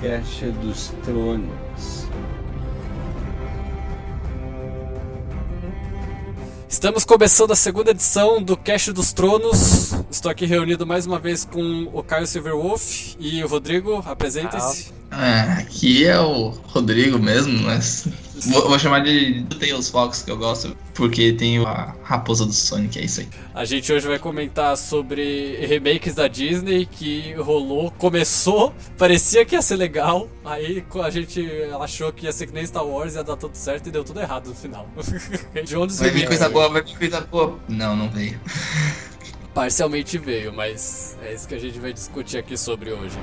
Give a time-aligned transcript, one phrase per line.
[0.00, 2.06] Caixa dos Tronos.
[6.66, 9.92] Estamos começando a segunda edição do Cast dos Tronos.
[10.10, 14.02] Estou aqui reunido mais uma vez com o Caio Silverwolf e o Rodrigo.
[14.06, 14.90] Apresentem-se.
[15.10, 18.08] Ah, aqui é o Rodrigo mesmo, mas
[18.46, 22.98] vou, vou chamar de Tails Fox que eu gosto, porque tem a raposa do Sonic,
[22.98, 23.28] é isso aí.
[23.54, 29.62] A gente hoje vai comentar sobre remakes da Disney que rolou, começou, parecia que ia
[29.62, 31.46] ser legal, aí a gente
[31.80, 34.20] achou que ia ser que nem Star Wars, ia dar tudo certo e deu tudo
[34.20, 34.88] errado no final.
[35.64, 37.58] de onde vai vir coisa boa, vai vir coisa boa.
[37.68, 38.40] Não, não veio.
[39.54, 43.16] Parcialmente veio, mas é isso que a gente vai discutir aqui sobre hoje.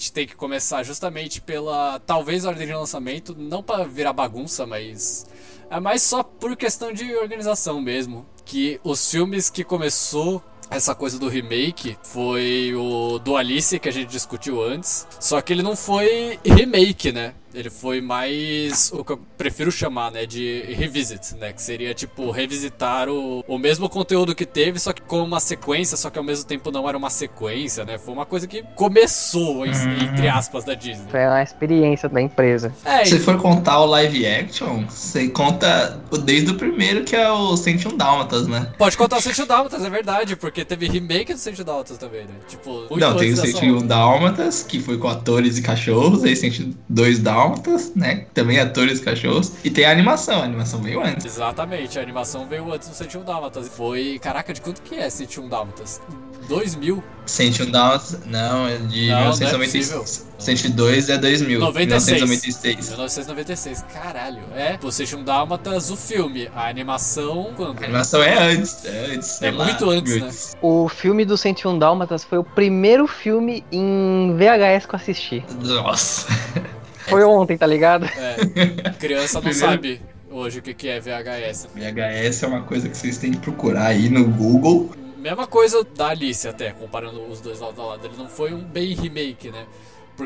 [0.00, 5.26] Gente tem que começar justamente pela talvez ordem de lançamento, não para virar bagunça, mas
[5.68, 11.18] é mais só por questão de organização mesmo, que os filmes que começou essa coisa
[11.18, 15.76] do remake foi o do Alice que a gente discutiu antes, só que ele não
[15.76, 17.34] foi remake, né?
[17.52, 22.30] Ele foi mais o que eu prefiro chamar, né, de revisit, né, que seria tipo
[22.30, 26.24] revisitar o, o mesmo conteúdo que teve, só que com uma sequência, só que ao
[26.24, 27.98] mesmo tempo não era uma sequência, né?
[27.98, 31.10] Foi uma coisa que começou entre aspas da Disney.
[31.10, 32.72] Foi uma experiência da empresa.
[32.84, 37.56] É, Se for contar o live action, você conta desde o primeiro que é o
[37.56, 38.70] 101 Dálmatas, né?
[38.78, 42.34] Pode contar o 101 Dálmatas, é verdade, porque teve remake do 101 Dálmatas também, né?
[42.48, 47.40] Tipo, não, tem o 101 Dálmatas, que foi com atores e cachorros, aí 102 Dálmatas
[47.40, 48.26] dálmatas, né?
[48.34, 49.52] Também atores cachorros.
[49.64, 51.24] E tem a animação, a animação veio antes.
[51.24, 53.68] Exatamente, a animação veio antes do 101 Dálmatas.
[53.68, 54.18] Foi.
[54.20, 56.00] Caraca, de quanto que é 101 Dálmatas?
[56.48, 57.02] 2000?
[57.26, 59.90] 101 Dálmatas, não, é de não, 1996.
[59.90, 61.60] Não é 102 é 2000.
[61.60, 62.22] 96.
[62.22, 62.88] 1996.
[62.88, 64.42] 1996, caralho.
[64.54, 66.50] É, o 101 Dálmatas, o filme.
[66.54, 67.80] A animação, quando?
[67.80, 68.84] A animação é antes.
[68.84, 70.58] É, antes, é muito lá, antes, né?
[70.62, 75.44] O filme do 101 Dálmatas foi o primeiro filme em VHS que eu assisti.
[75.62, 76.26] Nossa.
[77.10, 78.06] Foi ontem, tá ligado?
[78.06, 78.90] É.
[78.98, 79.58] Criança não Primeiro...
[79.58, 80.00] sabe
[80.30, 81.68] hoje o que é VHS.
[81.74, 84.90] VHS é uma coisa que vocês têm que procurar aí no Google.
[85.16, 88.06] Mesma coisa da Alice até, comparando os dois lado a lado.
[88.06, 89.66] Ele não foi um bem remake, né?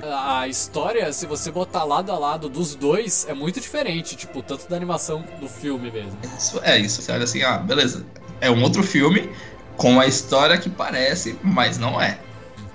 [0.01, 4.43] Porque a história, se você botar lado a lado dos dois, é muito diferente, tipo,
[4.43, 6.19] tanto da animação do filme mesmo.
[6.37, 7.01] Isso é isso.
[7.01, 8.05] Você olha assim, ah, beleza.
[8.41, 9.31] É um outro filme
[9.77, 12.19] com a história que parece, mas não é.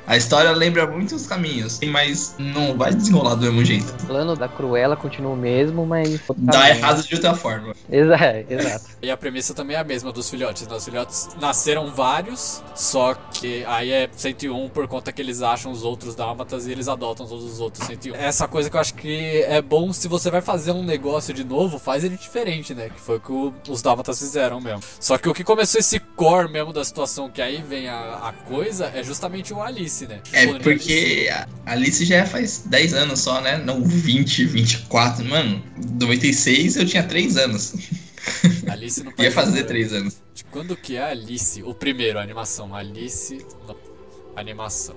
[0.10, 3.94] A história lembra muitos caminhos, mas não vai desenrolar do mesmo jeito.
[4.06, 6.20] O plano da Cruella continua o mesmo, mas.
[6.36, 7.76] Dá errado de outra forma.
[7.88, 8.86] Exato, exato.
[9.04, 10.68] e a premissa também é a mesma dos filhotes.
[10.68, 10.76] Né?
[10.76, 15.84] Os filhotes nasceram vários, só que aí é 101 por conta que eles acham os
[15.84, 18.16] outros dálmatas e eles adotam todos os outros 101.
[18.16, 21.44] Essa coisa que eu acho que é bom se você vai fazer um negócio de
[21.44, 22.90] novo, faz ele diferente, né?
[22.90, 24.82] Que foi o que o, os dálmatas fizeram mesmo.
[25.00, 28.34] Só que o que começou esse core mesmo da situação que aí vem a, a
[28.34, 29.99] coisa é justamente o Alice.
[30.00, 30.22] Alice, né?
[30.32, 33.58] É, porque a Alice já faz 10 anos só, né?
[33.58, 35.26] Não 20, 24.
[35.26, 35.62] Mano,
[36.00, 37.74] 96 eu tinha 3 anos.
[38.70, 40.18] Alice não Ia fazer 3 anos.
[40.34, 41.62] De quando que é a Alice?
[41.64, 42.74] O primeiro, a animação.
[42.76, 43.46] Alice.
[44.36, 44.96] Animação.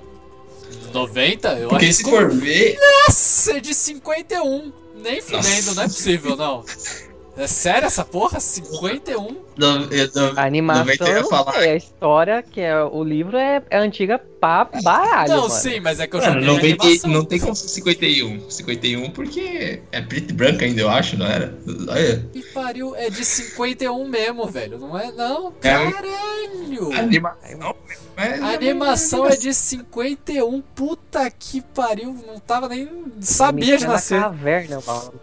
[0.93, 1.49] 90?
[1.59, 2.79] Eu Porque se for ver.
[3.07, 4.73] Nossa, é de 51.
[5.03, 6.65] Nem fudendo, não é possível, não.
[7.35, 8.39] É sério essa porra?
[8.39, 9.43] 51?
[9.57, 11.63] No, eu, no, a animação, falar...
[11.63, 15.29] é, a história, que é o livro, é, é antiga pra baralho.
[15.29, 15.51] Não, mano.
[15.51, 16.59] sim, mas é que eu já não,
[17.07, 18.51] não tem como ser 51.
[18.51, 21.55] 51 porque é preto e branco ainda, eu acho, não era?
[21.89, 22.27] Olha.
[22.33, 24.79] Que pariu, é de 51 mesmo, velho.
[24.79, 25.49] Não é, não?
[25.49, 26.93] É Caralho!
[26.93, 27.77] É, animação.
[28.17, 30.61] a animação é de 51.
[30.75, 32.17] Puta que pariu.
[32.27, 32.89] Não tava nem.
[33.21, 34.21] Sabia de nascer.
[34.21, 34.79] caverna,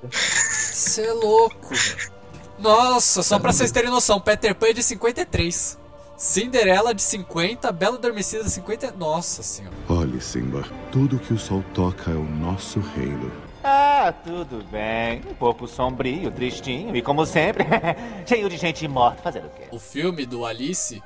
[0.09, 2.18] Você é louco, velho.
[2.59, 5.79] Nossa, só pra vocês terem noção, Peter Pan é de 53.
[6.17, 8.91] Cinderela de 50, Bela Adormecida de 50.
[8.91, 9.75] Nossa senhora.
[9.87, 13.31] Olhe, Simba, tudo que o sol toca é o nosso reino.
[13.63, 15.21] Ah, tudo bem.
[15.29, 17.65] Um pouco sombrio, tristinho e, como sempre,
[18.27, 19.63] cheio de gente morta fazendo o quê?
[19.71, 21.01] O filme do Alice.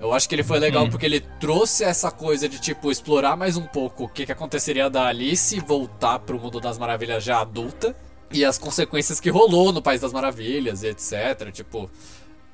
[0.00, 0.90] Eu acho que ele foi legal hum.
[0.90, 4.88] porque ele trouxe essa coisa de, tipo, explorar mais um pouco o que, que aconteceria
[4.88, 7.94] da Alice e voltar pro mundo das maravilhas já adulta.
[8.32, 11.50] E as consequências que rolou no País das Maravilhas e etc.
[11.52, 11.90] Tipo,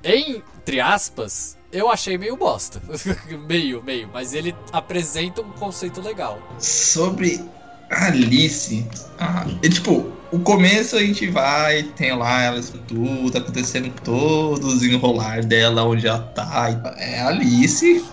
[0.03, 2.81] entre aspas, eu achei meio bosta.
[3.47, 4.09] meio, meio.
[4.13, 6.39] Mas ele apresenta um conceito legal.
[6.59, 7.43] Sobre
[7.89, 8.85] Alice.
[9.19, 14.67] Ah, é, tipo, o começo a gente vai, tem lá ela tudo, tá acontecendo todo
[14.67, 16.69] o desenrolar dela, onde ela tá.
[16.71, 18.03] e É Alice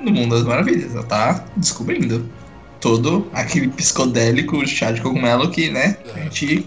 [0.00, 0.94] no Mundo das Maravilhas.
[0.94, 2.28] Ela tá descobrindo
[2.80, 6.66] todo aquele psicodélico chá de cogumelo que, né, a gente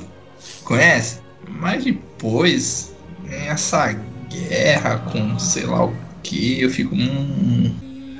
[0.68, 1.22] conhece.
[1.48, 2.94] Mas depois,
[3.30, 3.94] essa
[4.30, 6.94] guerra com sei lá o que, eu fico.
[6.94, 7.74] Hum,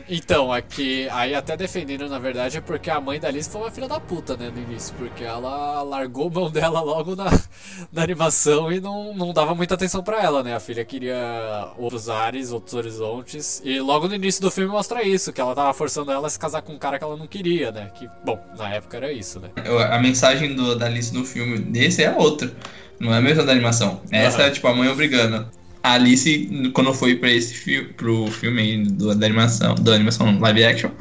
[0.10, 3.72] Então, aqui, aí até defendendo, na verdade, é porque a mãe da Alice foi uma
[3.72, 4.96] filha da puta, né, no início.
[4.96, 7.26] Porque ela largou mão dela logo na,
[7.92, 10.56] na animação e não, não dava muita atenção pra ela, né?
[10.56, 13.62] A filha queria outros ares, outros horizontes.
[13.66, 16.40] E logo no início do filme mostra isso, que ela tava forçando ela a se
[16.40, 17.92] casar com um cara que ela não queria, né?
[17.94, 19.50] Que, bom, na época era isso, né?
[19.92, 22.52] a mensagem do, da Alice no filme desse é outra.
[23.00, 24.02] Não é a mesma da animação.
[24.12, 24.48] Essa Aham.
[24.48, 25.48] é tipo a mãe obrigando.
[25.88, 30.38] A Alice, quando foi pra esse filme, pro filme aí do, da animação, da animação
[30.38, 30.92] live action,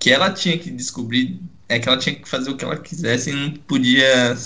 [0.00, 3.30] que ela tinha que descobrir é que ela tinha que fazer o que ela quisesse
[3.30, 4.36] e não podia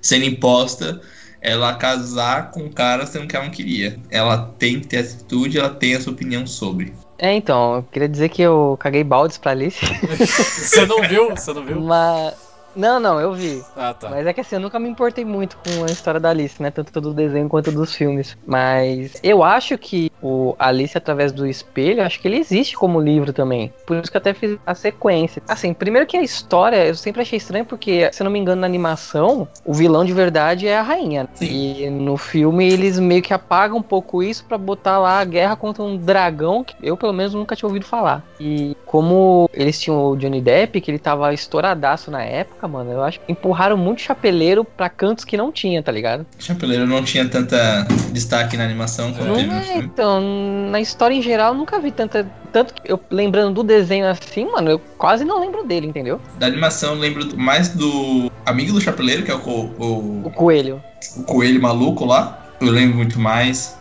[0.00, 1.00] ser imposta
[1.40, 3.98] ela casar com um cara sendo que ela não queria.
[4.08, 6.92] Ela tem que ter atitude, ela tem a sua opinião sobre.
[7.18, 9.80] É, então, eu queria dizer que eu caguei baldes pra Alice.
[10.62, 11.30] Você não viu?
[11.30, 11.80] Você não viu?
[11.80, 12.47] Mas.
[12.78, 13.60] Não, não, eu vi.
[13.74, 14.08] Ah, tá.
[14.08, 16.70] Mas é que assim, eu nunca me importei muito com a história da Alice, né?
[16.70, 18.36] Tanto do desenho quanto dos filmes.
[18.46, 23.32] Mas eu acho que o Alice através do espelho, acho que ele existe como livro
[23.32, 23.72] também.
[23.86, 25.42] Por isso que eu até fiz a sequência.
[25.48, 28.60] Assim, primeiro que a história, eu sempre achei estranho porque, se eu não me engano,
[28.60, 31.28] na animação, o vilão de verdade é a rainha.
[31.34, 31.46] Sim.
[31.46, 35.56] E no filme eles meio que apagam um pouco isso pra botar lá a guerra
[35.56, 38.24] contra um dragão que eu pelo menos nunca tinha ouvido falar.
[38.40, 43.02] E como eles tinham o Johnny Depp, que ele tava estouradaço na época, mano, eu
[43.02, 46.26] acho que empurraram muito chapeleiro pra cantos que não tinha, tá ligado?
[46.38, 49.88] Chapeleiro não tinha tanta destaque na animação quanto Não teve no é, filme.
[50.08, 52.26] Então, na história em geral, eu nunca vi tanta.
[52.50, 56.18] Tanto que eu lembrando do desenho assim, mano, eu quase não lembro dele, entendeu?
[56.38, 60.82] Da animação eu lembro mais do amigo do chapeleiro, que é o, o, O coelho.
[61.16, 62.46] o coelho maluco lá.
[62.60, 63.76] Eu lembro muito mais.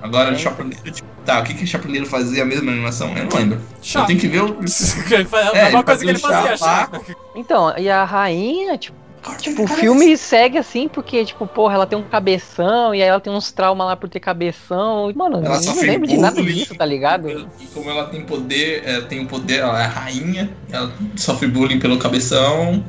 [0.00, 0.34] Agora, É.
[0.34, 3.08] o chapeleiro, tipo, tá, o que, que o chapeleiro fazia mesmo na animação?
[3.16, 3.60] Eu não lembro.
[3.82, 4.00] Chá.
[4.00, 4.56] Eu tenho que ver o.
[4.62, 7.00] é É, a mesma ele coisa que ele fazia fazia, chá chá.
[7.34, 8.96] Então, e a rainha, tipo,
[9.38, 13.20] tipo, o filme segue assim, porque, tipo, porra, ela tem um cabeção, e aí ela
[13.20, 15.10] tem uns traumas lá por ter cabeção.
[15.10, 17.28] e, Mano, Ela eu não lembro de nada disso, tá ligado?
[17.60, 21.46] E como ela tem poder, ela tem o poder, ela é a rainha, ela sofre
[21.46, 22.82] bullying pelo cabeção,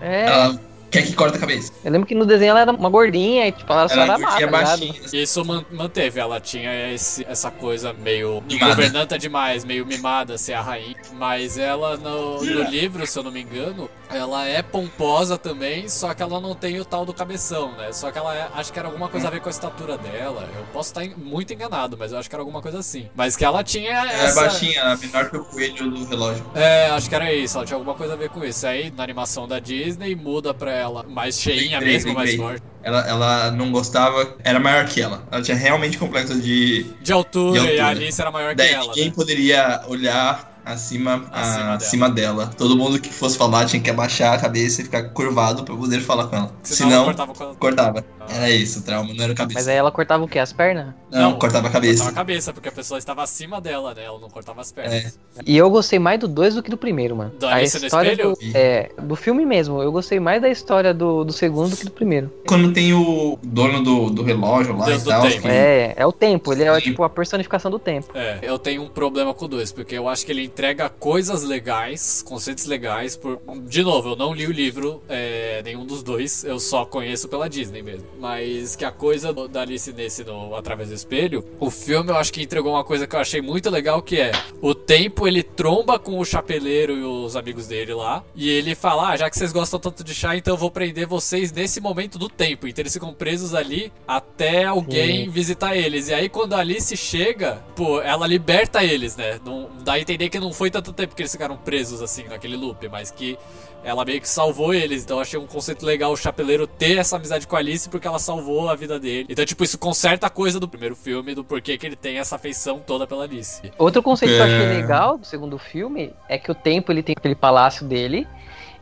[0.00, 0.60] É, ela
[0.92, 1.72] quer que corta a cabeça.
[1.84, 4.28] eu lembro que no desenho ela era uma gordinha, e, tipo, ela só era má,
[4.28, 4.50] tá ligado?
[4.52, 4.94] baixinha.
[5.04, 5.16] assim.
[5.18, 8.74] Isso man- manteve, ela tinha esse- essa coisa meio Mimada.
[8.74, 10.94] governanta demais, meio mimada, ser a rainha.
[11.14, 16.12] Mas ela no, no livro, se eu não me engano, ela é pomposa também, só
[16.12, 17.90] que ela não tem o tal do cabeção, né?
[17.92, 20.46] Só que ela é- acho que era alguma coisa a ver com a estatura dela.
[20.56, 23.08] Eu posso estar muito enganado, mas eu acho que era alguma coisa assim.
[23.16, 24.40] Mas que ela tinha Ela é essa.
[24.42, 26.44] baixinha, é menor que o coelho do relógio.
[26.54, 28.66] É, acho que era isso, ela tinha alguma coisa a ver com isso.
[28.66, 32.48] Aí na animação da Disney muda pra ela mais cheinha Lembrei, mesmo, mais lembrei.
[32.48, 32.62] forte.
[32.82, 35.22] Ela, ela não gostava, era maior que ela.
[35.30, 36.84] Ela tinha realmente complexo de.
[37.00, 38.04] De altura, De e a altura.
[38.04, 38.86] Alice era maior que Daí ela.
[38.88, 39.12] ninguém né?
[39.14, 42.50] poderia olhar acima, Acima a- acima dela.
[42.56, 46.00] Todo mundo que fosse falar tinha que abaixar a cabeça e ficar curvado pra poder
[46.00, 46.52] falar com ela.
[46.62, 48.04] Senão Senão, cortava cortava.
[48.28, 49.58] Era isso, o trauma, não era o cabeça.
[49.58, 50.38] Mas aí ela cortava o quê?
[50.38, 50.94] As pernas?
[51.10, 52.04] Não, Não, cortava a cabeça.
[52.04, 54.04] Cortava a cabeça, porque a pessoa estava acima dela, né?
[54.04, 55.18] Ela não cortava as pernas.
[55.46, 57.32] E eu gostei mais do 2 do que do primeiro, mano.
[57.38, 58.34] Do a história Espelho?
[58.34, 59.82] do, é, do filme mesmo.
[59.82, 62.32] Eu gostei mais da história do, do segundo do que do primeiro.
[62.46, 65.22] Quando tem o dono do, do relógio lá Deus e do tal.
[65.22, 65.42] tempo.
[65.42, 66.52] que- É, é o tempo.
[66.52, 66.80] Ele é Sim.
[66.80, 68.08] tipo a personificação do tempo.
[68.14, 71.42] É, eu tenho um problema com o 2, porque eu acho que ele entrega coisas
[71.44, 73.16] legais, conceitos legais.
[73.16, 73.40] Por...
[73.66, 77.48] De novo, eu não li o livro, é, nenhum dos dois, eu só conheço pela
[77.48, 78.06] Disney mesmo.
[78.22, 82.32] Mas que a coisa da Alice nesse no Através do Espelho, o filme eu acho
[82.32, 85.98] que entregou uma coisa que eu achei muito legal, que é o tempo ele tromba
[85.98, 89.50] com o chapeleiro e os amigos dele lá, e ele fala, ah, já que vocês
[89.50, 92.68] gostam tanto de chá, então eu vou prender vocês nesse momento do tempo.
[92.68, 96.06] Então eles ficam presos ali até alguém visitar eles.
[96.06, 99.40] E aí quando a Alice chega, pô, ela liberta eles, né?
[99.44, 102.54] Não dá a entender que não foi tanto tempo que eles ficaram presos assim naquele
[102.56, 103.36] loop, mas que
[103.84, 105.04] ela meio que salvou eles.
[105.04, 108.06] Então eu achei um conceito legal o chapeleiro ter essa amizade com a Alice porque
[108.06, 109.26] ela salvou a vida dele.
[109.28, 112.36] Então, tipo, isso conserta a coisa do primeiro filme, do porquê que ele tem essa
[112.36, 113.60] afeição toda pela Alice.
[113.78, 114.76] Outro conceito que eu achei É.
[114.76, 118.26] legal do segundo filme é que o tempo ele tem aquele palácio dele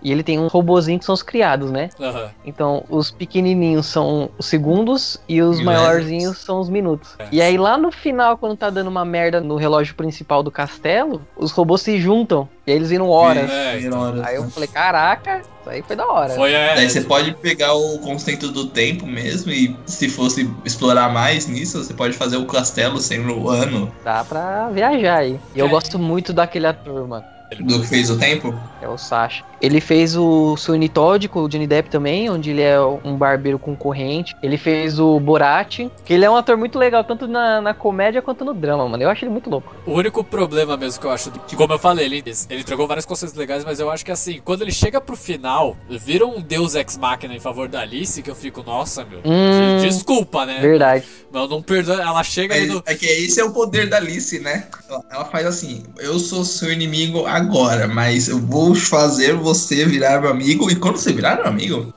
[0.03, 1.89] e ele tem um robozinho que são os criados, né?
[2.01, 2.31] Aham.
[2.45, 5.65] Então, os pequenininhos são os segundos e os Milésimos.
[5.65, 7.11] maiorzinhos são os minutos.
[7.19, 7.29] É.
[7.33, 11.21] E aí lá no final, quando tá dando uma merda no relógio principal do castelo,
[11.37, 13.51] os robôs se juntam e aí eles viram horas.
[13.51, 14.01] É, Viram então.
[14.01, 14.51] horas, Aí eu né?
[14.53, 16.35] falei, caraca, isso aí foi da hora.
[16.35, 21.13] Foi é, Daí você pode pegar o conceito do tempo mesmo e se fosse explorar
[21.13, 23.93] mais nisso, você pode fazer o castelo sendo o ano.
[24.05, 25.39] Dá pra viajar aí.
[25.55, 25.69] E eu É.
[25.69, 27.25] gosto muito daquele ator, mano.
[27.59, 28.55] Do que fez o tempo?
[28.83, 29.45] É o Sasha.
[29.61, 33.59] Ele fez o Sweeney Todd com o Johnny Depp também, onde ele é um barbeiro
[33.59, 34.35] concorrente.
[34.43, 38.23] Ele fez o Borat, que ele é um ator muito legal, tanto na, na comédia
[38.23, 39.03] quanto no drama, mano.
[39.03, 39.75] Eu acho ele muito louco.
[39.87, 43.05] O único problema mesmo que eu acho, que, como eu falei, ele, ele entregou várias
[43.05, 46.75] conceitos legais, mas eu acho que assim, quando ele chega pro final, vira um deus
[46.75, 49.77] ex-máquina em favor da Alice, que eu fico, nossa, meu, Hum.
[49.79, 50.59] de- desculpa, né?
[50.61, 51.05] Verdade.
[51.31, 52.83] Não, não perdoa, ela chega ali É, no...
[52.87, 54.67] é que esse é o poder da Alice, né?
[54.89, 60.21] Ela, ela faz assim: eu sou seu inimigo agora, mas eu vou fazer você virar
[60.21, 60.71] meu amigo.
[60.71, 61.93] E quando você virar meu amigo,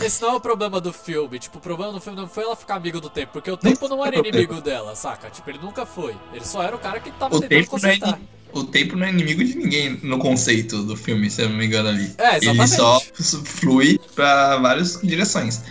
[0.00, 2.54] Esse não é o problema do filme, tipo, o problema do filme não foi ela
[2.56, 5.30] ficar amigo do tempo, porque o tempo não era inimigo dela, saca?
[5.30, 6.14] Tipo, ele nunca foi.
[6.32, 8.18] Ele só era o cara que tava o tentando é,
[8.54, 11.66] o tempo não é inimigo de ninguém no conceito do filme, se eu não me
[11.66, 12.14] engano ali.
[12.16, 12.76] É, Ele exatamente.
[12.76, 13.00] só
[13.44, 15.62] flui pra várias direções.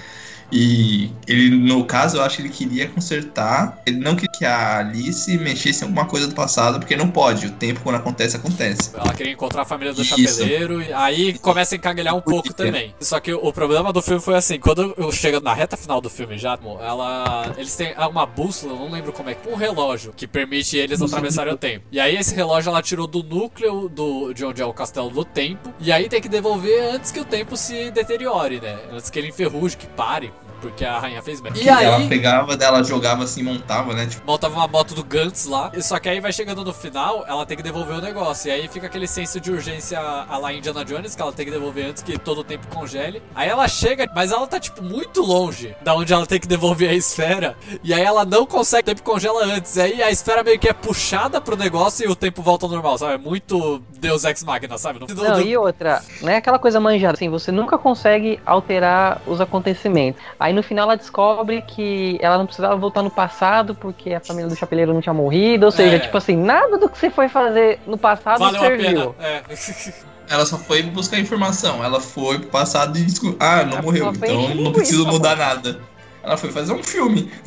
[0.51, 3.81] E ele, no caso, eu acho que ele queria consertar.
[3.85, 7.47] Ele não queria que a Alice mexesse em alguma coisa do passado, porque não pode.
[7.47, 8.91] O tempo, quando acontece, acontece.
[8.93, 10.15] Ela queria encontrar a família do Isso.
[10.15, 12.65] chapeleiro, e aí começa a encagalhar um pouco Podia.
[12.65, 12.95] também.
[12.99, 16.09] Só que o problema do filme foi assim, quando eu chego na reta final do
[16.09, 17.53] filme já, ela.
[17.57, 21.57] Eles têm uma bússola, não lembro como é, um relógio que permite eles atravessarem o
[21.57, 21.85] tempo.
[21.91, 25.25] E aí esse relógio ela tirou do núcleo do, de onde é o castelo do
[25.25, 28.77] tempo, e aí tem que devolver antes que o tempo se deteriore, né?
[28.91, 30.31] Antes que ele enferruje, que pare.
[30.63, 31.59] Porque a rainha fez merda.
[31.59, 34.05] E Que ela aí, pegava dela, jogava assim, montava, né?
[34.07, 35.69] Tipo, montava uma moto do Gantz lá.
[35.75, 38.47] e Só que aí vai chegando no final, ela tem que devolver o negócio.
[38.47, 41.51] E aí fica aquele senso de urgência a lá Indiana Jones, que ela tem que
[41.51, 43.21] devolver antes que todo o tempo congele.
[43.35, 46.89] Aí ela chega, mas ela tá, tipo, muito longe da onde ela tem que devolver
[46.89, 47.57] a esfera.
[47.83, 49.75] E aí ela não consegue, o tempo congela antes.
[49.75, 52.71] E aí a esfera meio que é puxada pro negócio e o tempo volta ao
[52.71, 53.15] normal, sabe?
[53.15, 54.99] É muito Deus Ex Machina, sabe?
[54.99, 59.41] No- Não, e outra, não é aquela coisa manjada, assim, você nunca consegue alterar os
[59.41, 60.21] acontecimentos.
[60.39, 64.47] Aí no final ela descobre que ela não precisava voltar no passado porque a família
[64.49, 65.99] do chapeleiro não tinha morrido, ou seja, É.
[65.99, 69.13] tipo assim, nada do que você foi fazer no passado Valeu a serviu.
[69.13, 69.27] pena.
[69.27, 69.43] É.
[70.29, 71.83] ela só foi buscar informação.
[71.83, 73.37] Ela foi pro passado e descobriu.
[73.39, 75.79] Ah, não Ela morreu, foi então não preciso linguiça, mudar nada.
[76.23, 77.29] Ela foi fazer um filme.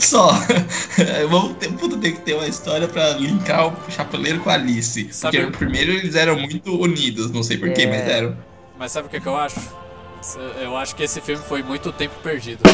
[0.00, 0.30] Só.
[1.28, 5.08] Vamos ter, puta, tem que ter uma história pra linkar o Chapeleiro com a Alice.
[5.12, 7.86] Sabe- Porque no primeiro eles eram muito unidos, não sei porquê, É.
[7.86, 8.36] mas eram.
[8.78, 9.60] Mas sabe o que, que eu acho?
[10.60, 12.62] Eu acho que esse filme foi muito tempo perdido.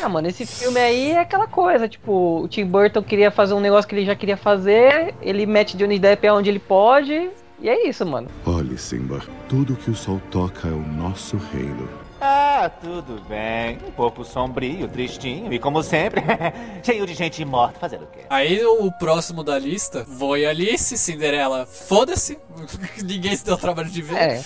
[0.00, 3.60] Ah, mano, esse filme aí é aquela coisa, tipo, o Tim Burton queria fazer um
[3.60, 7.28] negócio que ele já queria fazer, ele mete Johnny Depp onde ele pode,
[7.60, 8.28] e é isso, mano.
[8.46, 11.88] Olhe, Simba, tudo que o sol toca é o nosso reino.
[12.20, 13.78] Ah, tudo bem.
[13.86, 16.20] Um pouco sombrio, tristinho e, como sempre,
[16.82, 18.20] cheio de gente morta fazendo o quê?
[18.28, 22.36] Aí o próximo da lista foi Alice, Cinderela, foda-se,
[23.04, 24.16] ninguém se deu trabalho de ver.
[24.16, 24.40] É,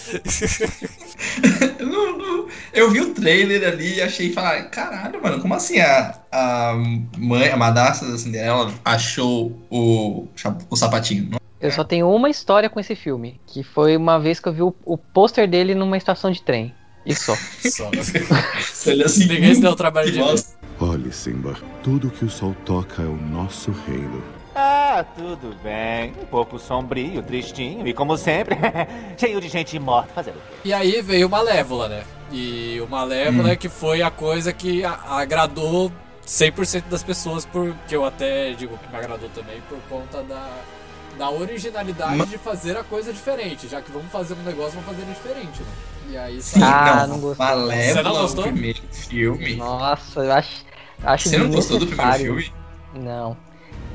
[1.79, 5.81] Eu, não- não- eu vi o trailer ali e achei falar, caralho, mano, como assim
[5.81, 6.75] a, a
[7.17, 10.27] mãe, a madrasta da Cinderela achou o,
[10.69, 11.31] o sapatinho?
[11.31, 14.53] Não- eu só tenho uma história com esse filme, que foi uma vez que eu
[14.53, 16.75] vi o, o pôster dele numa estação de trem.
[17.05, 17.37] E só.
[17.69, 17.91] Só.
[18.91, 20.45] Ele assim, Ninguém se deu o trabalho de ver.
[20.81, 24.23] Olhe, Simba, tudo que o sol toca é o nosso reino.
[24.55, 26.13] Ah, tudo bem.
[26.21, 28.57] Um pouco sombrio, tristinho e, como sempre,
[29.19, 30.57] cheio de gente morta fazendo o quê?
[30.67, 32.05] E aí veio o Malévola, né?
[32.31, 35.91] E o Malévola é que foi a coisa que agradou
[36.27, 40.49] 100% das pessoas, porque eu até digo que me agradou também por conta da,
[41.19, 43.69] da originalidade Ma- de fazer a coisa diferente.
[43.69, 45.69] Já que vamos fazer um negócio, vamos fazer diferente, né?
[46.11, 46.75] E aí Sim, saiu.
[46.75, 47.47] Ah, não, não gostei.
[47.47, 48.45] Você não Malévola, gostou?
[48.45, 49.57] o primeiro filme.
[49.57, 50.65] Nossa, eu acho.
[51.05, 52.53] acho Você não gostou do primeiro filme?
[52.95, 53.37] Não.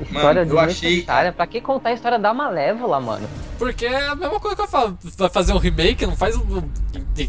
[0.00, 1.04] História Mano, eu achei-.
[1.36, 3.28] Pra que contar a história da Malévola, mano?
[3.58, 4.96] Porque é a mesma coisa que eu falo.
[5.16, 6.62] Vai fazer um remake, não faz um.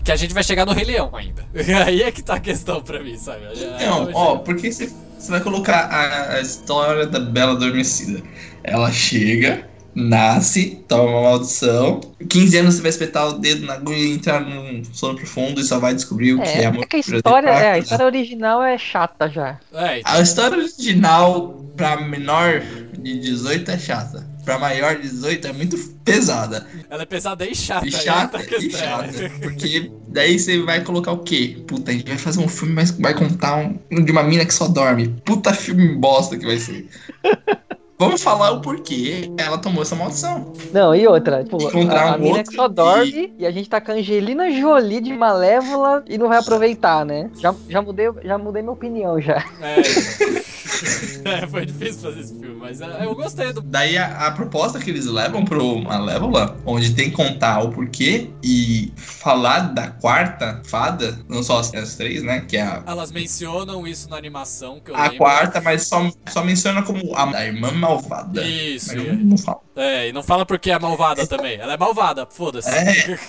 [0.04, 1.44] Que a gente vai chegar no Rei Leão ainda.
[1.86, 3.46] Aí é que tá a questão pra mim, sabe?
[3.80, 8.22] É, Não, ó, porque você, você vai colocar a, a história da Bela Adormecida.
[8.64, 9.68] Ela chega,
[10.00, 12.02] nasce, toma uma maldição.
[12.28, 15.64] 15 anos você vai espetar o dedo na agulha e entrar num sono profundo e
[15.64, 16.84] só vai descobrir o que é É, amor.
[16.84, 19.60] é que a história, é, a história original é chata já.
[19.74, 20.14] É, então.
[20.14, 22.62] A história original pra menor
[22.98, 24.28] de 18 é chata.
[24.46, 26.66] Pra maior de 18 é muito pesada.
[26.90, 27.86] Ela é pesada e chata.
[27.86, 29.30] E aí chata, e chata.
[29.42, 31.62] Porque daí você vai colocar o quê?
[31.68, 34.54] Puta, a gente vai fazer um filme, mas vai contar um, de uma mina que
[34.54, 35.10] só dorme.
[35.24, 36.88] Puta filme bosta que vai ser.
[38.00, 40.54] Vamos falar o porquê ela tomou essa maldição.
[40.72, 43.46] Não, e outra, tipo, Encontrar a, a um mina que só e- dorme e...
[43.46, 47.30] a gente tá com a Angelina Jolie de Malévola e não vai aproveitar, né?
[47.38, 49.44] Já, já, mudei, já mudei minha opinião já.
[49.62, 50.49] É.
[51.26, 53.62] É, foi difícil fazer esse filme, mas é, eu gostei do.
[53.62, 58.30] Daí a, a proposta que eles levam pro Malévola, onde tem que contar o porquê
[58.44, 62.42] e falar da quarta fada, não só as, as três, né?
[62.48, 65.18] Que é a, Elas mencionam isso na animação que eu a lembro.
[65.18, 68.42] quarta, mas só, só menciona como a, a irmã malvada.
[68.46, 69.12] Isso, Mas é.
[69.12, 69.62] não, não fala.
[69.80, 71.58] É, e não fala porque é malvada também.
[71.58, 72.70] Ela é malvada, foda-se.
[72.70, 73.20] É.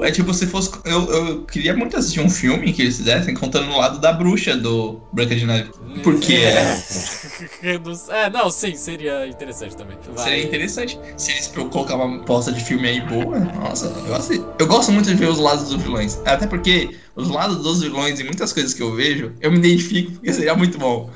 [0.00, 0.70] É tipo se fosse.
[0.84, 4.56] Eu, eu queria muito assistir um filme que eles fizessem contando o lado da bruxa
[4.56, 5.70] do Branca de Neve.
[6.02, 6.78] Porque é,
[8.08, 9.96] É, não, sim, seria interessante também.
[10.14, 10.24] Vai.
[10.24, 13.38] seria interessante se eles colocar uma posta de filme aí boa.
[13.38, 16.20] Nossa, eu, eu gosto muito de ver os lados dos vilões.
[16.24, 20.12] Até porque os lados dos vilões e muitas coisas que eu vejo, eu me identifico
[20.12, 21.10] porque seria muito bom.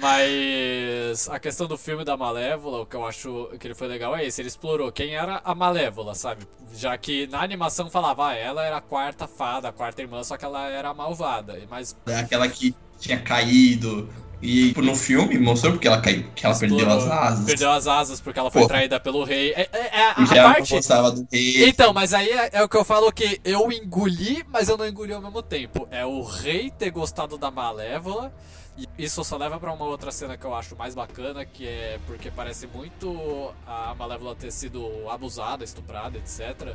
[0.00, 4.14] Mas a questão do filme da Malévola, o que eu acho que ele foi legal
[4.16, 4.40] é esse.
[4.40, 6.46] Ele explorou quem era a Malévola, sabe?
[6.74, 10.36] Já que na animação falava, ah, ela era a quarta fada, a quarta irmã, só
[10.36, 11.58] que ela era malvada.
[11.70, 14.08] Mas É Aquela que tinha caído.
[14.40, 17.44] E no filme mostrou porque ela caiu, que ela perdeu explorou- as asas.
[17.44, 18.68] Perdeu as asas porque ela foi Pô.
[18.68, 19.50] traída pelo rei.
[19.52, 20.74] É, é- é a, E a parte.
[20.76, 21.68] gostava do rei.
[21.68, 24.86] Então, mas aí é, é o que eu falo que eu engoli, mas eu não
[24.86, 25.88] engoli ao mesmo tempo.
[25.90, 28.32] É o rei ter gostado da Malévola.
[28.78, 31.98] E isso só leva pra uma outra cena que eu acho mais bacana, que é
[32.06, 36.74] porque parece muito a Malévola ter sido abusada, estuprada, etc.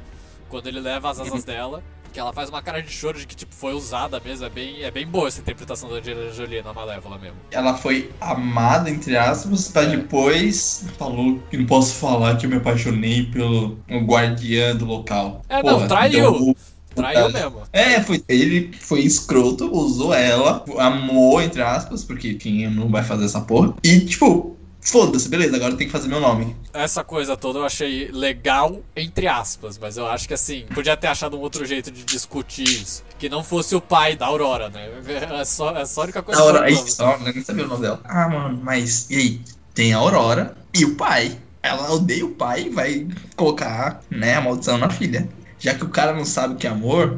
[0.49, 1.81] Quando ele leva as asas dela,
[2.11, 4.45] que ela faz uma cara de choro de que tipo foi usada mesmo.
[4.45, 7.37] É bem, é bem boa essa interpretação da Angelina Jolie na Malévola mesmo.
[7.49, 9.87] Ela foi amada, entre aspas, pra É.
[9.87, 15.41] depois falou que não posso falar que eu me apaixonei pelo o guardiã do local.
[15.49, 16.35] É, não, traiu.
[16.35, 16.55] então,
[16.95, 17.61] Traiu mesmo.
[17.71, 23.25] É, foi, ele foi escroto, usou ela, amou, entre aspas, porque quem não vai fazer
[23.25, 23.73] essa porra.
[23.83, 26.55] E, tipo, foda-se, beleza, agora tem que fazer meu nome.
[26.73, 31.07] Essa coisa toda eu achei legal, entre aspas, mas eu acho que assim, podia ter
[31.07, 33.03] achado um outro jeito de discutir isso.
[33.17, 34.89] Que não fosse o pai da Aurora, né?
[35.33, 37.65] É só, é só a única coisa A que eu Aurora, ó, eu nem sabia
[37.65, 37.99] o nome dela.
[38.03, 39.41] Ah, mano, mas e aí?
[39.73, 41.37] Tem a Aurora e o pai.
[41.61, 43.07] Ela odeia o pai e vai
[43.37, 45.27] colocar, né, a maldição na filha.
[45.63, 47.17] Já que o cara não sabe o que é amor,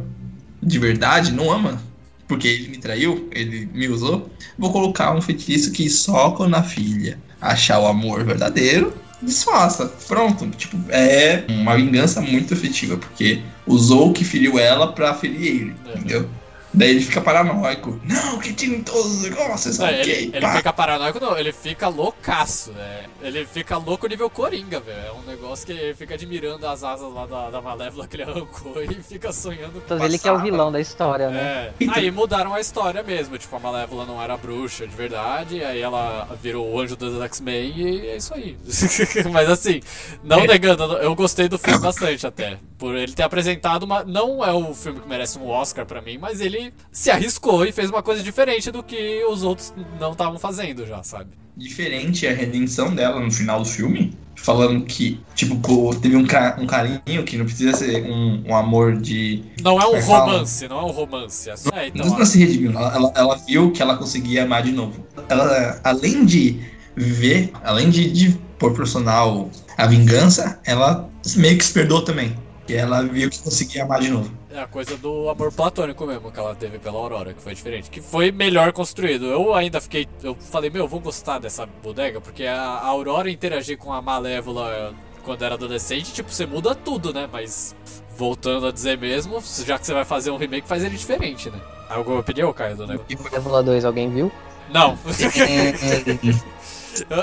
[0.62, 1.82] de verdade, não ama.
[2.28, 4.30] Porque ele me traiu, ele me usou.
[4.58, 9.88] Vou colocar um feitiço que só quando a filha achar o amor verdadeiro, desfaça.
[10.08, 10.48] Pronto.
[10.52, 15.75] Tipo, é uma vingança muito efetiva, porque usou o que feriu ela pra ferir ele,
[15.88, 15.98] É.
[15.98, 16.30] entendeu?
[16.75, 18.00] Daí ele fica paranoico.
[18.04, 21.52] Não, que tira em todos os negócios, Não, ok, ele, ele fica paranoico, não, ele
[21.54, 23.06] fica loucaço, né?
[23.21, 25.00] Ele fica louco nível Coringa, velho.
[25.08, 28.23] É um negócio que ele fica admirando as asas lá da, da Malévola que ele
[28.30, 31.39] arrancou e fica sonhando com Então ele que é o vilão da história, né?
[31.39, 31.73] É.
[31.80, 33.38] Então- Aí mudaram a história mesmo.
[33.38, 35.63] Tipo, a Malévola não era bruxa de verdade.
[35.63, 38.58] Aí ela virou o anjo dos X-Men e é isso aí.
[39.32, 39.82] Mas assim,
[40.23, 40.47] não É.
[40.47, 42.58] negando, eu gostei do filme bastante até.
[42.78, 44.04] Por ele ter apresentado uma.
[44.04, 47.71] Não é o filme que merece um Oscar pra mim, mas ele se arriscou e
[47.71, 51.30] fez uma coisa diferente do que os outros não estavam fazendo já, sabe?
[51.58, 54.13] Diferente é a redenção dela no final do filme.
[54.38, 58.56] Falando que, tipo, pô, teve um, ca- um carinho que não precisa ser um, um
[58.56, 59.41] amor de.
[59.63, 60.25] Não é um fala.
[60.34, 61.49] romance, não é um romance.
[61.49, 62.71] É, só- é, então, não, não se redimiu.
[62.71, 65.04] Ela, ela, ela viu que ela conseguia amar de novo.
[65.30, 66.60] Ela, além de
[66.95, 69.23] ver, além de, de proporcionar
[69.78, 72.36] a vingança, ela meio que se perdoou também.
[72.67, 74.30] E ela viu que conseguia amar de novo.
[74.56, 77.89] É a coisa do amor platônico mesmo que ela teve pela Aurora, que foi diferente.
[77.89, 79.26] Que foi melhor construído.
[79.26, 80.08] Eu ainda fiquei.
[80.24, 84.94] Eu falei, meu, eu vou gostar dessa bodega, porque a Aurora interagir com a Malévola
[85.24, 87.28] quando era adolescente, tipo, você muda tudo, né?
[87.30, 87.76] Mas
[88.15, 91.60] voltando a dizer mesmo, já que você vai fazer um remake, faz ele diferente, né?
[91.89, 93.24] Alguma opinião, Caio, do negócio?
[93.24, 94.32] Malévola 2, alguém viu?
[94.70, 94.98] Não.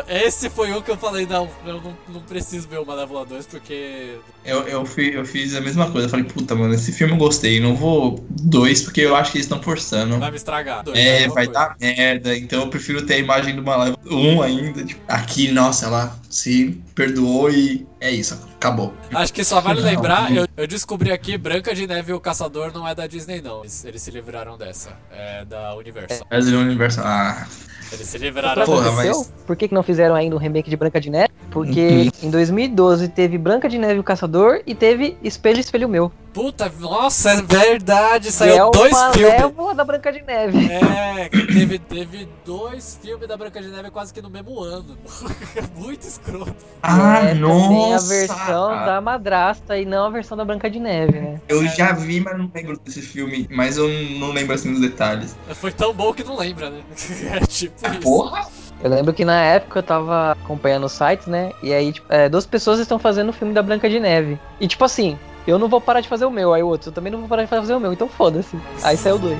[0.08, 3.46] Esse foi um que eu falei, não, eu não, não preciso ver o Malévola 2
[3.46, 4.16] porque.
[4.44, 6.06] Eu, eu, fi- eu fiz a mesma coisa.
[6.06, 7.60] Eu falei, puta, mano, esse filme eu gostei.
[7.60, 10.18] Não vou dois, porque eu acho que eles estão forçando.
[10.18, 10.82] Vai me estragar.
[10.84, 11.60] Dois, É, alguma vai coisa.
[11.60, 12.36] dar merda.
[12.36, 14.84] Então eu prefiro ter a imagem do Malévola 1 ainda.
[14.84, 18.92] Tipo, aqui, nossa, ela se perdoou e é isso, acabou.
[19.14, 20.38] Acho que só vale Não, lembrar, não.
[20.42, 23.60] eu, eu descobri aqui, Branca de Neve e o Caçador não é da Disney, não.
[23.60, 24.96] Eles, eles se livraram dessa.
[25.10, 26.26] É da Universal.
[26.28, 27.04] Brasil Universal.
[27.06, 27.46] Ah,
[27.92, 31.00] Eles se livraram Porra, mas- Por que, que não fizeram ainda um remake de Branca
[31.00, 31.28] de Neve?
[31.50, 36.10] Porque em 2012 teve Branca de Neve e o Caçador e teve Espelho Espelho Meu.
[36.32, 39.76] Puta, nossa, é verdade, saiu é dois filmes.
[39.76, 40.66] Da Branca de Neve.
[40.72, 44.96] É, teve, teve dois filmes da Branca de Neve quase que no mesmo ano.
[45.76, 46.54] Muito escroto.
[46.82, 48.06] ah é, nossa!
[48.06, 51.40] A versão da madrasta e não a versão da Branca de Neve, né?
[51.48, 53.46] Eu já vi, mas não lembro desse filme.
[53.50, 55.36] Mas eu não lembro assim dos detalhes.
[55.54, 56.80] Foi tão bom que não lembra, né?
[57.32, 58.00] É tipo isso.
[58.00, 58.46] Porra!
[58.82, 61.52] Eu lembro que na época eu tava acompanhando os sites, né?
[61.62, 64.40] E aí, tipo, é, duas pessoas estão fazendo o filme da Branca de Neve.
[64.60, 66.52] E tipo assim, eu não vou parar de fazer o meu.
[66.52, 67.92] Aí o outro, eu também não vou parar de fazer o meu.
[67.92, 68.56] Então foda-se.
[68.82, 69.38] Aí saiu dois.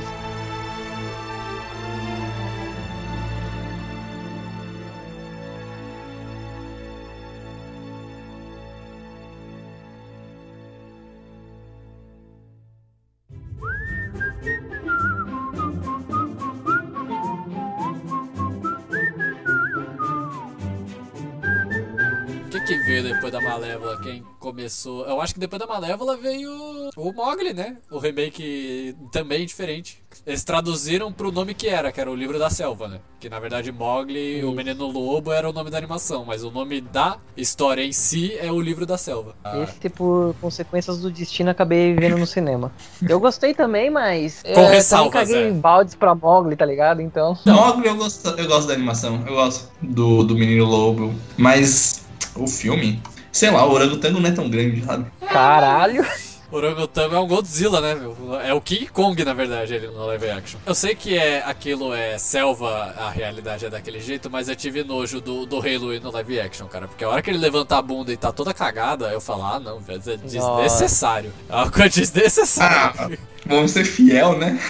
[22.93, 25.07] Veio depois da Malévola, quem começou.
[25.07, 26.51] Eu acho que depois da Malévola veio
[26.95, 27.79] o Mogli, né?
[27.91, 30.03] O remake também diferente.
[30.27, 33.01] Eles traduziram pro nome que era, que era o Livro da Selva, né?
[33.19, 36.83] Que na verdade Mogli, o Menino Lobo, era o nome da animação, mas o nome
[36.83, 39.35] da história em si é o Livro da Selva.
[39.63, 42.71] Esse, por consequências do destino, acabei vendo no cinema.
[43.09, 44.43] Eu gostei também, mas.
[44.43, 45.49] Com é, ressalvas, também caguei é.
[45.49, 47.01] em baldes pra Mogli, tá ligado?
[47.01, 47.39] Então.
[47.47, 52.02] Mogli eu gosto, eu gosto da animação, eu gosto do, do Menino Lobo, mas
[52.35, 55.07] o filme, sei lá, o orangotango não é tão grande, sabe?
[55.21, 56.05] Caralho.
[56.53, 58.39] Orangotango é um Godzilla, né, meu?
[58.39, 60.61] É o King Kong, na verdade, ele no live action.
[60.67, 64.85] Eu sei que é aquilo é selva, a realidade é daquele jeito, mas eu tive
[64.85, 66.87] nojo do, do Rei Louie no live action, cara.
[66.87, 69.59] Porque a hora que ele levanta a bunda e tá toda cagada, eu falo, ah,
[69.59, 71.33] não, velho, é desnecessário.
[71.49, 72.93] É uma coisa desnecessária.
[73.01, 73.11] Ah,
[73.47, 74.61] vamos ser fiel, né?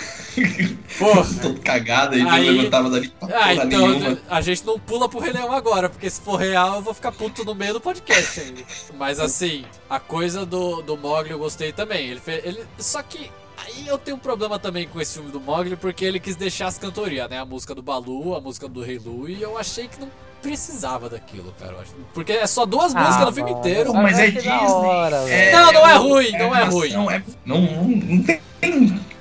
[0.98, 1.26] Porra.
[1.42, 4.18] Todo cagado e não Aí- levantava dali pra Ah, porra então nenhuma.
[4.28, 7.12] a gente não pula pro Rei Leão agora, porque se for real eu vou ficar
[7.12, 8.62] puto no meio do podcast ainda.
[8.96, 12.08] Mas assim, a coisa do, do Mogli eu gostei também.
[12.08, 13.30] Ele, fe- ele Só que
[13.64, 16.66] aí eu tenho um problema também com esse filme do Mogli, porque ele quis deixar
[16.66, 17.38] as cantorias, né?
[17.38, 20.10] A música do Balu, a música do Rei Lu, e eu achei que não
[20.42, 21.72] precisava daquilo, cara.
[21.72, 21.92] eu acho.
[22.12, 23.60] Porque é só duas músicas no filme mano.
[23.60, 23.94] inteiro.
[23.94, 24.50] Mas é que Disney.
[24.50, 25.56] hora, velho.
[25.56, 26.92] Não, não é ruim, não é ruim.
[27.10, 28.40] é- não, não, não tem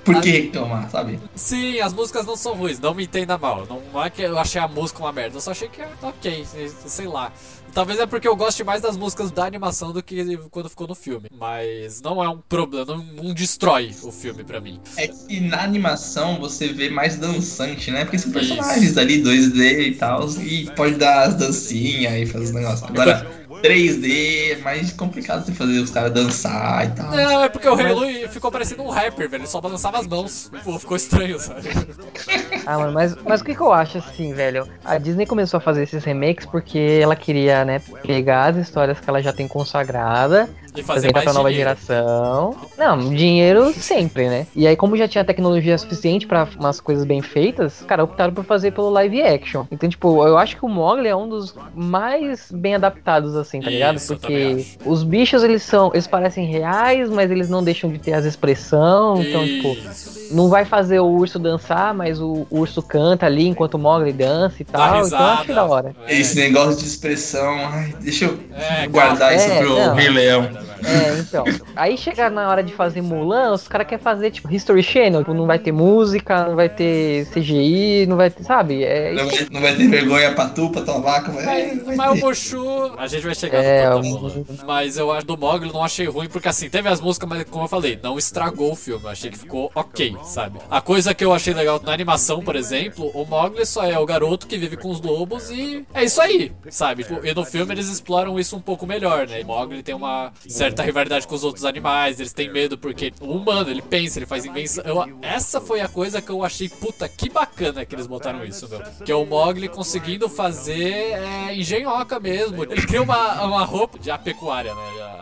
[0.03, 1.19] por que reclamar, sabe?
[1.35, 3.65] Sim, as músicas não são ruins, não me entenda mal.
[3.67, 5.87] Não, não é que eu achei a música uma merda, eu só achei que é
[6.01, 6.45] ok,
[6.87, 7.31] sei lá.
[7.73, 10.95] Talvez é porque eu goste mais das músicas da animação do que quando ficou no
[10.95, 11.29] filme.
[11.37, 14.79] Mas não é um problema, não, não destrói o filme pra mim.
[14.97, 18.03] É que na animação você vê mais dançante, né?
[18.03, 22.51] Porque são personagens ali 2D e tal, e pode dar as dancinhas e fazer os
[22.51, 22.89] negócios.
[22.89, 27.11] Agora, 3D é mais complicado você fazer os caras dançar e tal.
[27.11, 29.41] Não, é porque o Rei Louie ficou parecendo um rapper, velho.
[29.41, 30.51] Ele só balançava as mãos.
[30.63, 31.69] Pô, ficou estranho, sabe?
[32.63, 34.67] Ah, mano, mas, mas o que, que eu acho assim, velho?
[34.85, 39.09] A Disney começou a fazer esses remakes porque ela queria, né, pegar as histórias que
[39.09, 41.69] ela já tem consagrada, E fazer mais pra nova dinheiro.
[41.69, 42.55] geração.
[42.77, 44.47] Não, dinheiro sempre, né?
[44.55, 48.45] E aí, como já tinha tecnologia suficiente pra umas coisas bem feitas, cara, optaram por
[48.45, 49.65] fazer pelo live action.
[49.71, 53.69] Então, tipo, eu acho que o Mogli é um dos mais bem adaptados, assim, tá
[53.69, 53.97] ligado?
[53.97, 57.99] Isso, também Porque os bichos, eles são, eles parecem reais, mas eles não deixam de
[57.99, 59.27] ter as expressões.
[59.27, 60.20] Então, tipo, Isso.
[60.31, 64.55] Não vai fazer o urso dançar, mas o urso canta ali enquanto o Mogli dança
[64.61, 64.81] e tal.
[64.87, 65.23] Então risada.
[65.41, 65.95] acho da hora.
[66.07, 66.15] É.
[66.19, 69.35] Esse negócio de expressão, ai, deixa eu É, guardar calma.
[69.35, 69.95] isso É, pro não.
[69.95, 70.49] Rei Leão.
[70.83, 71.43] É, então.
[71.75, 75.19] Aí chega na hora de fazer Mulan, os caras querem fazer, tipo, History Channel.
[75.19, 78.83] Tipo, não vai ter música, não vai ter CGI, não vai ter, sabe?
[78.83, 82.11] É, Não vai, não vai ter vergonha pra tu, pra tua vaca, Mas, vai mas
[82.21, 82.25] o.
[82.25, 84.33] Mushu, a gente vai chegar É, no o- Pantamula.
[84.65, 87.65] Mas eu acho do Mogli não achei ruim, porque assim, teve as músicas, mas como
[87.65, 89.03] eu falei, não estragou o filme.
[89.03, 90.59] Eu achei que ficou ok, sabe?
[90.69, 94.05] A coisa que eu achei legal na animação, por exemplo, o Mogli só é o
[94.05, 97.03] garoto que vive com os lobos e é isso aí, sabe?
[97.03, 99.41] Tipo, E no filme eles exploram isso um pouco melhor, né?
[99.41, 103.31] O Mogli tem uma certa rivalidade com os outros animais, eles têm medo porque o
[103.33, 104.83] humano, ele pensa, ele faz invenção.
[104.85, 108.67] Eu- essa foi a coisa que eu achei, puta, que bacana que eles botaram isso,
[108.69, 108.81] meu.
[109.05, 112.63] Que é o Mogli conseguindo fazer é, engenhoca mesmo.
[112.63, 114.81] Ele cria uma, uma roupa de apecuária, né?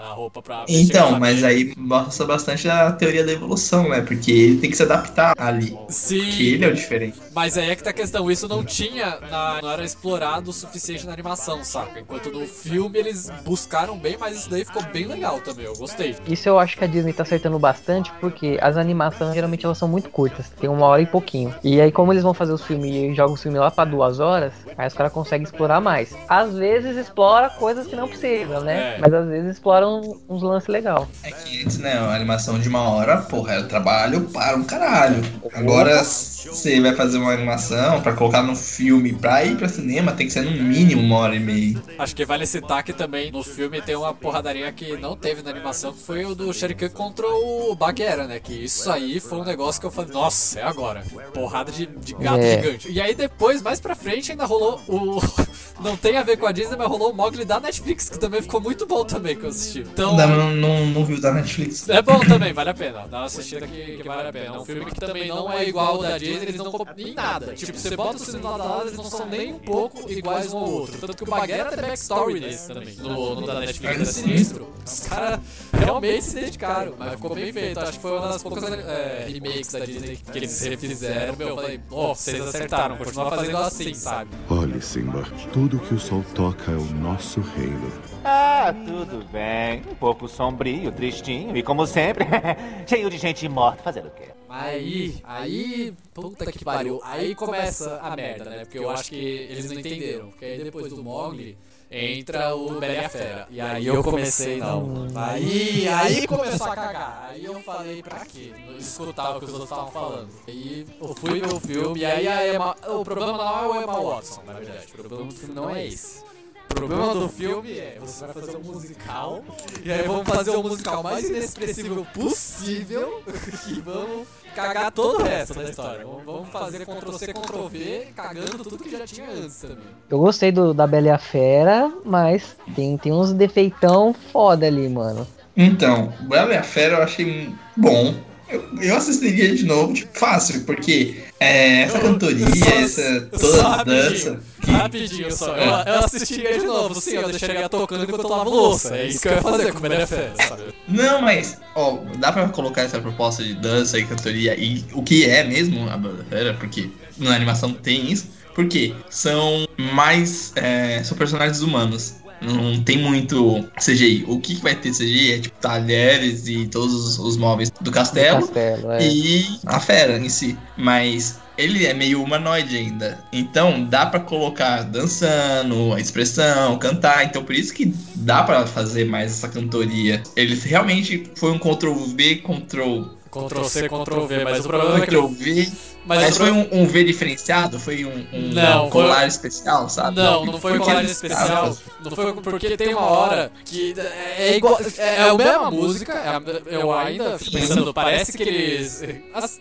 [0.10, 0.66] A roupa pra.
[0.68, 4.02] Então, mas aí mostra bastante a teoria da evolução, né?
[4.02, 5.78] Porque ele tem que se adaptar ali.
[5.88, 6.20] Sim.
[6.32, 7.20] Que ele é o diferente.
[7.34, 10.54] Mas aí é que tá a questão, isso não tinha, na- não era explorado o
[10.54, 12.00] suficiente na animação, saca?
[12.00, 16.16] Enquanto no filme eles buscaram bem, mas isso daí ficou bem legal também, eu gostei.
[16.28, 19.88] Isso eu acho que a Disney tá acertando bastante, porque as animações geralmente elas são
[19.88, 21.54] muito curtas, tem uma hora e pouquinho.
[21.64, 24.20] E aí, como eles vão fazer os filmes e jogam os filmes lá pra duas
[24.20, 26.16] horas, aí os caras conseguem explorar mais.
[26.28, 28.96] Às vezes explora coisas que não precisam, né?
[28.96, 28.98] É.
[29.00, 30.90] Mas às vezes exploram uns lances legais.
[31.24, 35.22] É que antes, né, a animação de uma hora, porra, era trabalho para um caralho.
[35.54, 40.28] Agora, você vai fazer uma animação pra colocar no filme, pra ir pra cinema, tem
[40.28, 41.82] que ser no mínimo uma hora e meia.
[41.98, 45.50] Acho que vale citar que também no filme tem uma porradaria que não teve na
[45.52, 48.40] animação, que foi o do Shuriken contra o Bagheera, né?
[48.40, 51.04] Que isso aí foi um negócio que eu falei, nossa, é agora.
[51.34, 52.56] Porrada de, de gato É.
[52.62, 52.92] gigante.
[52.92, 55.20] E aí depois, mais pra frente, ainda rolou o.
[55.82, 58.42] Não tem a ver com a Disney, mas rolou o Mogli da Netflix, que também
[58.42, 59.80] ficou muito bom também que eu assisti.
[59.80, 60.14] Então.
[60.18, 61.88] Não, não, não, não viu da Netflix.
[61.88, 63.08] É bom também, vale a pena.
[63.10, 64.59] Dá uma assistida que, que vale a pena.
[64.60, 67.14] É um filme que também não é igual ao da Disney, eles não copiam em
[67.14, 67.54] nada.
[67.54, 70.54] Tipo, você bota os filmes lado a lado, eles não são nem um pouco iguais
[70.54, 70.98] um ao outro.
[71.00, 72.96] Tanto que o Bagheera tem backstory nesse também.
[72.96, 74.68] No, no da Netflix é sinistro.
[74.86, 75.40] Os caras
[75.72, 77.80] realmente se dedicaram, mas ficou bem feito.
[77.80, 81.36] Acho que foi uma das poucas é, remakes da Disney que eles refizeram.
[81.36, 84.32] Meu, eu falei, ó, vocês acertaram, continuar fazendo assim, sabe?
[84.50, 87.92] Olhe, Simba, tudo que o sol toca é o nosso reino.
[88.24, 89.82] Ah, tudo bem.
[89.90, 92.26] Um pouco sombrio, tristinho e como sempre,
[92.88, 94.30] cheio de gente morta fazendo o quê?
[94.50, 97.00] Aí, aí, puta que pariu.
[97.04, 98.66] Aí começa a merda, né?
[98.66, 100.30] Porque eu acho que eles não entenderam.
[100.30, 101.56] Porque aí depois do Mogli,
[101.92, 103.48] entra o Bela Fera.
[103.50, 105.08] E aí eu comecei, não.
[105.16, 107.30] Aí, aí começou a cagar.
[107.30, 108.52] Aí eu falei, pra quê?
[108.68, 110.30] Não escutava o que os outros estavam falando.
[110.48, 113.84] Aí eu fui ver o filme, e aí a Emma, o problema não é o
[113.84, 114.88] Emma Watson, na verdade.
[114.94, 116.29] O problema não é esse.
[116.72, 119.44] O problema do filme é, você vai fazer um musical,
[119.84, 123.22] e aí vamos fazer o musical mais inexpressivo possível,
[123.68, 126.06] e vamos cagar todo o resto da história.
[126.06, 129.78] Vamos- Vamos fazer Ctrl-C, Ctrl-V, cagando tudo que já tinha antes também.
[130.10, 134.88] Eu gostei do, da Bela e a Fera, mas tem, tem uns defeitão foda ali,
[134.88, 135.28] mano.
[135.58, 138.14] Então, Bela e a Fera eu achei bom.
[138.50, 143.68] Eu, eu assistiria de novo, tipo, fácil, porque é, essa cantoria, só- essa toda só
[143.68, 144.10] a rapidinho.
[144.10, 144.40] dança.
[144.62, 148.50] Que, Rapidinho só, eu, eu assistiria de novo, sim, eu deixaria tocando enquanto eu lavo
[148.50, 148.96] louça.
[148.98, 150.64] É isso que eu ia fazer com a Fera, sabe?
[150.88, 155.26] Não, mas, ó, dá pra colocar essa proposta de dança e cantoria e o que
[155.26, 160.52] é mesmo a Bela e a Fera, porque na animação tem isso, porque são mais.
[160.56, 162.16] é, são personagens humanos.
[162.42, 164.26] Não tem muito CGI.
[164.28, 168.42] O que vai ter CGI é tipo talheres e todos os, móveis do castelo.
[168.42, 169.08] Castelo, é.
[169.08, 170.58] e a fera em si.
[170.78, 173.20] Mas ele é meio humanoide ainda.
[173.34, 177.26] Então dá pra colocar dançando, a expressão, cantar.
[177.26, 180.24] Então por isso que dá pra fazer mais essa cantoria.
[180.36, 185.08] Ele realmente foi um Ctrl V, Ctrl, Ctrl-C, Ctrl-V, mas o problema é que...
[185.08, 185.72] Ctrl V.
[186.06, 187.80] Mas, Mas foi um, um V diferenciado?
[187.80, 190.16] Foi um, um Não, foi- colar especial, sabe?
[190.16, 191.78] Não, não foi um porque colar especial.
[192.04, 193.94] Não foi porque tem uma hora que
[194.38, 194.80] é igual.
[194.98, 196.14] É a mesma música.
[196.14, 199.04] é a- Eu ainda fico pensando, parece que eles.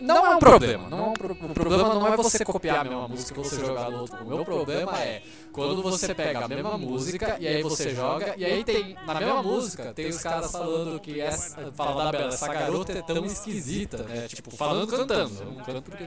[0.01, 0.89] Não é um problema.
[0.89, 3.57] Não é um pro- o problema não é você copiar a mesma música e você
[3.61, 4.17] jogar no outro.
[4.25, 5.21] O meu problema é
[5.67, 8.35] quando você pega a mesma música e aí você joga.
[8.37, 8.97] E aí tem.
[9.07, 11.73] Na mesma música, tem os caras falando que essa.
[11.73, 14.29] Falando da Bela, essa garota é tão esquisita, né?
[14.29, 15.35] Tipo, falando cantando.
[15.41, 16.05] Eu não canto porque.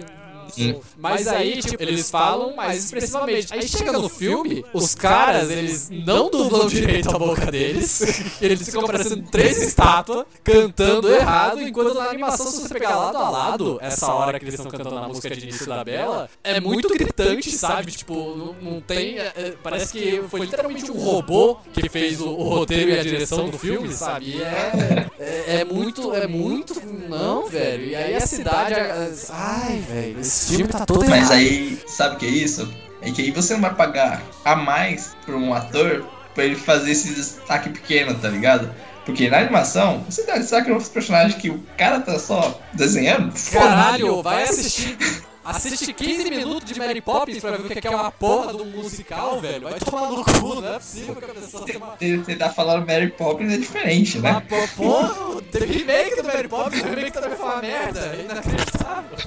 [0.97, 3.47] Mas aí, tipo, eles falam mais expressivamente.
[3.53, 8.01] Aí chega no filme, os caras, eles não dublam direito a boca deles.
[8.41, 13.29] eles ficam parecendo três estátuas cantando errado, enquanto na animação, se você pegar lado a
[13.29, 16.89] lado, essa hora que eles estão cantando a música de início da Bela, é muito
[16.89, 17.91] gritante, sabe?
[17.91, 19.17] Tipo, não, não tem.
[19.19, 23.03] é, é, parece que foi literalmente um robô que fez o, o roteiro e a
[23.03, 24.37] direção do filme, sabe?
[24.37, 26.13] E é, é, é muito.
[26.13, 26.81] É muito.
[27.09, 27.85] Não, velho.
[27.85, 28.73] E aí a cidade.
[28.73, 30.23] é- Ai, velho.
[30.31, 31.33] Esse filme tá todo Mas errado.
[31.33, 32.73] aí, sabe o que é isso?
[33.01, 36.91] É que aí você não vai pagar a mais pra um ator pra ele fazer
[36.91, 38.73] esse destaque pequeno, tá ligado?
[39.05, 43.33] Porque na animação, você dá destaque em outros personagens que o cara tá só desenhando.
[43.51, 44.97] Caralho, vai assistir.
[45.43, 49.41] Assiste 15 minutos de Mary Poppins pra ver o que é uma porra um musical,
[49.41, 49.67] velho.
[49.67, 51.95] Vai tomar no cu, não é possível que a pessoa tenha uma.
[52.23, 54.39] Você tá falando Mary Poppins é diferente, né?
[54.47, 57.99] po- porra, tem remake do Mary Poppins, o remake também foi uma merda.
[58.01, 59.17] É inacreditável.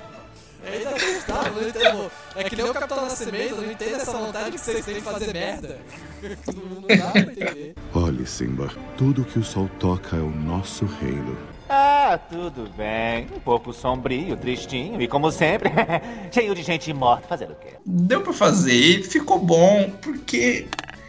[0.66, 2.12] É inacreditável, eu não entendo.
[2.36, 5.00] É que nem o Capitão Nascimento, eu não entendo essa vontade que vocês têm de
[5.00, 5.78] fazer merda.
[6.54, 7.74] Não, não dá pra entender.
[7.92, 11.36] Olhe, Simba, tudo que o sol toca é o nosso reino.
[11.68, 13.26] Ah, tudo bem.
[13.36, 15.70] Um pouco sombrio, tristinho e, como sempre,
[16.32, 17.74] cheio de gente morta fazendo o quê?
[17.84, 20.66] Deu pra fazer, ficou bom, porque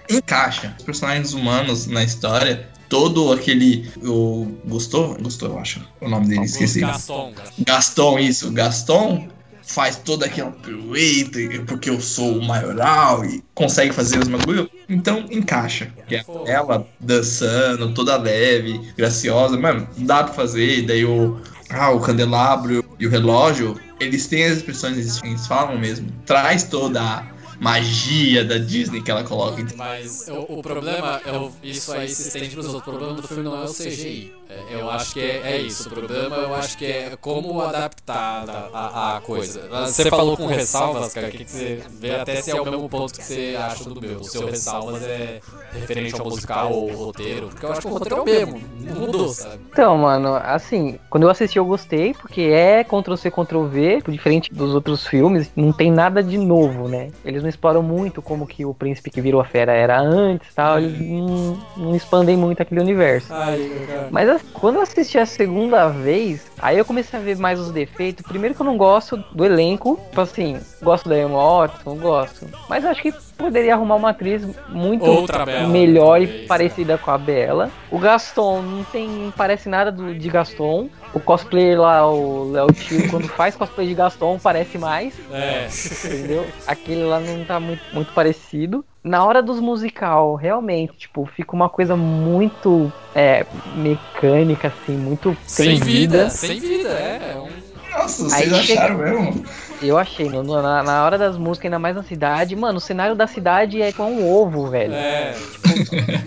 [0.10, 2.68] encaixa os personagens humanos na história.
[2.88, 3.90] Todo aquele.
[4.04, 4.48] O.
[4.66, 5.18] Gostou?
[5.20, 5.88] Gostou, eu acho.
[6.00, 6.82] O nome dele, esqueci.
[6.82, 7.64] Gaston, Gaston.
[7.66, 8.52] Gaston, isso.
[8.52, 9.28] Gaston
[9.66, 14.70] faz toda aquela pirueta, e- porque eu sou o maioral e consegue fazer os bagulho.
[14.88, 15.92] Então encaixa.
[16.10, 19.58] É ela dançando, toda leve, graciosa.
[19.58, 20.84] Mano, dá pra fazer.
[20.84, 21.40] Daí o.
[21.70, 26.08] Ah, o candelabro e o relógio, eles têm as expressões, eles falam mesmo.
[26.26, 27.24] Traz toda a
[27.60, 29.66] magia da Disney que ela coloca.
[29.76, 32.94] Mas o, o problema, é o- isso aí se estende pros outros.
[32.94, 34.32] O problema do filme não é o CGI.
[34.48, 35.88] É, eu acho que é, é isso.
[35.88, 39.62] O problema eu acho que é como adaptar a, a, a coisa.
[39.88, 43.14] Você falou com ressalvas, cara, que, que você vê até se é o mesmo ponto
[43.14, 44.20] que você acha do meu.
[44.20, 45.40] O seu ressalvas é
[45.74, 47.48] referente ao musical ou ao roteiro.
[47.50, 48.62] Porque eu acho que o roteiro é o mesmo.
[48.82, 49.60] Não mudou, sabe?
[49.72, 55.06] Então, mano, assim, quando eu assisti eu gostei, porque é Ctrl-C, Ctrl-V, diferente dos outros
[55.08, 57.10] filmes, não tem nada de novo, né?
[57.26, 60.56] Eles não exploram muito como que o príncipe que virou a fera era antes e
[60.56, 63.28] tal, eles não, não expandem muito aquele universo.
[63.34, 63.72] Ai.
[64.12, 67.72] Mas a- quando eu assisti a segunda vez, aí eu comecei a ver mais os
[67.72, 68.26] defeitos.
[68.26, 72.48] Primeiro que eu não gosto do elenco, tipo assim, gosto da Emma Watson, gosto.
[72.70, 76.48] Mas eu acho que poderia arrumar uma atriz muito Outra Bela, melhor e talvez.
[76.48, 77.70] parecida com a Bela.
[77.92, 80.90] O Gaston não tem não parece nada do, de Gaston.
[81.16, 85.68] O cosplayer lá, o Léo Tio, quando faz cosplay de Gaston, parece mais, É.
[86.06, 86.46] entendeu?
[86.68, 88.84] Aquele lá não tá muito, muito parecido.
[89.02, 93.46] Na hora dos musical, realmente, tipo, fica uma coisa muito é,
[93.78, 97.32] mecânica, assim, muito Sem vida, sem vida, é.
[97.34, 97.66] é um-
[97.98, 99.46] Nossa, Aí vocês chega- acharam mesmo?
[99.88, 102.82] Eu achei, no- no- na, na hora das músicas, ainda mais na cidade, mano, o
[102.82, 104.94] cenário da cidade é com um ovo, velho.
[104.94, 105.36] É,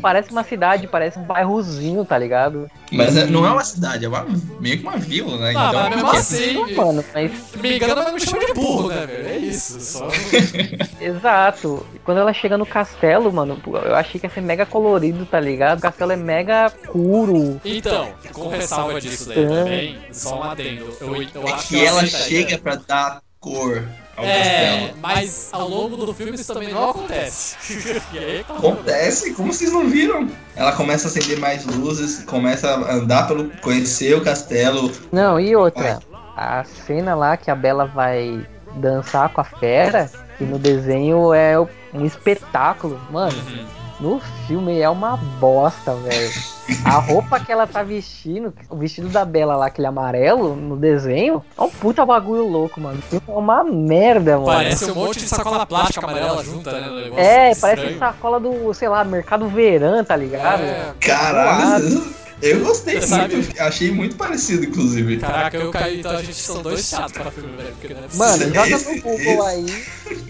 [0.01, 2.69] Parece uma cidade, parece um bairrozinho, tá ligado?
[2.93, 4.27] Mas é- não é uma cidade, é uma,
[4.61, 5.55] meio que uma vila, né?
[5.57, 8.89] Ah, então, mas mesmo assim, Não, mano, mas me engana, mas me chama de burro,
[8.89, 9.29] né, velho?
[9.29, 9.81] É isso.
[9.81, 10.09] Só...
[11.01, 11.87] exato.
[12.05, 15.79] Quando ela chega no castelo, mano, eu achei que ia ser mega colorido, tá ligado?
[15.79, 17.61] O castelo é mega puro.
[17.65, 20.97] Então, com ressalva disso daí também, só um adendo.
[21.01, 22.29] Eu, eu é acho que ela aceitaria.
[22.29, 23.85] chega pra dar cor
[24.17, 24.99] ao É, castelo.
[25.01, 27.57] mas ao longo do filme isso também não acontece.
[28.13, 30.29] e aí, tá Acontece, como vocês não viram?
[30.57, 33.51] Ela começa a acender mais luzes, começa a andar pelo.
[33.61, 34.91] conhecer o castelo.
[35.13, 36.01] Não, e outra,
[36.37, 38.45] a cena lá que a Bela vai
[38.77, 41.59] dançar com a fera, que no desenho é
[41.95, 43.01] um espetáculo.
[43.11, 43.37] Mano,
[44.01, 46.31] no filme é uma bosta, velho.
[46.85, 51.43] A roupa que ela tá vestindo, o vestido da Bela lá, aquele amarelo, no desenho,
[51.57, 52.99] é um puta bagulho louco, mano.
[52.99, 54.47] O filme É uma merda, mano.
[54.47, 56.81] Parece um monte de sacola plástica amarela junta, né?
[57.05, 57.77] negócio É, estranho.
[57.77, 60.61] parece sacola do, sei lá, Mercado Verão, tá ligado?
[60.63, 62.05] É, Caralho,
[62.41, 65.17] eu gostei Sabe- muito, achei muito parecido, inclusive.
[65.19, 67.73] Caraca, eu caí, então a gente são dois chatos pra filme, velho.
[67.81, 68.09] porque não é.
[68.15, 69.85] Mano, joga Esse- no Google aí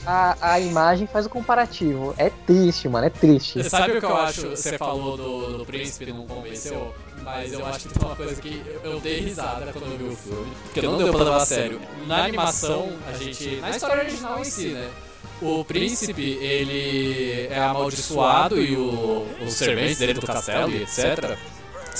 [0.06, 2.14] a, a imagem faz o comparativo.
[2.16, 3.68] É triste, mano, é triste.
[3.68, 4.48] Sabe o que eu acho?
[4.50, 8.62] Você falou do, do príncipe, não convenceu, mas eu acho que tem uma coisa que
[8.82, 11.46] eu, eu dei risada quando eu vi o filme, porque não deu pra levar a
[11.46, 11.80] sério.
[12.06, 13.56] Na animação, a gente.
[13.56, 14.88] Na história original em si, né?
[15.40, 21.36] O príncipe, ele é amaldiçoado e o, os serventes dele do castelo e etc.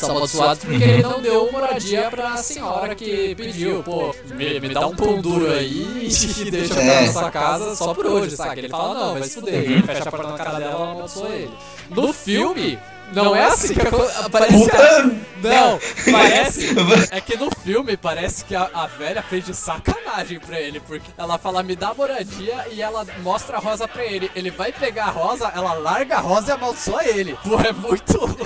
[0.03, 4.94] Amaldiçoados porque ele não deu moradia pra senhora que pediu, pô, me, me dá um
[4.94, 6.09] pão duro aí e
[6.51, 7.07] deixa eu ficar É.
[7.07, 8.61] na sua casa só por hoje, sabe?
[8.61, 9.55] Ele fala, não, vai se fuder.
[9.55, 11.51] Ele fecha a porta na cara dela e amaldiçoa ele.
[11.90, 12.79] No filme,
[13.12, 14.59] não é assim que aco- parece.
[14.59, 15.05] Puta!
[15.42, 15.79] Não,
[16.12, 16.66] parece.
[17.11, 21.11] É que no filme parece que a, a velha fez de sacanagem pra ele, porque
[21.16, 24.31] ela fala, me dá moradia e ela mostra a rosa pra ele.
[24.37, 27.37] Ele vai pegar a rosa, ela larga a rosa e amaldiçoa ele.
[27.42, 28.38] Pô, é muito.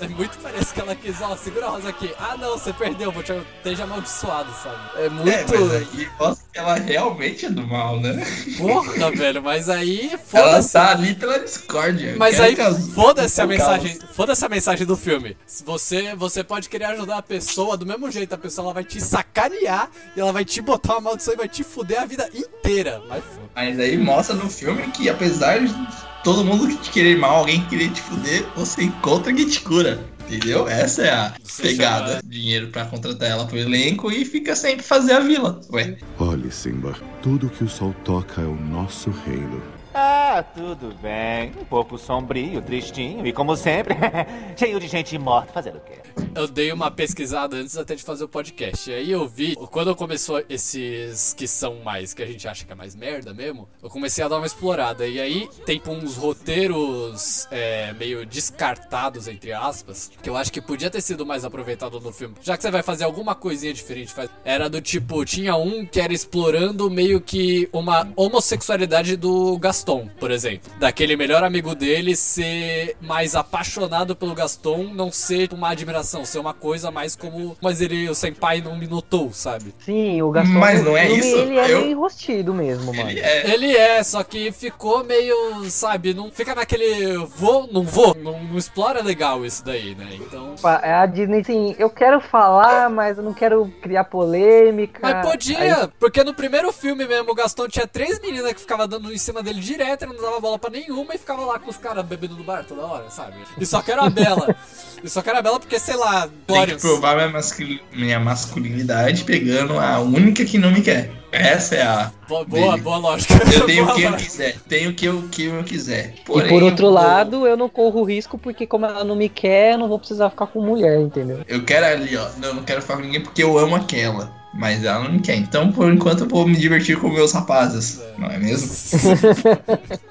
[0.00, 2.12] É muito parece que ela quis, ó, segura a rosa aqui.
[2.18, 5.04] Ah não, você perdeu, vou te esteja amaldiçoado, sabe?
[5.04, 5.28] É muito.
[5.30, 8.24] É, mas aí mostra que ela realmente é do mal, né?
[8.56, 10.72] Porra, velho, mas aí Ela foda-se.
[10.72, 12.14] tá ali pela discórdia.
[12.16, 12.56] Mas aí,
[12.94, 15.36] foda-se a mensagem, foda-se a mensagem do filme.
[15.46, 18.84] Se Você, você pode querer ajudar a pessoa do mesmo jeito, a pessoa ela vai
[18.84, 22.28] te sacanear e ela vai te botar uma maldição e vai te fuder a vida
[22.34, 23.02] inteira.
[23.08, 23.48] Mas foda.
[23.54, 25.74] Mas aí mostra no filme que apesar de
[26.24, 29.98] todo mundo te querer mal, alguém querer te fuder, você encontra quem te cura.
[30.28, 30.68] Entendeu?
[30.68, 32.08] Essa é a Você pegada.
[32.16, 35.58] chama- Dinheiro pra contratar ela pro elenco e fica sempre fazer a vila.
[35.72, 39.62] Ué, Olhe, Simba, tudo que o sol toca é o nosso reino.
[40.00, 41.50] Ah, tudo bem.
[41.60, 43.96] Um pouco sombrio, tristinho e, como sempre,
[44.56, 45.98] cheio de gente morta fazendo o quê?
[46.36, 48.88] Eu dei uma pesquisada antes até de fazer o podcast.
[48.88, 52.70] E aí eu vi, quando começou esses que são mais, que a gente acha que
[52.70, 55.04] é mais merda mesmo, eu comecei a dar uma explorada.
[55.04, 60.90] E aí tem uns roteiros é, meio descartados, entre aspas, que eu acho que podia
[60.90, 62.36] ter sido mais aproveitado no filme.
[62.40, 64.30] Já que você vai fazer alguma coisinha diferente, faz...
[64.44, 70.30] era do tipo, tinha um que era explorando meio que uma homossexualidade do Gaston, por
[70.30, 70.70] exemplo.
[70.78, 76.52] Daquele melhor amigo dele ser mais apaixonado pelo Gaston, não ser uma admiração, ser uma
[76.52, 77.56] coisa mais como.
[77.62, 79.74] Mas ele, o senpai não me notou, sabe?
[79.80, 81.36] Sim, o Gaston Mas não é isso?
[81.36, 83.10] ele é Eu- meio enrostido mesmo, mano.
[83.10, 83.50] ele é.
[83.54, 85.36] Ele é, só que ficou meio,
[85.70, 90.08] sabe, não fica naquele vou, não vou, não, não explora legal isso daí, né?
[90.14, 90.54] Então.
[90.60, 95.00] Pa- A Disney, assim, eu quero falar, mas eu não quero criar polêmica.
[95.02, 98.86] Mas podia, Aí- porque no primeiro filme mesmo, o Gaston tinha três meninas que ficavam
[98.88, 101.70] dando em cima dele direto, ele não dava bola pra nenhuma e ficava lá com
[101.70, 103.34] os caras bebendo no bar toda hora, sabe?
[103.58, 104.54] E só que era a Bela.
[105.02, 106.82] e só que era a Bela porque, sei lá, Tem que Glorious.
[106.82, 111.10] provar minha, mascul- minha masculinidade pegando a única que não me quer.
[111.30, 112.10] Essa é a.
[112.26, 113.34] Boa, boa, boa lógica.
[113.54, 114.56] Eu tenho o que eu quiser.
[114.66, 116.14] Tenho o que eu, que eu quiser.
[116.16, 119.28] E Porém, por outro eu- lado, eu não corro risco porque como ela não me
[119.28, 121.40] quer, eu não vou precisar ficar com mulher, entendeu?
[121.46, 122.28] Eu quero ali, ó.
[122.38, 124.37] Não, eu não quero ficar com ninguém porque eu amo aquela.
[124.58, 125.36] Mas ela não quer.
[125.36, 128.00] Então, por enquanto, eu vou me divertir com meus rapazes.
[128.18, 128.68] Não é mesmo?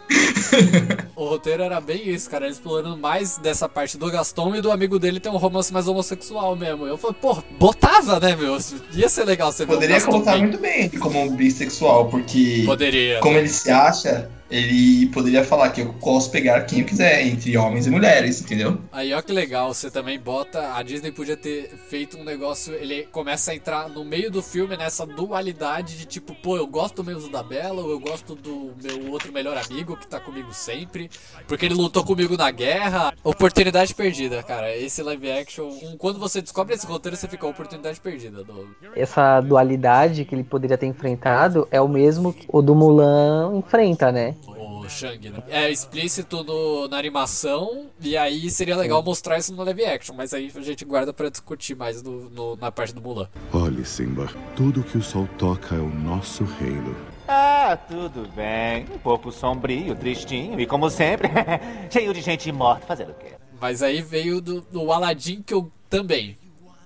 [1.15, 2.47] O roteiro era bem isso, cara.
[2.47, 6.55] Explorando mais dessa parte do Gaston e do amigo dele ter um romance mais homossexual
[6.55, 6.87] mesmo.
[6.87, 8.57] Eu falei, pô, botava, né, meu?
[8.93, 10.41] Ia ser legal você ver Poderia colocar bem.
[10.43, 13.19] muito bem como um bissexual, porque Poderia.
[13.19, 17.57] como ele se acha, ele poderia falar que eu posso pegar quem eu quiser, entre
[17.57, 18.79] homens e mulheres, entendeu?
[18.91, 20.73] Aí ó que legal, você também bota.
[20.73, 22.73] A Disney podia ter feito um negócio.
[22.73, 27.03] Ele começa a entrar no meio do filme nessa dualidade de tipo, pô, eu gosto
[27.03, 31.09] mesmo da Bela, ou eu gosto do meu outro melhor amigo que tá comigo sempre,
[31.47, 33.13] porque ele lutou comigo na guerra.
[33.23, 34.75] Oportunidade perdida, cara.
[34.75, 35.69] Esse live action.
[35.97, 38.43] Quando você descobre esse roteiro, você fica oportunidade perdida.
[38.43, 38.67] Do...
[38.95, 44.11] Essa dualidade que ele poderia ter enfrentado é o mesmo que o do Mulan enfrenta,
[44.11, 44.35] né?
[44.45, 45.43] O Shang, né?
[45.47, 50.33] É explícito no, na animação, e aí seria legal mostrar isso no live action, mas
[50.33, 53.29] aí a gente guarda pra discutir mais no, no, na parte do Mulan.
[53.53, 56.95] Olhe, Simba, tudo que o sol toca é o nosso reino.
[57.27, 58.85] Ah, tudo bem.
[58.93, 61.27] Um pouco sombrio, tristinho e, como sempre,
[61.91, 63.33] cheio de gente morta fazendo o quê?
[63.59, 66.37] Mas aí veio do, do Aladdin que eu também.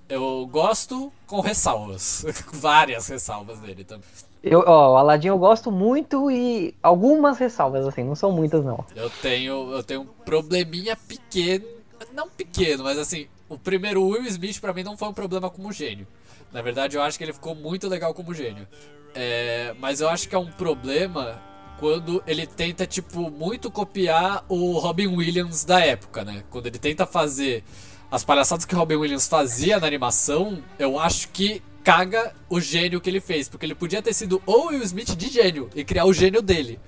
[0.08, 2.24] Eu gosto com ressalvas.
[2.52, 4.08] Várias ressalvas dele também.
[4.42, 8.84] Eu, ó, Aladdin eu gosto muito e algumas ressalvas, assim, não são muitas não.
[8.96, 11.64] Eu tenho, eu tenho um probleminha pequeno,
[12.12, 15.70] não pequeno, mas assim, o primeiro Will Smith para mim não foi um problema como
[15.70, 16.06] gênio.
[16.52, 18.66] Na verdade, eu acho que ele ficou muito legal como gênio.
[19.14, 21.40] É, mas eu acho que é um problema
[21.78, 26.44] quando ele tenta, tipo, muito copiar o Robin Williams da época, né?
[26.50, 27.64] Quando ele tenta fazer
[28.10, 33.00] as palhaçadas que o Robin Williams fazia na animação, eu acho que caga o gênio
[33.00, 33.48] que ele fez.
[33.48, 36.78] Porque ele podia ter sido o Will Smith de gênio e criar o gênio dele.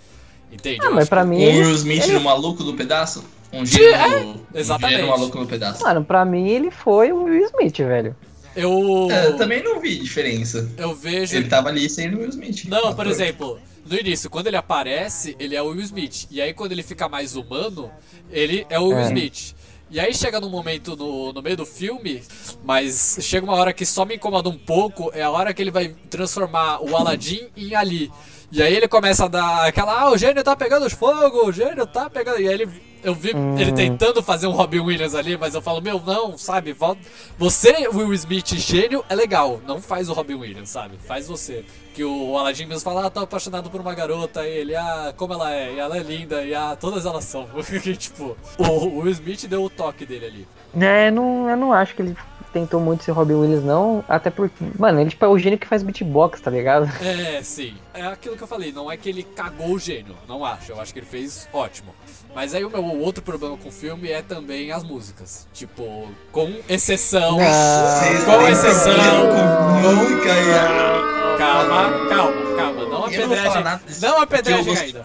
[0.51, 0.80] Entende?
[0.82, 1.36] Ah, mas pra mim.
[1.36, 2.12] Um Will Smith ele...
[2.14, 3.24] no maluco do pedaço?
[3.53, 4.97] Um gênio, é, exatamente.
[4.97, 5.82] Um gênio maluco no pedaço.
[5.82, 8.16] Mano, pra mim ele foi o Will Smith, velho.
[8.57, 9.09] Eu...
[9.11, 10.70] É, eu também não vi diferença.
[10.76, 11.34] Eu vejo.
[11.36, 12.66] Ele tava ali sendo o Will Smith.
[12.66, 16.26] Não, por exemplo, no início, quando ele aparece, ele é o Will Smith.
[16.30, 17.90] E aí, quando ele fica mais humano,
[18.30, 19.07] ele é o Will é.
[19.07, 19.55] Smith.
[19.95, 22.20] E aí chega num momento no, no meio do filme,
[22.64, 25.70] mas chega uma hora que só me incomoda um pouco, é a hora que ele
[25.70, 28.11] vai transformar o Aladdin em Ali.
[28.51, 31.86] E aí ele começa a dar aquela, ah, o gênio tá pegando fogo, o gênio
[31.86, 32.40] tá pegando.
[32.40, 32.68] E aí ele,
[33.05, 33.59] eu vi hum.
[33.59, 36.73] ele tentando fazer um Robin Williams ali, mas eu falo, meu, não, sabe?
[36.73, 37.01] Volta.
[37.39, 39.61] Você, Will Smith, gênio, é legal.
[39.67, 40.97] Não faz o Robin Williams, sabe?
[40.99, 41.65] Faz você.
[41.93, 45.35] Que o Aladdin mesmo fala, ah, tô apaixonado por uma garota, e ele, ah, como
[45.35, 47.47] ela é, e ela é linda, e ah, todas elas são.
[47.97, 50.49] tipo, o Will Smith deu o toque dele ali.
[50.81, 52.17] É, não, eu não acho que ele
[52.55, 54.05] tentou muito ser Robin Williams, não.
[54.09, 56.89] Até porque, mano, ele tipo, é o gênio que faz beatbox, tá ligado?
[57.03, 57.75] É, sim.
[57.93, 60.73] É aquilo que eu falei, não é que ele cagou o gênio, não acho.
[60.73, 61.93] Eu acho que ele fez ótimo.
[62.35, 65.47] Mas aí o meu outro problema com o filme é também as músicas.
[65.53, 67.39] Tipo, com exceção.
[67.39, 68.25] Não.
[68.25, 68.95] Com exceção.
[68.95, 71.39] Com música e...
[71.39, 72.85] Calma, calma, calma.
[72.87, 73.65] Não apedrejem.
[74.01, 75.03] Não apedrejem ainda.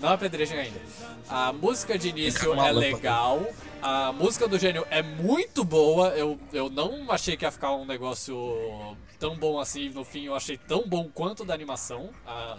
[0.00, 0.80] Não apedrejem ainda.
[1.28, 3.42] A música de início é legal.
[3.82, 6.08] A música do gênio é muito boa.
[6.08, 9.88] Eu, eu não achei que ia ficar um negócio tão bom assim.
[9.90, 12.10] No fim, eu achei tão bom quanto da animação.
[12.26, 12.58] A,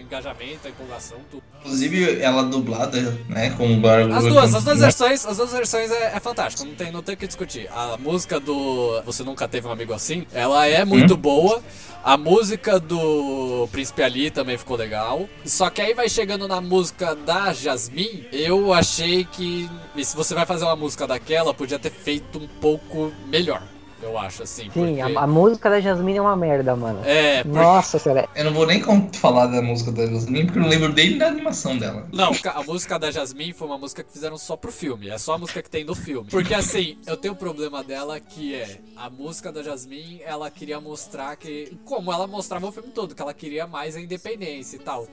[0.00, 1.42] engajamento, a empolgação, tudo.
[1.60, 3.50] Inclusive, ela dublada, né?
[3.50, 4.14] Com o barulho.
[4.14, 6.66] As duas, as duas versões, as duas versões é, é fantástico.
[6.66, 7.68] Não tem, não tem o que discutir.
[7.70, 11.18] A música do Você Nunca Teve um Amigo Assim, ela é muito hum?
[11.18, 11.62] boa.
[12.02, 15.26] A música do Príncipe Ali também ficou legal.
[15.44, 19.70] Só que aí vai chegando na música da Jasmine, eu achei que
[20.02, 23.73] se você vai fazer uma música daquela, podia ter feito um pouco melhor
[24.14, 24.70] eu acho, assim.
[24.70, 25.00] Sim, porque...
[25.00, 27.00] a, a, música da Jasmine é uma merda, mano.
[27.04, 27.58] É, porque...
[27.58, 28.28] Nossa, sério.
[28.34, 31.26] Eu não vou nem falar da música da Jasmine, porque eu não lembro nem da
[31.26, 32.06] animação dela.
[32.12, 35.08] Não, a música da Jasmine foi uma música que fizeram só pro filme.
[35.10, 36.30] É só a música que tem no filme.
[36.30, 40.80] Porque assim, eu tenho um problema dela que é a música da Jasmine, ela queria
[40.80, 41.76] mostrar que.
[41.84, 45.06] Como ela mostrava o filme todo, que ela queria mais a independência e tal.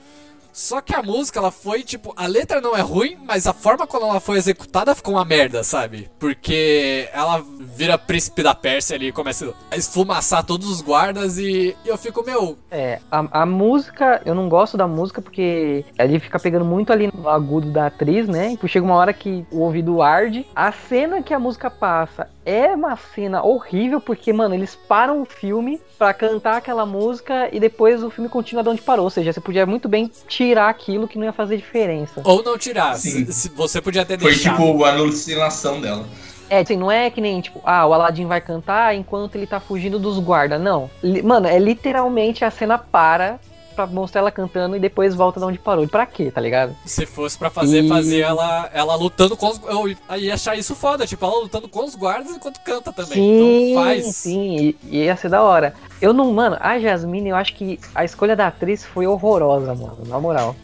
[0.52, 3.86] Só que a música, ela foi, tipo, a letra não é ruim, mas a forma
[3.86, 6.10] como ela foi executada ficou uma merda, sabe?
[6.18, 7.42] Porque ela
[7.74, 12.22] vira príncipe da Pérsia ali, começa a esfumaçar todos os guardas e, e eu fico,
[12.22, 12.58] meu.
[12.70, 17.10] É, a, a, música, eu não gosto da música porque ele fica pegando muito ali
[17.12, 18.56] no agudo da atriz, né?
[18.62, 20.46] E chega uma hora que o ouvido arde.
[20.54, 25.24] A cena que a música passa é uma cena horrível porque, mano, eles param o
[25.24, 29.04] filme para cantar aquela música e depois o filme continua de onde parou.
[29.04, 32.20] Ou seja, você podia muito bem tirar aquilo que não ia fazer diferença.
[32.24, 32.96] Ou não tirar.
[32.96, 33.26] Sim.
[33.30, 34.56] Se, você podia ter Foi deixado.
[34.56, 36.04] Foi tipo a alucinação dela.
[36.50, 39.58] É, assim, não é que nem, tipo, ah, o Aladdin vai cantar enquanto ele tá
[39.58, 40.60] fugindo dos guardas.
[40.60, 40.90] Não.
[41.24, 43.38] Mano, é literalmente a cena para
[43.72, 45.86] pra mostrar ela cantando e depois volta de onde parou.
[45.88, 46.76] Pra quê, tá ligado?
[46.84, 47.88] Se fosse pra fazer, e...
[47.88, 49.60] fazer ela, ela lutando com os.
[49.64, 53.14] Eu ia achar isso foda, tipo, ela lutando com os guardas enquanto canta também.
[53.14, 54.06] Sim, então faz.
[54.16, 55.74] Sim, e, ia ser da hora.
[56.00, 59.98] Eu não, mano, a Jasmine, eu acho que a escolha da atriz foi horrorosa, mano,
[60.06, 60.56] na moral.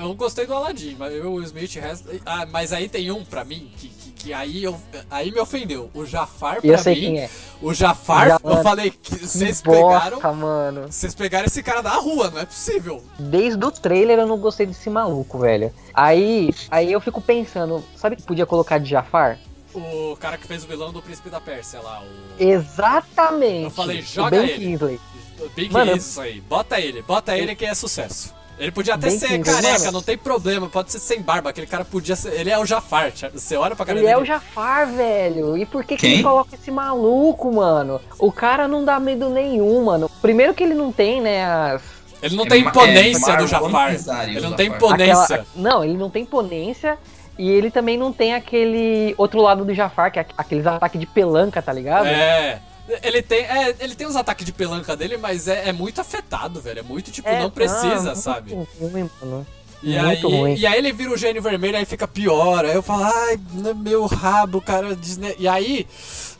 [0.00, 2.08] Eu gostei do Aladdin, mas eu, o Smith, resto...
[2.24, 4.76] ah, mas aí tem um pra mim que, que, aí, eu,
[5.10, 5.90] aí me ofendeu.
[5.94, 7.30] O Jafar, pra eu sei mim, quem é.
[7.60, 10.34] o Jafar, Já- eu falei que vocês bosta, pegaram.
[10.36, 10.86] mano.
[10.90, 13.02] Vocês pegaram esse cara da rua, não é possível.
[13.18, 15.72] Desde o trailer eu não gostei desse maluco, velho.
[15.92, 19.38] Aí, aí eu fico pensando, sabe que podia colocar de Jafar?
[19.74, 22.42] O cara que fez o vilão do Príncipe da Pérsia lá, o.
[22.42, 23.64] Exatamente.
[23.64, 24.54] Eu falei, O joga Ben ele.
[24.58, 25.00] Kingsley.
[25.56, 26.40] Big Mano, isso aí.
[26.40, 28.32] Bota ele, bota ele que é sucesso.
[28.58, 29.92] Ele podia até Bem ser careca, mano.
[29.92, 31.50] não tem problema, pode ser sem barba.
[31.50, 32.32] Aquele cara podia ser.
[32.38, 33.12] Ele é o Jafar.
[33.32, 34.18] Você olha pra cara Ele dele.
[34.18, 35.56] é o Jafar, velho.
[35.56, 38.00] E por que, que ele coloca esse maluco, mano?
[38.18, 40.08] O cara não dá medo nenhum, mano.
[40.22, 41.82] Primeiro que ele não tem, né, as.
[42.22, 43.94] Ele não É tem ma- imponência é do Jafar.
[44.28, 45.22] Ele não tem imponência.
[45.24, 46.96] aquela- Não, ele não tem imponência.
[47.36, 51.06] E ele também não tem aquele outro lado do Jafar, que é aqueles ataques de
[51.06, 52.06] pelanca, tá ligado?
[52.06, 52.60] É.
[53.02, 56.60] Ele tem, é, ele tem os ataques de pelanca dele, mas é, é muito afetado,
[56.60, 56.80] velho.
[56.80, 58.54] É muito tipo, É, não precisa, muito sabe?
[58.78, 59.46] ruim, mano.
[59.82, 60.54] E muito aí, ruim.
[60.54, 62.64] e aí ele vira o gênio vermelho, aí fica pior.
[62.64, 64.94] Aí eu falo, ai, no meu rabo, cara.
[64.94, 65.34] Desne...
[65.38, 65.86] E aí,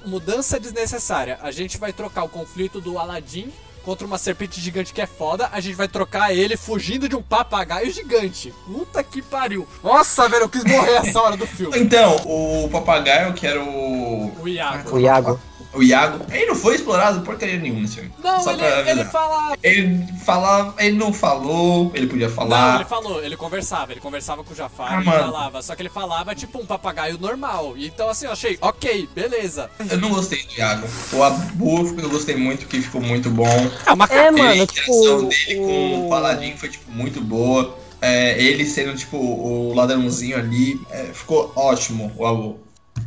[0.05, 1.38] mudança desnecessária.
[1.42, 3.51] A gente vai trocar o conflito do Aladdin
[3.84, 5.51] contra uma serpente gigante que é foda.
[5.53, 8.53] A gente vai trocar ele fugindo de um papagaio gigante.
[8.66, 9.68] Puta que pariu.
[9.82, 11.78] Nossa, velho, eu quis morrer essa hora do filme.
[11.78, 14.32] Então, o papagaio, que era o.
[14.40, 14.97] O Iago.
[14.97, 15.40] O Iago.
[15.75, 18.12] O Iago, ele não foi explorado porcaria nenhuma nesse filme.
[18.22, 19.11] Não, Só ele, pra ele avisar.
[19.11, 19.57] fala.
[19.62, 22.77] Ele falava, ele não falou, ele podia Não, falar.
[22.77, 25.25] ele falou, ele conversava, ele conversava com o Jafar Ah, e mano.
[25.25, 27.75] falava, só que ele falava tipo um papagaio normal.
[27.77, 29.70] Então assim, eu achei, ok, beleza.
[29.91, 30.87] Eu não gostei do Iago.
[31.12, 33.45] O Abu eu gostei muito, que ficou muito bom.
[33.87, 35.29] É uma É, a mano, interação tipo.
[35.29, 37.77] dele com o Paladin foi, tipo, muito boa.
[38.01, 42.61] É, ele sendo, tipo, o ladrãozinho ali, é, ficou ótimo, o Abu.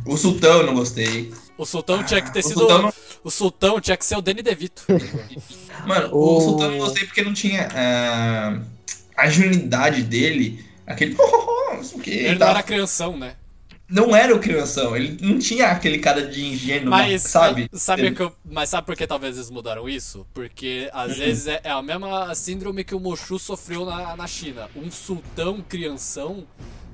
[0.04, 1.32] O Sultão eu não gostei.
[1.58, 2.60] O Sultão tinha que ter O sido.
[2.60, 2.92] Sultão
[3.24, 4.84] O Sultão tinha que ser o Danny DeVito.
[5.86, 8.60] Mano, o O- Sultão eu não gostei porque não tinha ah,
[9.16, 11.14] a agilidade dele, aquele.
[11.74, 12.10] não sei o que.
[12.10, 13.34] Ele não era crianção, né?
[13.90, 17.70] não era o crianção, ele não tinha aquele cara de ingênuo, Mas sabe?
[17.72, 20.26] sabe Ele- que eu- mas sabe por que talvez eles mudaram isso?
[20.34, 24.68] Porque às vezes é, é a mesma síndrome que o Mushu sofreu na, na China.
[24.76, 26.46] Um sultão crianção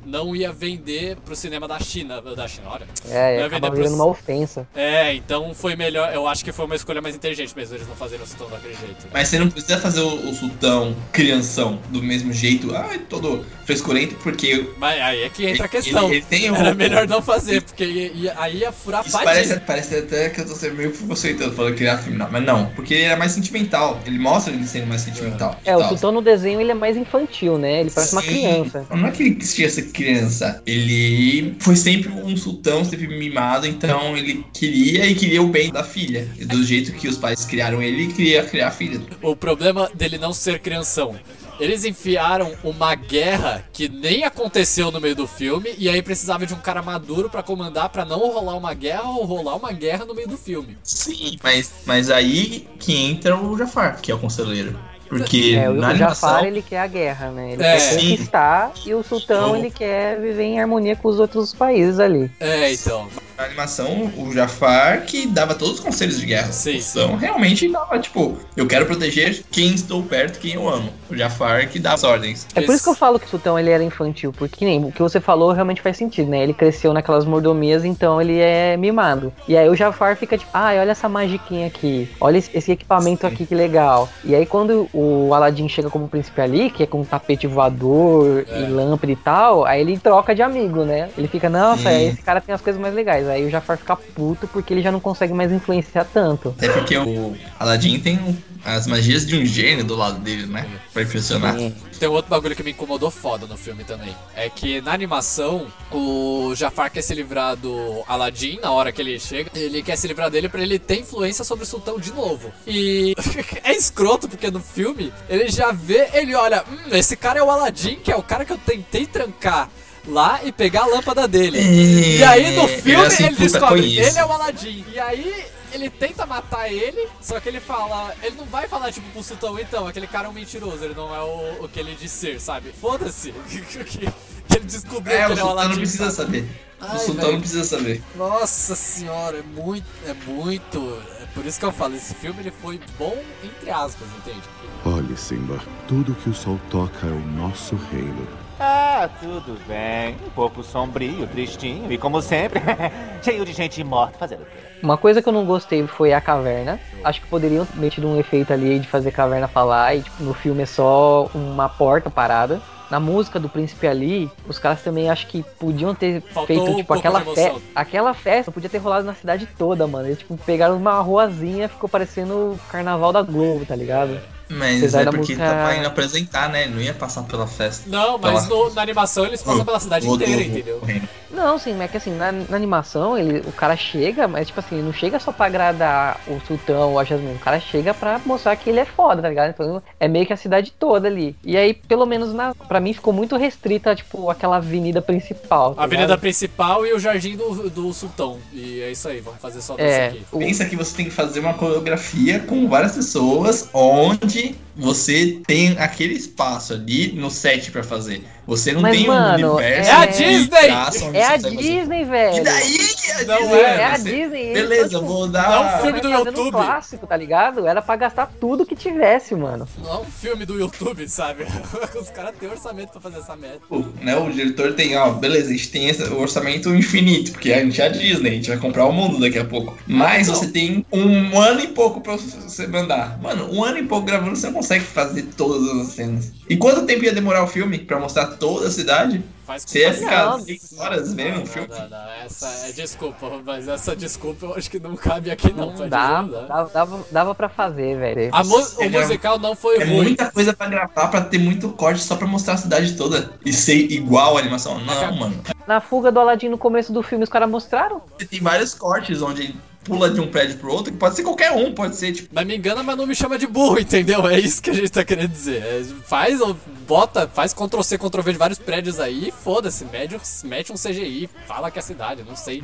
[0.07, 2.21] não ia vender pro cinema da China.
[2.21, 2.87] Da China, olha.
[3.09, 4.67] É, Vai acaba vender virando pros- uma ofensa.
[4.75, 6.13] É, então foi melhor.
[6.15, 8.75] Eu acho que foi uma escolha mais inteligente mesmo eles não fazerem o sultão daquele
[8.75, 9.07] jeito.
[9.13, 14.15] Mas você não precisa fazer o, o sultão crianção do mesmo jeito, ah, todo frescurento,
[14.23, 16.11] porque Mas aí é que entra a Ele- questão.
[16.13, 19.61] ele tem o- Era melhor não fazer, porque ia- ia- aí ia furar Isso parece,
[19.61, 22.67] parece até que eu tô sendo meio preconceituoso falando que ele era criminal, mas não,
[22.71, 25.59] porque ele era mais sentimental, ele mostra ele sendo mais sentimental.
[25.65, 25.89] É, o Tal.
[25.91, 27.81] Sultão no desenho ele é mais infantil, né?
[27.81, 28.87] Ele parece uma Sim, criança.
[28.91, 34.17] Não é que ele quis ser criança, ele foi sempre um sultão, sempre mimado, então
[34.17, 36.29] ele queria e queria o bem da filha.
[36.39, 39.01] E do jeito que os pais criaram ele, ele queria criar a filha.
[39.23, 41.15] O problema dele não ser crianção.
[41.61, 46.53] Eles enfiaram uma guerra que nem aconteceu no meio do filme e aí precisava de
[46.53, 50.15] um cara maduro pra comandar pra não rolar uma guerra ou rolar uma guerra no
[50.15, 50.77] meio do filme.
[50.83, 54.77] Sim, mas, mas aí que entra o Jafar, que é o conselheiro.
[55.19, 56.29] Porque É, o, na o animação.
[56.31, 57.53] Jafar ele quer a guerra, né?
[57.53, 57.73] Ele É.
[57.73, 58.11] quer Sim.
[58.11, 62.31] conquistar e o Sultão Eu- ele quer viver em harmonia com os outros países ali.
[62.41, 63.07] É, então.
[63.37, 66.53] Na animação, o Jafar que dava todos os conselhos de guerra.
[66.53, 70.91] Sim, Então, realmente dava, tipo, eu quero proteger quem estou perto, quem eu amo.
[71.11, 72.47] O Jafar que dá as ordens.
[72.55, 74.85] É por isso que eu falo que o Sultão ele era infantil, porque que nem
[74.85, 76.43] o que você falou realmente faz sentido, né?
[76.43, 79.33] Ele cresceu naquelas mordomias, então ele é mimado.
[79.49, 83.33] E aí o Jafar fica tipo, ai, olha essa magiquinha aqui, olha esse equipamento Sim.
[83.35, 84.09] aqui que legal.
[84.23, 88.61] E aí quando o Aladdin chega como príncipe ali, que é com tapete voador É.
[88.61, 91.11] e lâmpada e tal, aí ele troca de amigo, né?
[91.19, 92.09] Ele fica, nossa, Sim.
[92.09, 93.24] esse cara tem as coisas mais legais.
[93.29, 96.51] Aí o Jafar fica puto porque ele já não consegue mais influenciar tanto.
[96.51, 98.19] Até porque o Aladdin tem
[98.65, 100.67] as magias de um gênio do lado dele, né?
[100.93, 101.57] Pra impressionar.
[101.57, 101.75] Sim.
[101.99, 104.15] Tem outro bagulho que me incomodou foda no filme também.
[104.35, 109.19] É que na animação, o Jafar quer se livrar do Aladdin na hora que ele
[109.19, 109.51] chega.
[109.55, 112.51] Ele quer se livrar dele pra ele ter influência sobre o sultão de novo.
[112.67, 113.15] E
[113.63, 117.51] é escroto, porque no filme ele já vê, ele olha, hum, esse cara é o
[117.51, 119.69] Aladdin, que é o cara que eu tentei trancar
[120.07, 121.59] lá e pegar a lâmpada dele.
[121.61, 124.85] E aí no filme é assim, ele, descobre, ele é o Aladdin.
[124.93, 129.09] E aí ele tenta matar ele, só que ele fala, ele não vai falar tipo
[129.11, 131.97] pro sultão, então, aquele cara é um mentiroso, ele não é o, o que ele
[132.01, 132.73] diz ser, sabe?
[132.73, 133.33] Foda-se.
[133.49, 134.07] que
[134.55, 135.69] ele descobriu É, que o ele é o sultão Aladdin.
[135.71, 136.39] não precisa sabe?
[136.39, 136.49] saber.
[136.81, 138.03] Ai, o sultão não precisa saber.
[138.15, 141.03] Nossa senhora, é muito, é muito.
[141.23, 144.43] É por isso que eu falo, esse filme ele foi bom entre aspas, entende?
[144.85, 148.29] Olhe, Simba, tudo que o sol toca é o nosso reino.
[148.59, 150.17] Ah, tudo bem.
[150.27, 152.61] Um pouco sombrio, tristinho e como sempre,
[153.23, 154.59] cheio de gente morta fazendo o quê?
[154.83, 156.79] Uma coisa que eu não gostei foi a caverna.
[157.03, 160.23] Acho que poderiam ter metido um efeito ali de fazer a caverna falar e tipo,
[160.23, 162.61] no filme é só uma porta parada.
[162.91, 166.77] na música do Príncipe Ali, os caras também acho que podiam ter Faltou feito, um
[166.77, 167.61] tipo, aquela festa.
[167.75, 170.07] Aquela festa podia ter rolado na cidade toda, mano.
[170.07, 174.21] Eles, tipo, pegaram uma ruazinha, ficou parecendo o carnaval da Globo, tá ligado?
[174.49, 176.67] Mas Apesar é porque música- tava indo apresentar, né?
[176.67, 177.85] Não ia passar pela festa.
[177.89, 180.81] Não, mas Pela- no- na animação eles passam pela cidade Do- inteira, do- entendeu?
[180.85, 181.09] reino.
[181.35, 184.61] Não, sim, mas é que assim, na, na animação, ele, o cara chega, mas tipo
[184.61, 187.93] assim, ele não chega só pra agradar o sultão ou a Jasmine, o cara chega
[187.93, 189.51] pra mostrar que ele é foda, tá ligado?
[189.51, 191.37] Então é meio que a cidade toda ali.
[191.45, 195.75] E aí, pelo menos na, pra mim, ficou muito restrita, tipo, aquela avenida principal.
[195.75, 198.39] tá A avenida principal e o jardim do, do sultão.
[198.53, 200.23] E é isso aí, vamos fazer só isso É, aqui.
[200.31, 205.77] o- Pensa que você tem que fazer uma coreografia com várias pessoas, onde você tem
[205.79, 208.23] aquele espaço ali no set pra fazer.
[208.47, 209.91] Você não Mas, tem mano, um universo.
[209.91, 211.17] é a Disney!
[211.19, 211.37] é a.
[211.39, 212.37] Disney, velho.
[212.37, 214.53] E daí que a Não Disney é, É a você- Disney.
[214.53, 215.81] Beleza, tão, tipo, vou Não, dar.
[215.81, 216.49] filme do fazendo YouTube.
[216.49, 217.67] Um clássico, tá ligado?
[217.67, 219.67] Era pra gastar tudo que tivesse, mano.
[219.83, 221.47] Não é um filme do YouTube, sabe?
[221.99, 223.61] Os caras têm orçamento pra fazer essa merda.
[223.67, 227.61] Pô, né, o diretor tem, ó, beleza, a gente tem esse orçamento infinito, porque a
[227.65, 229.75] gente é a Disney, a gente vai comprar o mundo daqui a pouco.
[229.87, 230.35] Mas Não.
[230.35, 233.19] você tem um ano e pouco pra você mandar.
[233.23, 236.33] Mano, um ano e pouco gravando, você não consegue fazer todas as cenas.
[236.49, 239.23] E quanto tempo ia demorar o filme pra mostrar toda a cidade?
[239.47, 240.41] Faz Você ia ficar Não.
[240.41, 241.69] 6 horas vendo o filme?
[241.69, 245.53] não, não, não, essa é desculpa, mas essa desculpa eu acho que não cabe aqui
[245.53, 246.41] não, Não dá, não dá.
[246.47, 248.31] dava, dava, dava pra fazer, velho.
[248.33, 249.97] A mu- o é- musical não foi É ruim.
[250.03, 253.33] muita coisa pra gravar, pra ter muito corte só pra mostrar a cidade toda.
[253.45, 254.79] E ser igual a animação.
[254.83, 255.37] Não, mano.
[255.67, 258.01] Na fuga do Aladdin no começo do filme, os caras mostraram.
[258.19, 259.55] Você tem vários cortes onde
[259.85, 262.29] pula de um prédio pro outro, que pode ser qualquer um, pode ser tipo.
[262.33, 264.27] Mas me engana, mas não me chama de burro, entendeu?
[264.29, 265.63] É isso que a gente tá querendo dizer.
[265.63, 266.57] É, faz, ou
[266.89, 270.73] bota, faz Ctrl C, Ctrl V de vários prédios aí e foda-se, mete, um- mete
[270.73, 272.63] um CGI, fala que é cidade, não sei.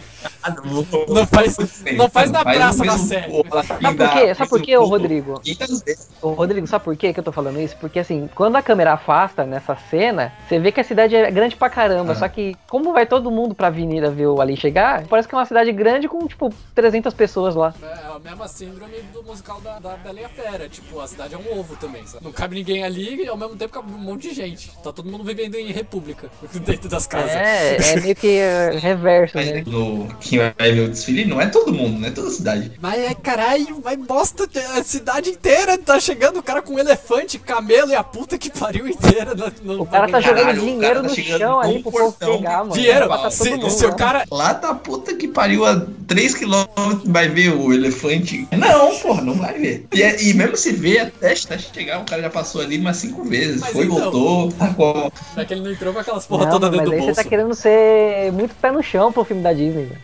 [1.09, 1.57] Não faz-
[1.97, 3.33] não faz na praça, na série.
[3.67, 4.35] Sabe por quê?
[4.35, 5.41] Sabe por quê, ô Rodrigo?
[5.41, 6.11] 500 vezes.
[6.23, 7.77] Ô, Rodrigo, sabe por quê que eu tô falando isso?
[7.77, 11.57] Porque assim, quando a câmera afasta nessa cena, você vê que a cidade é grande
[11.57, 12.13] pra caramba.
[12.13, 12.17] Ah.
[12.17, 15.39] Só que, como vai todo mundo pra avenida ver o Ali chegar, parece que é
[15.39, 17.75] uma cidade grande com, tipo, 300 pessoas lá.
[17.83, 20.69] É a mesma síndrome do musical da, da Bela e a Fera.
[20.69, 22.25] Tipo, a cidade é um ovo também, sabe?
[22.25, 24.71] Não cabe ninguém ali e ao mesmo tempo cabe um monte de gente.
[24.83, 26.31] Tá todo mundo vivendo em república
[26.65, 27.31] dentro das casas.
[27.31, 29.63] É, é meio que é, reverso, Mas né?
[29.67, 32.73] no, quem vai ver o desfile não é todo mundo, não é toda a cidade.
[32.81, 34.49] Mas é caralho, mas bosta,
[34.79, 38.51] a cidade inteira tá chegando o cara com um elefante, camelo e a puta que
[38.51, 39.35] pariu inteira.
[39.35, 42.05] No, no- O cara tá Caralho, jogando o dinheiro tá no chão ali pro povo
[42.13, 42.37] portão.
[42.39, 42.73] pegar, mano.
[42.73, 43.95] Dinheiro, matar todo se, mundo, se o né?
[43.97, 44.25] cara.
[44.31, 48.47] Lá da puta que pariu a 3km vai ver o elefante.
[48.53, 49.87] Não, porra, não vai ver.
[49.93, 53.25] E, é- e mesmo se vê, até, chegar, o cara já passou ali umas 5
[53.25, 53.61] vezes.
[53.61, 53.99] Mas foi, então.
[54.11, 55.11] voltou, tá bom.
[55.37, 57.07] É que ele não entrou com aquelas porra Não, toda mas dentro aí do você
[57.13, 57.23] bolso.
[57.23, 60.01] tá querendo ser muito pé no chão pro filme da Disney, velho.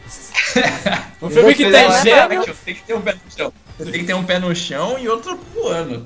[1.22, 2.54] Um filme que tem gênio.
[2.64, 3.52] Tem que ter um pé no chão.
[3.78, 6.04] Você tem que ter um pé no chão e outro voando.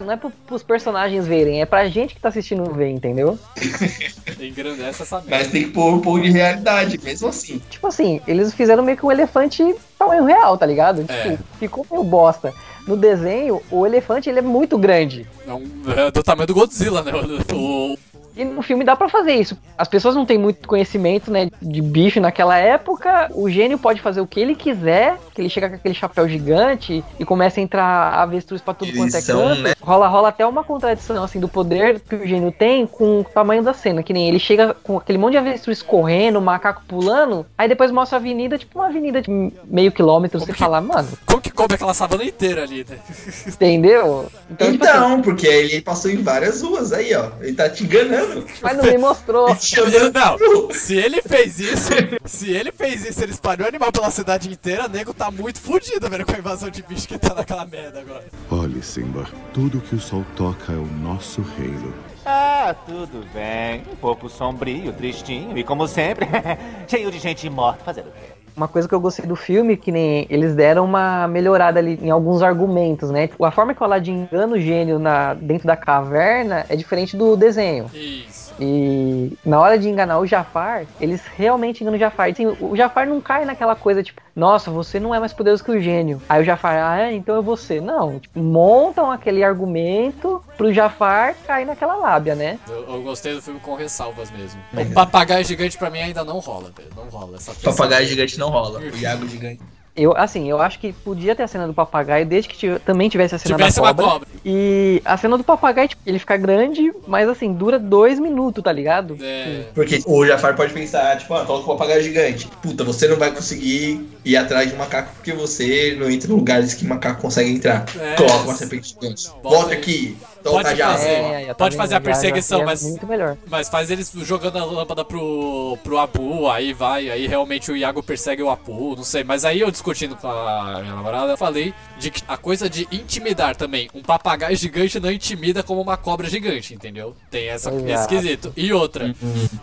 [0.00, 3.38] Não é pro, pros personagens verem, é pra gente que tá assistindo ver, entendeu?
[4.40, 5.30] Engrandece essa merda.
[5.36, 7.60] Mas tem que pôr um pouco de realidade, mesmo assim.
[7.68, 11.04] Tipo assim, eles fizeram meio que um elefante tamanho real, tá ligado?
[11.08, 11.30] É.
[11.32, 12.54] Tipo, ficou meio bosta.
[12.86, 15.26] No desenho, o elefante ele é muito grande.
[15.46, 17.12] É, um- é do tamanho do Godzilla, né?
[17.52, 17.98] O,
[18.36, 19.56] E no filme dá pra fazer isso.
[19.76, 23.30] As pessoas não têm muito conhecimento, né, de bicho naquela época.
[23.34, 27.04] O gênio pode fazer o que ele quiser, que ele chega com aquele chapéu gigante
[27.18, 29.60] e começa a entrar avestruz pra tudo quanto é canto.
[29.62, 29.74] né?
[29.80, 33.62] Rola, rola até uma contradição, assim, do poder que o gênio tem com o tamanho
[33.62, 34.02] da cena.
[34.02, 38.16] Que nem ele chega com aquele monte de avestruz correndo, macaco pulando, aí depois mostra
[38.18, 39.30] a avenida, tipo uma avenida de
[39.64, 40.38] meio quilômetro.
[40.38, 42.98] Você Como que- fala, mano, como que coube aquela savana inteira ali, né?
[43.46, 44.26] entendeu?
[44.50, 47.30] Então, tipo assim, Então, porque ele passou em várias ruas aí, ó.
[47.40, 48.29] Ele tá te enganando.
[48.62, 49.48] mas não me mostrou.
[49.48, 51.90] Não, se ele fez isso,
[52.24, 56.26] se ele fez isso, ele espalhou animal pela cidade inteira, nego tá muito fudido, velho,
[56.26, 58.24] com a invasão de bicho que tá naquela merda agora.
[58.50, 61.92] Olhe, Simba, tudo que o sol toca é o nosso reino.
[62.24, 63.82] Ah, tudo bem.
[63.90, 66.26] Um pouco sombrio, tristinho e, como sempre,
[66.86, 68.39] cheio de gente morta fazendo o quê?
[68.56, 72.10] Uma coisa que eu gostei do filme, que nem eles deram uma melhorada ali em
[72.10, 73.28] alguns argumentos, né?
[73.28, 77.16] Tipo, a forma que o Aladdin engana o gênio na, dentro da caverna é diferente
[77.16, 77.86] do desenho.
[77.94, 78.49] Isso.
[78.60, 82.30] E na hora de enganar o Jafar, eles realmente enganam o Jafar.
[82.30, 85.70] Assim, o Jafar não cai naquela coisa tipo, nossa, você não é mais poderoso que
[85.70, 86.20] o gênio.
[86.28, 87.80] Aí o Jafar, ah, é, então é você.
[87.80, 92.58] Não, tipo, montam aquele argumento pro Jafar cair naquela lábia, né?
[92.68, 94.60] Eu, eu gostei do filme com ressalvas mesmo.
[94.72, 96.90] O papagaio gigante pra mim ainda não rola, velho.
[96.96, 98.80] Não rola essa Papagaio gigante não rola.
[98.90, 99.60] O Iago gigante.
[99.96, 103.08] Eu, assim, eu acho que podia ter a cena do papagaio desde que tive- também
[103.08, 104.06] tivesse a cena Tivesse da uma cobra.
[104.12, 104.28] cobra.
[104.44, 108.70] E a cena do papagaio, tipo, ele fica grande, mas assim, dura dois minutos, tá
[108.72, 109.18] ligado?
[109.20, 112.48] É, Porque o Jafar pode pensar, tipo, ah, coloca um papagaio gigante.
[112.62, 116.34] Puta, você não vai conseguir ir atrás de um macaco porque você não entra em
[116.34, 117.84] lugares que macaco consegue entrar.
[117.98, 118.14] É.
[118.14, 119.28] Coloca uma serpente gigante.
[119.42, 120.16] Bota Volta aqui.
[120.42, 120.88] Pode Toca já.
[120.92, 121.08] fazer.
[121.10, 123.36] É, tá Pode fazer a perseguição, mas- Muito melhor.
[123.48, 128.02] Mas faz eles jogando a lâmpada pro, pro Apu, aí vai, aí realmente o Iago
[128.02, 129.22] persegue o Apu, não sei.
[129.24, 132.88] Mas aí eu discutindo com a minha namorada, eu falei de que a coisa de
[132.90, 133.88] intimidar também.
[133.94, 137.14] Um papagaio gigante não intimida como uma cobra gigante, entendeu?
[137.30, 138.08] Tem essa, esse Exato.
[138.08, 138.52] quesito.
[138.56, 139.14] E outra,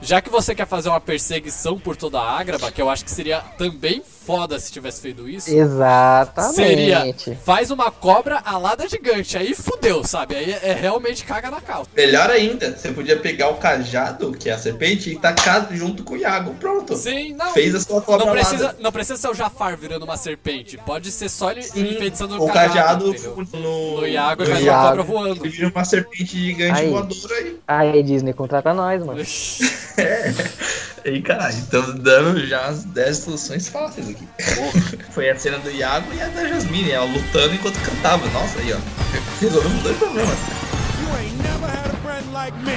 [0.02, 3.12] já que você quer fazer uma perseguição por toda a Ágraba, que eu acho que
[3.12, 5.50] seria também foda se tivesse feito isso.
[5.50, 6.54] Exatamente.
[6.54, 10.36] Seria, faz uma cobra alada gigante, aí fudeu, sabe?
[10.36, 11.90] Aí é, é realmente caga na calça.
[11.96, 16.16] Melhor ainda, você podia pegar o cajado, que é a serpente, e tacar junto com
[16.16, 16.54] o Iago.
[16.56, 16.94] Pronto.
[16.98, 17.54] Sim, não.
[17.54, 18.48] Fez a sua cobra Não alada.
[18.50, 20.78] precisa, não precisa ser o Jafar virando uma serpente.
[20.78, 23.38] Pode ser só ele Sim, enfeitiçando o o cajado entendeu?
[23.54, 24.80] no, no Iago e faz Iago.
[24.80, 25.46] uma cobra voando.
[25.46, 26.90] Ele vira uma serpente gigante Aí.
[26.90, 27.58] voadora aí.
[27.66, 29.22] Aí, Disney, contrata nós, mano.
[31.08, 34.28] Aí, caralho, estamos dando já as 10 soluções fáceis aqui.
[35.12, 38.28] Foi a cena do Iago e a da Jasmine, ela lutando enquanto cantava.
[38.32, 38.78] Nossa, aí, ó.
[39.40, 40.38] Resolvemos dois problemas.
[41.00, 42.76] You ain't never had a friend like me.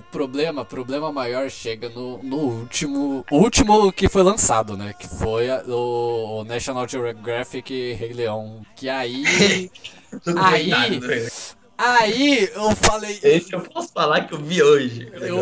[0.00, 3.22] O problema, problema maior chega no, no último.
[3.30, 4.94] Último que foi lançado, né?
[4.98, 8.62] Que foi a- o, o National Geographic Rei Leão.
[8.74, 9.22] Que aí.
[10.42, 11.28] Aí-.
[11.82, 13.18] Aí eu falei.
[13.22, 15.08] Esse eu posso falar que eu vi hoje.
[15.14, 15.38] Eu,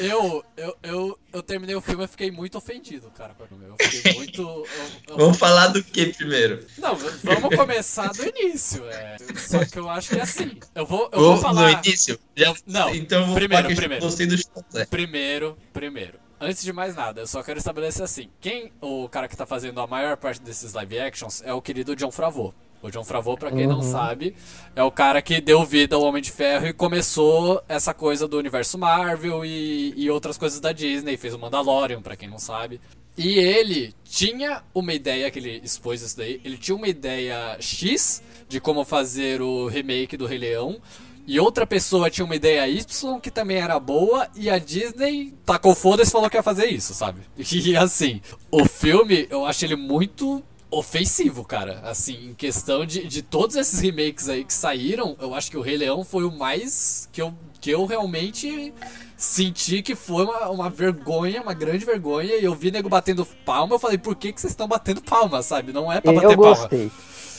[0.00, 3.44] eu, eu, eu, eu terminei o filme e fiquei muito ofendido, cara, com.
[3.62, 4.40] Eu fiquei muito.
[4.40, 4.66] eu-
[5.18, 6.64] Vamos falar do que primeiro?
[6.78, 8.82] Não, vamos começar do início.
[8.88, 9.16] É.
[9.36, 10.58] Só que eu acho que é assim.
[10.74, 11.72] Eu vou, eu vou falar.
[11.72, 12.18] no início?
[12.34, 14.02] Já- Não, então eu vou primeiro, falar que primeiro.
[14.04, 14.86] gostei do Chazé.
[14.86, 16.18] Primeiro, primeiro.
[16.40, 19.80] Antes de mais nada, eu só quero estabelecer assim: quem o cara que tá fazendo
[19.80, 22.54] a maior parte desses live actions é o querido John Favreau.
[22.82, 23.92] O John Favreau, pra quem não Uhum.
[23.92, 24.34] sabe,
[24.74, 28.36] é o cara que deu vida ao Homem de Ferro e começou essa coisa do
[28.36, 31.16] universo Marvel e, e outras coisas da Disney.
[31.16, 32.80] Fez o Mandalorian, pra quem não sabe.
[33.16, 38.22] E ele tinha uma ideia, que ele expôs isso daí, ele tinha uma ideia X
[38.48, 40.80] de como fazer o remake do Rei Leão.
[41.24, 45.72] E outra pessoa tinha uma ideia Y que também era boa, e a Disney tacou
[45.72, 47.20] foda-se e falou que ia fazer isso, sabe?
[47.38, 48.20] E assim,
[48.50, 50.42] o filme, eu acho ele muito
[50.72, 51.80] ofensivo, cara.
[51.84, 55.60] Assim, em questão de, de todos esses remakes aí que saíram, eu acho que o
[55.60, 58.72] Rei Leão foi o mais que eu, que eu realmente
[59.16, 62.34] senti que foi uma, uma vergonha, uma grande vergonha.
[62.36, 65.42] E eu vi nego batendo palma, eu falei, por que, que vocês estão batendo palma,
[65.42, 65.72] sabe?
[65.72, 66.56] Não é pra bater Eu palma.
[66.56, 66.90] gostei.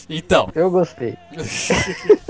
[0.10, 1.16] Então, Eu gostei.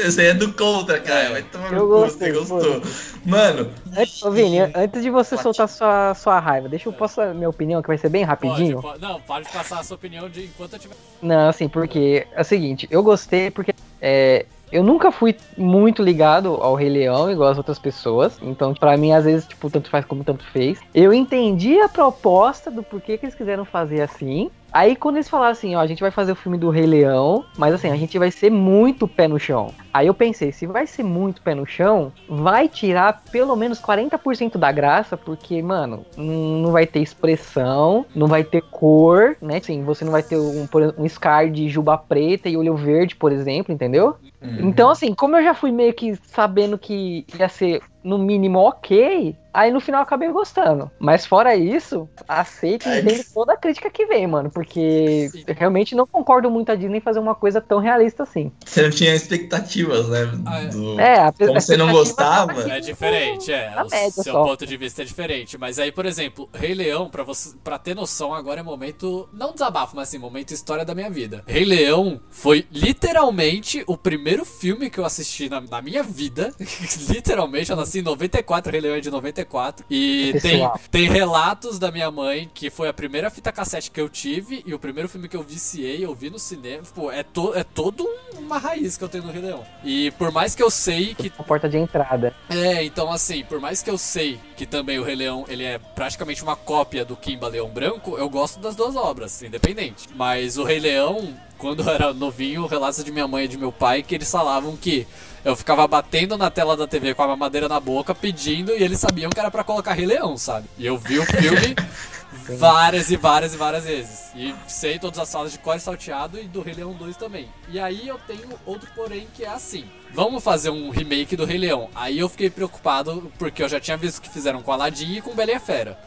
[0.00, 1.30] Esse aí é do contra, cara.
[1.30, 2.82] Vai tomar Eu cu, gostei, você gostou.
[3.24, 5.42] Mano, Antes, ô, Vini, antes de você Pode.
[5.42, 8.46] soltar sua, sua raiva, deixa eu posso dar minha opinião, que vai ser bem pode,
[8.48, 8.80] rapidinho.
[8.80, 10.94] pode- não, pode passar a sua opinião de enquanto eu tiver.
[11.20, 16.48] Não, assim, porque é o seguinte, eu gostei porque é, eu nunca fui muito ligado
[16.54, 18.38] ao Rei Leão, igual as outras pessoas.
[18.40, 20.78] Então, pra mim, às vezes, tipo, tanto faz como tanto fez.
[20.94, 24.50] Eu entendi a proposta do porquê que eles quiseram fazer assim.
[24.72, 27.44] Aí, quando eles falaram assim, ó, a gente vai fazer o filme do Rei Leão,
[27.56, 29.72] mas assim, a gente vai ser muito pé no chão.
[29.92, 34.56] Aí eu pensei, se vai ser muito pé no chão, vai tirar pelo menos 40%
[34.56, 39.56] da graça, porque, mano, não vai ter expressão, não vai ter cor, né?
[39.56, 40.68] Assim, você não vai ter um,
[40.98, 44.16] um Scar de juba preta e olho verde, por exemplo, entendeu?
[44.42, 49.36] Então, assim, como eu já fui meio que sabendo que ia ser no mínimo ok,
[49.52, 50.90] aí no final eu acabei gostando.
[50.98, 54.50] Mas fora isso, aceito e Aí- entendo toda a crítica que vem, mano.
[54.50, 58.50] Porque eu realmente não concordo muito a Disney fazer uma coisa tão realista assim.
[58.64, 60.30] você não tinha expectativas, né?
[60.46, 60.66] Ah, é.
[60.68, 63.70] do- É, a Como você não gostava, É diferente, é.
[63.70, 64.44] Na O média seu só.
[64.44, 65.58] ponto de vista é diferente.
[65.58, 69.28] Mas aí, por exemplo, Rei Leão, pra, você, pra ter noção, agora é momento.
[69.32, 71.42] Não desabafo, mas assim, momento história da minha vida.
[71.46, 76.52] Rei Leão foi literalmente o primeiro filme que eu assisti na, na minha vida.
[77.08, 79.84] literalmente, eu nasci em 94, Rei Leão é de 94.
[79.90, 80.80] E tem, Pessoal.
[80.90, 84.72] tem relatos da minha mãe que foi a primeira fita cassete que eu tive e
[84.74, 86.82] o primeiro filme que eu viciei, eu vi no cinema.
[86.94, 89.64] Pô, é, to, é todo um- uma raiz que eu tenho no Rei Leão.
[89.84, 92.34] E por mais que eu sei que A porta de entrada.
[92.48, 95.78] é, então assim, por mais que eu sei que também o Rei Leão, ele é
[95.78, 100.08] praticamente uma cópia do Kimba Leão Branco, eu gosto das duas obras, independente.
[100.14, 103.70] Mas o Rei Leão, quando eu era novinho, relatos de minha mãe e de meu
[103.72, 105.06] pai que eles falavam que
[105.44, 109.00] eu ficava batendo na tela da TV com a mamadeira na boca, pedindo, e eles
[109.00, 110.66] sabiam que era pra colocar Rei Leão, sabe?
[110.78, 111.74] E eu vi o filme
[112.58, 114.30] Várias e várias e várias vezes.
[114.36, 117.48] E sei todas as salas de Core Salteado e do Rei Leão 2 também.
[117.68, 119.84] E aí eu tenho outro porém que é assim.
[120.12, 121.90] Vamos fazer um remake do Rei Leão.
[121.94, 125.34] Aí eu fiquei preocupado porque eu já tinha visto que fizeram com Aladdin e com
[125.34, 125.98] Bela e a Fera.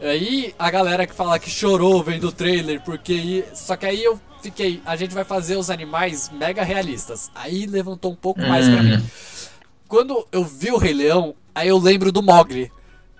[0.00, 3.44] Aí a galera que fala que chorou vendo o trailer, porque.
[3.54, 4.80] Só que aí eu fiquei.
[4.86, 7.30] A gente vai fazer os animais mega realistas.
[7.34, 9.02] Aí levantou um pouco mais pra mim.
[9.88, 12.70] Quando eu vi o Rei Leão, aí eu lembro do Mogli.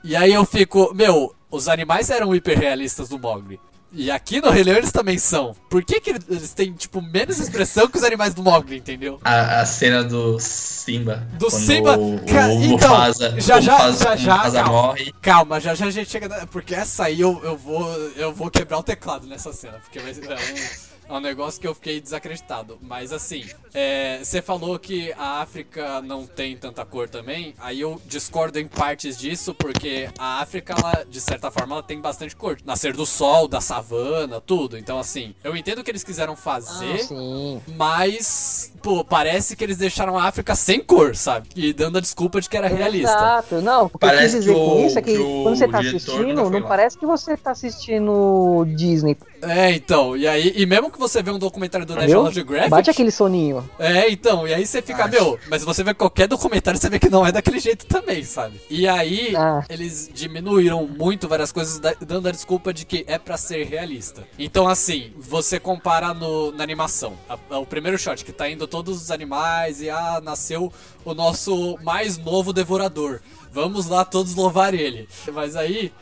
[0.03, 3.59] E aí eu fico, meu, os animais eram hiperrealistas do Mogli.
[3.97, 5.55] E aqui no Rei Leão eles também são.
[5.71, 9.21] Por que, que eles têm, tipo, menos expressão que os animais do Mogli, entendeu?
[9.25, 11.25] A, a cena do Simba.
[11.39, 11.97] Do Simba?
[11.97, 14.73] O, Ca- o então, Mufasa, já, já, Mufasa, já, já, Mufasa calma.
[14.83, 15.15] morre.
[15.23, 16.45] Calma, já já a gente chega.
[16.49, 19.79] Porque essa aí eu, eu, vou, eu vou quebrar o teclado nessa cena.
[19.79, 22.79] Porque vai ser- é um, é um negócio que eu fiquei desacreditado.
[22.81, 27.55] Mas assim, é, você falou que a África não tem tanta cor também.
[27.59, 32.01] Aí eu discordo em partes disso, porque a África, ela, de certa forma, ela tem
[32.01, 32.57] bastante cor.
[32.65, 34.77] Nascer do sol, da savana, tudo.
[34.79, 36.95] Então, assim, eu entendo o que eles quiseram fazer.
[36.95, 37.61] Ah, sim.
[37.77, 41.49] Mas, pô, parece que eles deixaram a África sem cor, sabe?
[41.55, 43.11] E dando a desculpa de que era realista.
[43.11, 45.43] Exato, não, o que eu Parece quis dizer que o- com isso é que, que
[45.43, 46.69] quando você tá assistindo, não lá.
[46.69, 51.31] parece que você tá assistindo Disney, É, então, e aí, e mesmo que você vê
[51.31, 52.03] um documentário do viu?
[52.03, 52.71] National Geographic.
[52.71, 53.69] Bate aquele soninho.
[53.79, 55.13] É, então, e aí você fica, Acho.
[55.13, 58.25] meu, mas se você vê qualquer documentário, você vê que não é daquele jeito também,
[58.25, 58.61] sabe?
[58.71, 59.63] E aí, Ah.
[59.69, 64.27] eles diminuíram muito várias coisas, da- dando a desculpa de que é pra ser realista.
[64.39, 67.15] Então, assim, você compara no, na animação.
[67.29, 70.73] A- o primeiro shot, que tá indo todos os animais e, ah, nasceu
[71.05, 73.21] o nosso mais novo devorador.
[73.53, 75.09] Vamos lá todos louvar ele.
[75.33, 75.93] Mas aí,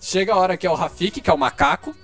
[0.00, 1.94] chega a hora que é o Rafik, que é o macaco,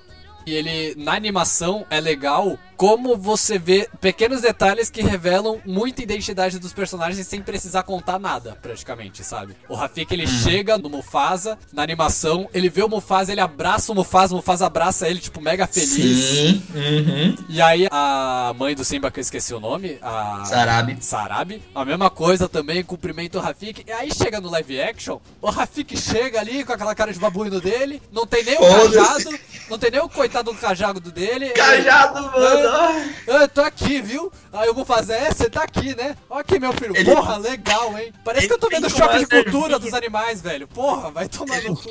[0.46, 6.58] e ele, na animação, é legal como você vê pequenos detalhes que revelam muita identidade
[6.58, 9.56] dos personagens sem precisar contar nada, praticamente, sabe?
[9.68, 13.94] O Rafik, ele chega no Mufasa, na animação, ele vê o Mufasa, ele abraça o
[13.94, 15.88] Mufasa, o Mufasa abraça ele, tipo, mega feliz.
[15.88, 16.62] Sim.
[16.74, 17.36] Uhum.
[17.48, 20.44] E aí, a mãe do Simba, que eu esqueci o nome, a...
[20.44, 20.98] Sarabi.
[21.00, 21.62] Sarabi.
[21.74, 23.84] A mesma coisa também, cumprimenta o Rafik.
[23.86, 27.60] E aí chega no live action, o Rafik chega ali com aquela cara de babuíno
[27.60, 29.30] dele, não tem nem o cajado,
[29.70, 31.50] não tem nem o coitado do cajado dele.
[31.50, 33.10] Cajado, mano.
[33.26, 34.32] Eu tô aqui, viu?
[34.52, 36.16] Aí eu vou fazer, é, você tá aqui, né?
[36.30, 36.96] Ó aqui, meu filho.
[36.96, 38.12] Ele- Porra, legal, hein?
[38.24, 40.66] Parece Ele que eu tô vendo que choque de cultura dos animais, velho.
[40.68, 41.90] Porra, vai tomar no cu.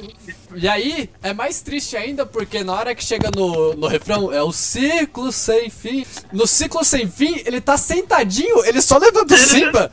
[0.56, 4.42] E aí, é mais triste ainda, porque na hora que chega no, no refrão, é
[4.42, 6.06] o ciclo sem fim.
[6.32, 9.92] No ciclo sem fim, ele tá sentadinho, ele só levanta o Simba.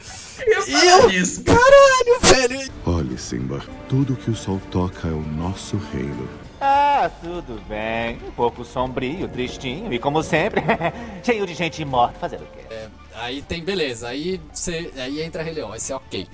[0.66, 1.42] E eu, Isso.
[1.44, 2.72] caralho, velho.
[2.84, 6.28] Olhe, Simba, tudo que o sol toca é o nosso reino.
[6.64, 8.18] Ah, tudo bem.
[8.24, 10.62] Um pouco sombrio, tristinho e como sempre,
[11.24, 12.16] cheio de gente morta.
[12.20, 12.88] Fazer o quê?
[13.16, 16.26] Aí tem beleza, aí você, aí entra Rei Leão, aí você ok.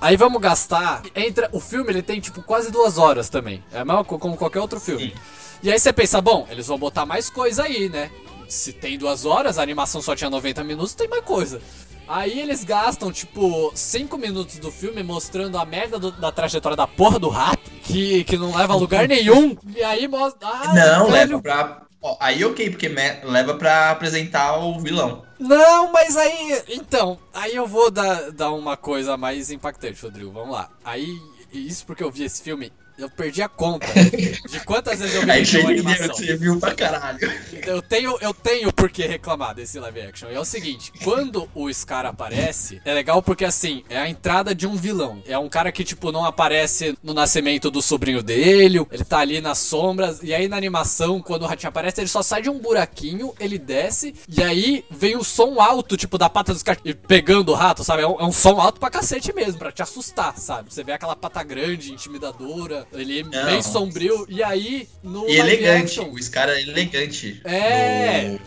[0.00, 4.18] Aí vamos gastar, entra, o filme ele tem tipo quase duas horas também, é co-
[4.18, 5.14] como qualquer outro filme.
[5.62, 8.10] E aí você pensa, bom, eles vão botar mais coisa aí, né?
[8.48, 11.60] Se tem duas horas, a animação só tinha 90 minutos, tem mais coisa.
[12.08, 16.86] Aí eles gastam, tipo, 5 minutos do filme mostrando a merda do- da trajetória da
[16.86, 19.56] porra do rato, que, que não leva a lugar nenhum.
[19.74, 20.46] E aí mostra.
[20.48, 21.82] Ah, Não, velho, leva pra.
[22.00, 25.24] ó, aí ok, porque me- leva pra apresentar o vilão.
[25.38, 26.62] Não, mas aí.
[26.68, 30.30] Então, aí eu vou dar, dar uma coisa mais impactante, Rodrigo.
[30.32, 30.70] Vamos lá.
[30.84, 31.06] Aí,
[31.52, 33.86] isso porque eu vi esse filme, eu perdi a conta
[34.48, 36.14] de quantas vezes eu vi Aí uma animação.
[36.14, 37.18] você viu pra caralho.
[37.66, 40.30] Eu tenho, eu tenho por que reclamar desse live action.
[40.30, 44.54] E é o seguinte, quando o Scar aparece, é legal porque assim, é a entrada
[44.54, 45.22] de um vilão.
[45.26, 49.40] É um cara que, tipo, não aparece no nascimento do sobrinho dele, ele tá ali
[49.40, 52.58] nas sombras, e aí na animação, quando o ratinho aparece, ele só sai de um
[52.58, 56.94] buraquinho, ele desce, e aí vem o som alto, tipo, da pata dos caras e
[56.94, 58.02] pegando o rato, sabe?
[58.02, 60.72] É um, é um som alto pra cacete mesmo, pra te assustar, sabe?
[60.72, 63.44] Você vê aquela pata grande, intimidadora, ele Não.
[63.46, 65.98] bem sombrio, e aí no E elegante.
[66.00, 67.40] action- O Scar é elegante.
[67.44, 68.28] É.
[68.28, 68.40] No,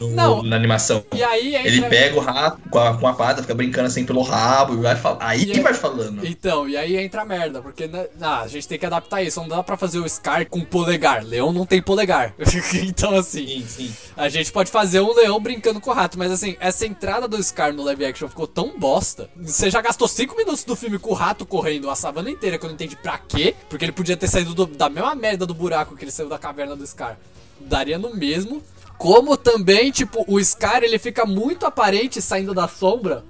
[0.00, 0.42] no- Não.
[0.42, 1.04] na animação.
[1.14, 1.54] E aí.
[1.54, 4.76] Ele pega o rato com a, com a pata, fica brincando assim pelo rabo e
[4.78, 4.96] vai.
[5.20, 6.26] Aí E- vai falando.
[6.26, 9.40] Então, e aí entra a merda, porque né, ah, a gente tem que adaptar isso.
[9.40, 11.24] Não dá pra fazer o Scar com polegar.
[11.24, 12.34] Leão não tem polegar.
[12.82, 13.92] então, assim, Sim, sim.
[14.16, 16.18] a gente pode fazer um leão brincando com o rato.
[16.18, 19.28] Mas, assim, essa entrada do Scar no live action ficou tão bosta.
[19.36, 22.64] Você já gastou 5 minutos do filme com o rato correndo a savana inteira, que
[22.64, 23.54] eu não entendi pra quê.
[23.68, 26.38] Porque ele podia ter saído do- da mesma merda do buraco que ele saiu da
[26.38, 27.16] caverna do Scar.
[27.60, 28.62] Daria no mesmo.
[28.98, 33.24] Como também, tipo, o Scar ele fica muito aparente saindo da sombra.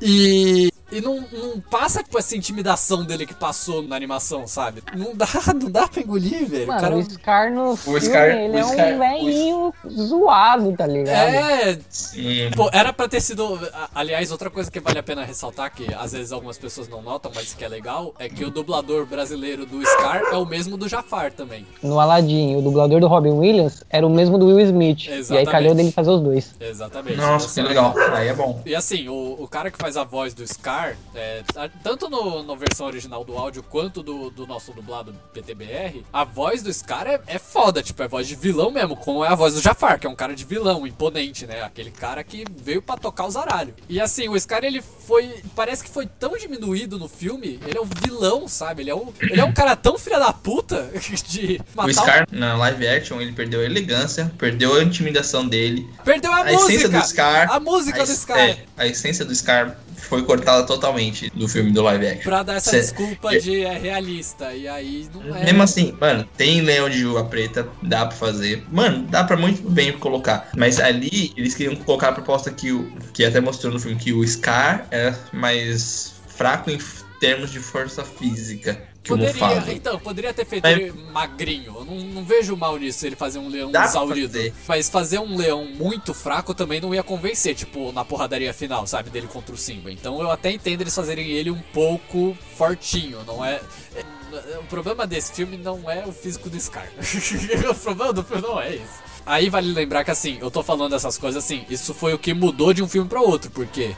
[0.00, 4.82] E E não, não passa, tipo, essa intimidação dele que passou na animação, sabe?
[4.96, 5.26] Não dá,
[5.60, 6.66] não dá pra engolir, velho.
[6.66, 10.72] Mano, o cara o Scar no filme, Scar- ele o é Scar- um velhinho zoado,
[10.76, 11.16] tá ligado?
[11.34, 12.50] É, Sim.
[12.54, 13.58] Pô, era pra ter sido.
[13.94, 17.30] Aliás, outra coisa que vale a pena ressaltar, que às vezes algumas pessoas não notam,
[17.34, 20.88] mas que é legal, é que o dublador brasileiro do Scar é o mesmo do
[20.88, 21.66] Jafar também.
[21.82, 25.06] No Aladdin, o dublador do Robin Williams era o mesmo do Will Smith.
[25.06, 25.50] E aí Exatamente.
[25.50, 26.54] calhou dele fazer os dois.
[26.60, 27.16] Exatamente.
[27.16, 27.94] Nossa, que é legal.
[28.12, 28.60] Aí é bom.
[28.66, 30.81] E assim, o, o cara que faz a voz do Scar,
[31.14, 36.04] é, a- tanto no, na versão original do áudio quanto do, do nosso dublado PTBR,
[36.12, 39.28] a voz do Scar é, é foda, tipo, é voz de vilão mesmo, como é
[39.28, 41.62] a voz do Jafar, que é um cara de vilão, imponente, né?
[41.62, 43.74] Aquele cara que veio pra tocar os aralhos.
[43.88, 45.42] E assim, o Scar, ele foi.
[45.54, 48.82] Parece que foi tão diminuído no filme, ele é um vilão, sabe?
[48.82, 50.90] Ele é um, ele é um cara tão filha da puta
[51.28, 55.88] de matar O Scar, na live action, ele perdeu a elegância, perdeu a intimidação dele.
[56.04, 56.98] Perdeu a, A essência música!
[57.00, 57.52] do Scar.
[57.52, 58.38] A música a, do Scar!
[58.38, 62.22] é, a essência do Scar foi cortada totalmente do filme do live action.
[62.24, 64.52] Pra dar essa Cê- desculpa de é realista.
[64.52, 65.44] E aí não é.
[65.44, 68.64] Mesmo assim, mano, tem Leão de Juba Preta, dá pra fazer.
[68.70, 70.50] Mano, dá pra muito bem colocar.
[70.56, 72.90] Mas ali, eles queriam colocar a proposta que o.
[73.12, 76.78] Que até mostrou no filme que o Scar é mais fraco em
[77.20, 79.72] termos de força física que o Poderia, Mufasa.
[79.72, 81.74] então, poderia ter feito ele magrinho.
[81.78, 84.28] Eu não, não vejo mal nisso ele fazer um leão Dá exaurido.
[84.32, 84.54] fazer.
[84.68, 89.10] Mas fazer um leão muito fraco também não ia convencer, tipo, na porradaria final, sabe?
[89.10, 89.90] Dele contra o Simba.
[89.90, 93.60] Então eu até entendo eles fazerem ele um pouco fortinho, não é.
[93.96, 96.86] é- O problema desse filme não é o físico do Scar.
[97.70, 99.02] o problema do filme não é isso.
[99.26, 102.32] Aí vale lembrar que assim, eu tô falando essas coisas assim, isso foi o que
[102.34, 103.94] mudou de um filme pra outro, porque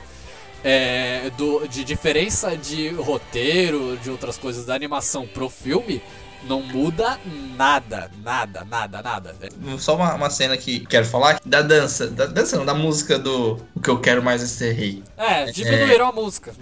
[0.64, 6.02] é, do, de diferença de roteiro, de outras coisas da animação pro filme,
[6.48, 7.18] não muda
[7.56, 9.36] nada, nada, nada, nada.
[9.78, 12.06] Só uma, uma cena que quero falar da dança.
[12.06, 15.02] Da dança não, da música do O que eu quero mais é ser rei.
[15.16, 16.52] É, diminuíram a música.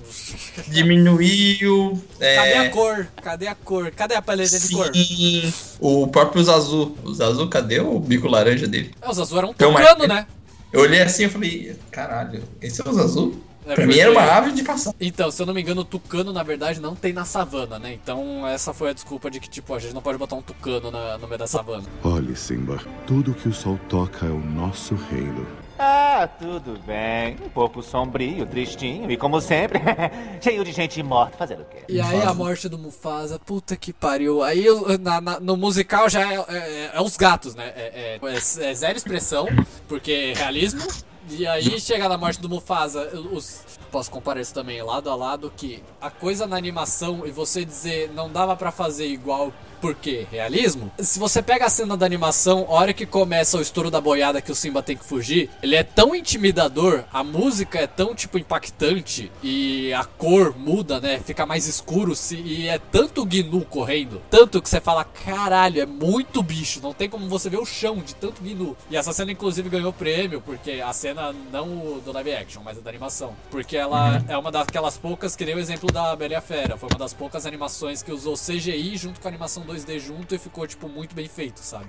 [0.68, 2.00] Diminuiu.
[2.20, 3.09] é, Cadê a cor?
[3.22, 3.90] Cadê a cor?
[3.90, 4.94] Cadê a paleta de cor?
[4.94, 5.53] Sim.
[5.80, 6.96] O próprio Zazu.
[7.03, 8.92] O Zazu, cadê o bico laranja dele?
[9.00, 10.26] É, os azul eram um Então, tucano, né?
[10.72, 13.42] Eu olhei assim e falei, caralho, esse é o Zazu?
[13.66, 14.96] É pra mim era uma ave de passagem.
[15.00, 17.92] Então, se eu não me engano, o tucano, na verdade, não tem na savana, né?
[17.92, 20.90] Então, essa foi a desculpa de que, tipo, a gente não pode botar um tucano
[20.90, 21.84] na- no meio da savana.
[22.02, 25.46] Olhe, Simba, tudo que o sol toca é o nosso reino.
[25.78, 27.36] Ah, tudo bem.
[27.44, 29.80] Um pouco sombrio, tristinho e, como sempre,
[30.40, 31.36] cheio de gente morta.
[31.36, 31.78] Fazer o quê?
[31.88, 34.42] E aí a morte do Mufasa, puta que pariu.
[34.42, 34.66] Aí
[35.00, 37.72] na- na- no musical já é, é- é os gatos, né?
[37.74, 39.46] É, é- é- é zero expressão,
[39.88, 40.82] porque é realismo.
[41.30, 43.62] E aí chega na morte do Mufasa, os,
[43.93, 48.11] posso comparar isso também lado a lado, que a coisa na animação e você dizer
[48.14, 50.93] não dava pra fazer igual porque realismo.
[51.01, 54.40] Se você pega a cena da animação, a hora que começa o estouro da boiada
[54.40, 58.38] que o Simba tem que fugir, ele é tão intimidador, a música é tão tipo
[58.38, 61.18] impactante e a cor muda, né?
[61.18, 65.86] Fica mais escuro se, e é tanto gnu correndo, tanto que você fala, caralho, é
[65.86, 68.76] muito bicho, não tem como você ver o chão de tanto gnu.
[68.88, 72.80] E essa cena inclusive ganhou prêmio porque a cena não do live action, mas a
[72.80, 76.76] da animação, porque ela é uma daquelas poucas que nem o exemplo da Bela Fera,
[76.76, 80.39] foi uma das poucas animações que usou CGI junto com a animação 2D junto e
[80.39, 81.87] ficou tipo muito bem feito, sabe?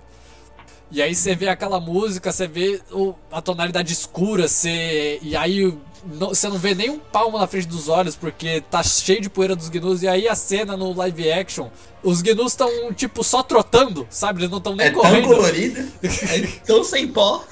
[0.91, 5.75] E aí você vê aquela música, você vê o- a tonalidade escura, você, e aí
[6.05, 9.29] não- você não vê nem um palmo na frente dos olhos porque tá cheio de
[9.29, 10.03] poeira dos gnus.
[10.03, 11.69] E aí a cena no live action,
[12.03, 14.41] os gnus estão tipo só trotando, sabe?
[14.41, 15.27] Eles não estão nem É tão correndo.
[15.29, 17.43] colorida, é tão sem pó.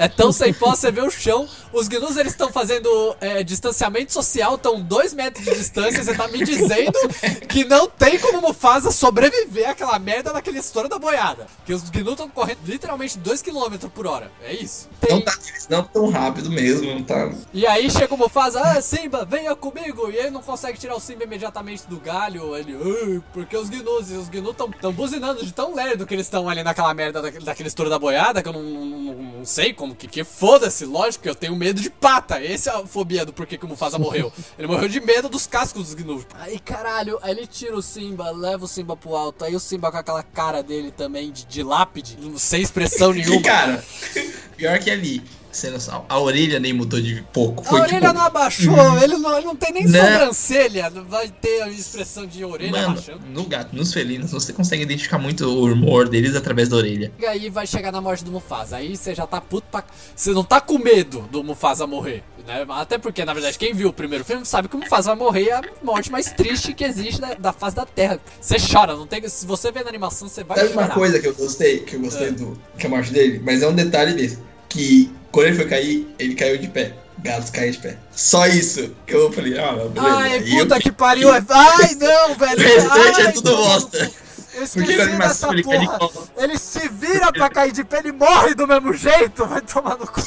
[0.00, 1.48] É tão sem pó, você vê o chão.
[1.72, 2.88] Os gnus eles estão fazendo
[3.20, 6.02] é, distanciamento social, estão dois metros de distância.
[6.02, 6.98] Você tá me dizendo
[7.48, 11.46] que não tem como Mufasa sobreviver àquela merda daquele estouro da boiada.
[11.64, 14.30] Que os gnus estão correndo literalmente 2 km por hora.
[14.42, 14.88] É isso.
[15.00, 15.34] Tem- Não tá,
[15.68, 17.30] não tão rápido mesmo, não tá.
[17.52, 20.10] E aí chega o Mufasa, ah, Simba, venha comigo!
[20.10, 22.56] E ele não consegue tirar o Simba imediatamente do galho.
[22.56, 26.14] Ele, "Ah", porque os gnus, e os gnus estão tão buzinando de tão lerdo que
[26.14, 29.14] eles estão ali naquela merda daquele, daquele estouro da boiada, que eu não, não- não-
[29.40, 32.42] não sei como que, que foda-se, lógico que eu tenho medo de pata.
[32.42, 34.32] Essa é a fobia do porquê que o Mufasa morreu.
[34.58, 36.26] Ele morreu de medo dos cascos dos gnus.
[36.34, 39.44] Aí caralho, aí ele tira o Simba, leva o Simba pro alto.
[39.44, 43.42] Aí o Simba com aquela cara dele também de, de lápide, sem expressão nenhuma.
[43.42, 43.84] cara,
[44.56, 45.22] pior que ali,
[45.70, 47.62] noção, a orelha nem mudou de pouco.
[47.62, 50.00] A Foi orelha tipo, não abaixou, ele, não, ele não tem nem Não.
[50.00, 53.20] sobrancelha, não vai ter a expressão de orelha Mano, abaixando.
[53.26, 57.12] no gato, nos felinos, você consegue identificar muito o humor deles através da orelha.
[57.18, 58.76] E aí vai chegar na morte do Mufasa.
[58.76, 59.84] Aí você já tá puto pra.
[60.14, 62.22] Você não tá com medo do Mufasa morrer.
[62.46, 62.64] Né?
[62.70, 65.48] Até porque, na verdade, quem viu o primeiro filme sabe que o Mufasa vai morrer
[65.48, 68.18] é a morte mais triste que existe da, da face da Terra.
[68.40, 69.26] Você chora, não tem.
[69.28, 70.94] Se você vê na animação, você vai Sabe uma chorar.
[70.94, 72.30] coisa que eu gostei, que eu gostei É.
[72.30, 74.38] do que a morte dele, mas é um detalhe desse,
[74.70, 76.94] que quando ele foi cair, ele caiu de pé.
[77.22, 77.98] gatos caem de pé.
[78.10, 78.94] Só isso.
[79.06, 80.16] Que eu falei, ah, beleza.
[80.16, 81.30] Ai, E eu- puta que pariu.
[81.30, 82.56] Ai, não, velho.
[82.58, 83.98] O restante é tudo bosta.
[84.52, 85.98] Eu Porque esqueci dessa animação ele cai de porra.
[85.98, 86.30] costas.
[86.38, 89.46] Ele se vira pra cair de pé, ele morre do mesmo jeito.
[89.46, 90.20] Vai tomar no cu.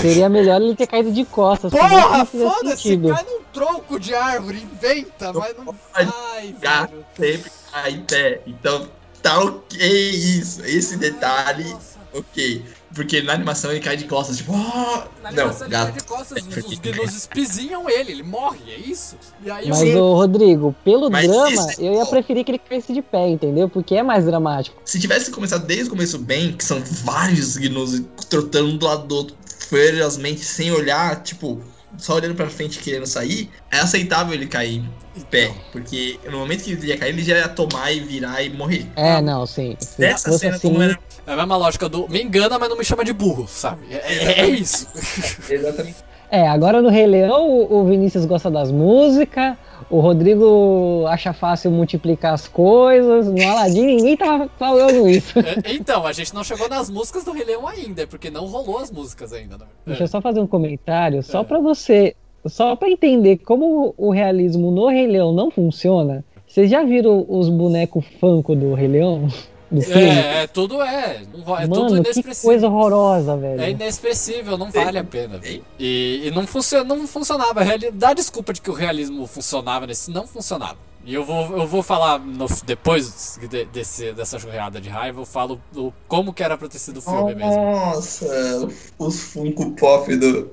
[0.00, 1.70] Seria melhor ele ter caído de costas.
[1.70, 3.14] Porra, foda-se, sentido.
[3.14, 5.74] cai num tronco de árvore, inventa, mas não.
[5.94, 7.34] Ai, Gato velho.
[7.36, 8.40] sempre cai em pé.
[8.46, 8.88] Então,
[9.22, 10.64] tá ok isso.
[10.64, 11.76] Esse detalhe,
[12.12, 12.64] ok.
[12.94, 15.08] Porque na animação ele cai de costas, tipo, ah!
[15.22, 15.94] Na Não, animação ele cai gato.
[15.94, 19.16] de costas, os, os gnus espizinham ele, ele morre, é isso?
[19.44, 19.98] E aí Mas, o.
[19.98, 23.68] ô Rodrigo, pelo Mas drama, esse- eu ia preferir que ele caísse de pé, entendeu?
[23.68, 24.80] Porque é mais dramático.
[24.84, 29.06] Se tivesse começado desde o começo bem, que são vários gnus trotando um do lado
[29.06, 29.36] do outro
[29.68, 31.60] ferozmente, sem olhar, tipo,
[31.98, 34.82] só olhando pra frente querendo sair, é aceitável ele cair
[35.16, 35.44] em pé.
[35.46, 35.56] Então.
[35.72, 38.86] Porque no momento que ele ia cair, ele já ia tomar e virar e morrer.
[38.96, 39.76] É, não, sim.
[39.80, 40.98] Se Dessa fosse cena, assim, como era.
[41.26, 43.82] É a mesma lógica do me engana, mas não me chama de burro, sabe?
[43.90, 44.86] É, é- é isso.
[45.50, 45.96] Exatamente.
[46.30, 49.56] É, agora no Rei Leão, o Vinícius gosta das músicas,
[49.88, 55.38] o Rodrigo acha fácil multiplicar as coisas, no Aladdin ninguém tava falando isso.
[55.38, 58.78] É, então, a gente não chegou nas músicas do Rei Leão ainda, porque não rolou
[58.78, 59.58] as músicas ainda.
[59.58, 59.64] Né?
[59.86, 61.44] Deixa eu só fazer um comentário, só É.
[61.44, 62.16] pra você,
[62.46, 66.24] só pra entender como o realismo no Rei Leão não funciona.
[66.48, 69.28] Vocês já viram os bonecos Funko do Rei Leão?
[69.74, 70.02] Do filme?
[70.02, 71.16] É, é, tudo é.
[71.16, 72.50] É tudo Mano, que inexpressível.
[72.50, 73.60] coisa horrorosa, velho.
[73.60, 75.40] É inexpressível, não vale a pena.
[75.78, 77.60] E, e não, funciona, não funcionava.
[77.92, 80.10] Dá desculpa de que o realismo funcionava nesse.
[80.10, 80.76] Não funcionava.
[81.06, 85.26] E eu vou, eu vou falar no- depois de- desse, dessa jorrada de raiva, eu
[85.26, 87.54] falo o- como que era pra ter sido o filme mesmo.
[87.62, 88.68] Nossa,
[88.98, 90.50] os Funko Pop do.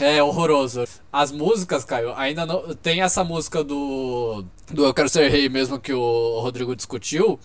[0.00, 0.82] É horroroso.
[1.12, 2.74] As músicas, Caio, ainda não.
[2.74, 4.44] Tem essa música do.
[4.72, 7.38] Do Eu Quero Ser Rei mesmo que o Rodrigo discutiu.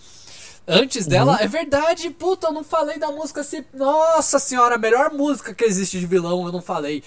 [0.66, 3.64] Antes dela, é verdade, puta, eu não falei da música se.
[3.74, 7.02] Nossa senhora, a melhor música que existe de vilão, eu não falei.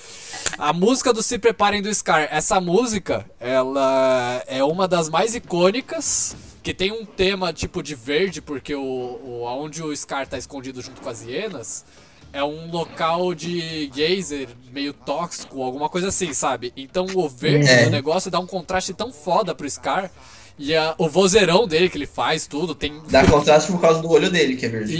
[0.57, 2.27] A música do Se Preparem do Scar.
[2.29, 6.35] Essa música, ela é uma das mais icônicas.
[6.61, 10.81] Que tem um tema tipo de verde, porque o, o onde o Scar tá escondido
[10.81, 11.83] junto com as hienas
[12.31, 16.73] é um local de geyser meio tóxico, alguma coisa assim, sabe?
[16.75, 17.83] Então o verde É.
[17.85, 20.09] do negócio dá um contraste tão foda pro Scar.
[20.57, 23.01] E a- o vozeirão dele que ele faz, tudo, tem.
[23.09, 24.95] Dá contraste por causa do olho dele, que é verde.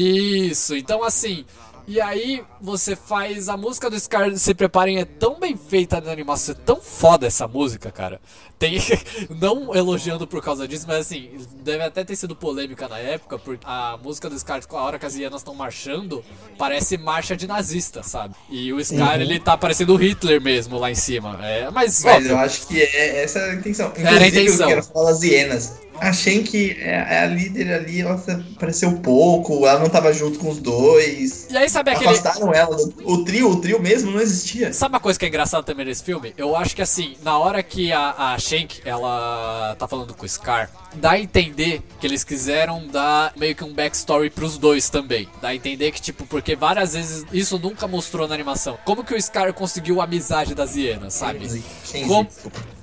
[0.50, 1.46] Isso, então assim.
[1.86, 6.12] E aí você faz a música do Scar Se Preparem é tão bem feita na
[6.12, 8.22] animação, é tão foda essa música, cara.
[8.64, 8.80] Tem
[9.42, 11.32] não elogiando por causa disso, mas assim,
[11.64, 15.06] deve até ter sido polêmica na época, porque a música do Scar, a hora que
[15.06, 16.24] as hienas estão marchando,
[16.58, 18.36] parece marcha de nazista, sabe?
[18.50, 21.38] E o Scar, ele tá parecendo o Hitler mesmo lá em cima.
[21.44, 23.92] É, mas, Mas óbvio, eu acho que é essa a intenção.
[23.98, 24.70] Era a Inclusive, intenção.
[24.70, 25.84] eu quero falar das hienas.
[26.00, 28.22] Achei que é- a líder ali, ela
[28.56, 31.48] apareceu pouco, ela não tava junto com os dois.
[31.52, 32.10] E aí sabe aquele.
[32.10, 32.76] Afastaram ela.
[33.04, 34.74] O trio, o trio mesmo não existia.
[34.74, 36.34] Sabe uma coisa que é engraçada também nesse filme?
[36.36, 40.30] Eu acho que assim, na hora que a, a Shank, ela tá falando com o
[40.30, 45.28] Scar, dá a entender que eles quiseram dar meio que um backstory pros dois também.
[45.42, 48.78] Dá a entender que, tipo, porque várias vezes isso nunca mostrou na animação.
[48.86, 51.50] Como que o Scar conseguiu a amizade das hienas, sabe?
[51.84, 52.30] Sim, Como-.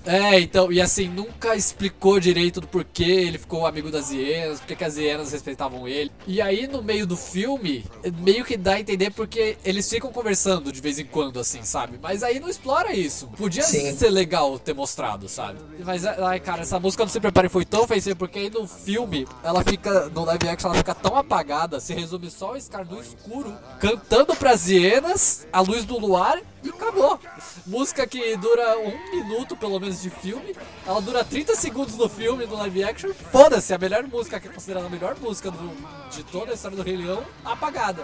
[0.05, 4.77] É, então, e assim, nunca explicou direito do porquê ele ficou amigo das hienas, porque
[4.77, 6.11] que as hienas respeitavam ele.
[6.27, 7.85] E aí, no meio do filme,
[8.19, 11.99] meio que dá a entender porque eles ficam conversando de vez em quando, assim, sabe?
[12.01, 13.27] Mas aí não explora isso.
[13.37, 13.95] Podia Sim.
[13.95, 15.59] ser legal ter mostrado, sabe?
[15.85, 19.27] Mas, ai, cara, essa música do Se Prepare foi tão ofensiva, porque aí no filme,
[19.43, 23.01] ela fica, no live action, ela fica tão apagada, se resume só o Scar no
[23.01, 27.19] escuro, cantando pras hienas, a luz do luar, e acabou.
[27.67, 30.55] Música que dura um minuto, pelo menos, de filme.
[30.87, 33.13] Ela dura 30 segundos no filme, no live action.
[33.33, 36.77] Foda-se, a melhor música, que é considerada a melhor música do- de toda a história
[36.77, 38.03] do Rei Leão, apagada.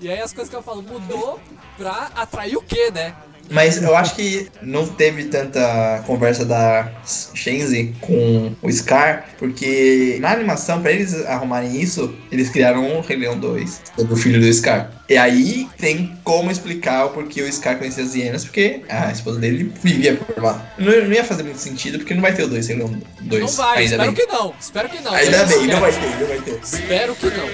[0.00, 1.40] E aí as coisas que eu falo, mudou
[1.76, 3.14] pra atrair o quê, né?
[3.50, 6.88] Mas eu acho que não teve tanta conversa da
[7.34, 13.16] Shenzi com o Scar, porque na animação, pra eles arrumarem isso, eles criaram o Rei
[13.16, 14.92] Leão 2, do filho do Scar.
[15.08, 19.40] E aí tem como explicar o porquê o Scar conhecia as hienas, porque a esposa
[19.40, 20.72] dele vivia por lá.
[20.78, 23.42] Não, não ia fazer muito sentido, porque não vai ter o 2 Rei Leão 2.
[23.42, 24.26] Não vai, ainda espero bem.
[24.26, 24.54] que não.
[24.60, 25.12] Espero que não.
[25.12, 26.60] Ainda bem, não vai ter, não vai ter.
[26.62, 27.48] Espero que não.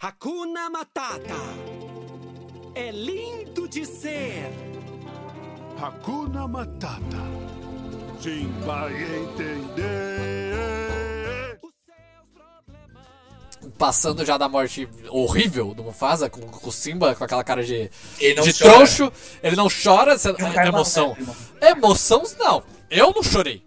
[0.00, 1.34] Hakuna Matata.
[2.74, 4.50] É lindo de ser.
[5.80, 7.00] Hakuna Matata.
[8.20, 10.54] Sim, vai entender.
[11.62, 13.72] Os seus problemas.
[13.76, 17.90] passando já da morte horrível do Mufasa, com, com o Simba com aquela cara de,
[18.18, 18.74] de chora.
[18.74, 19.12] troncho.
[19.42, 21.16] Ele não chora, você- Ele não cai mal, emoção.
[21.60, 22.62] Emoção, não.
[22.90, 23.66] Eu não chorei.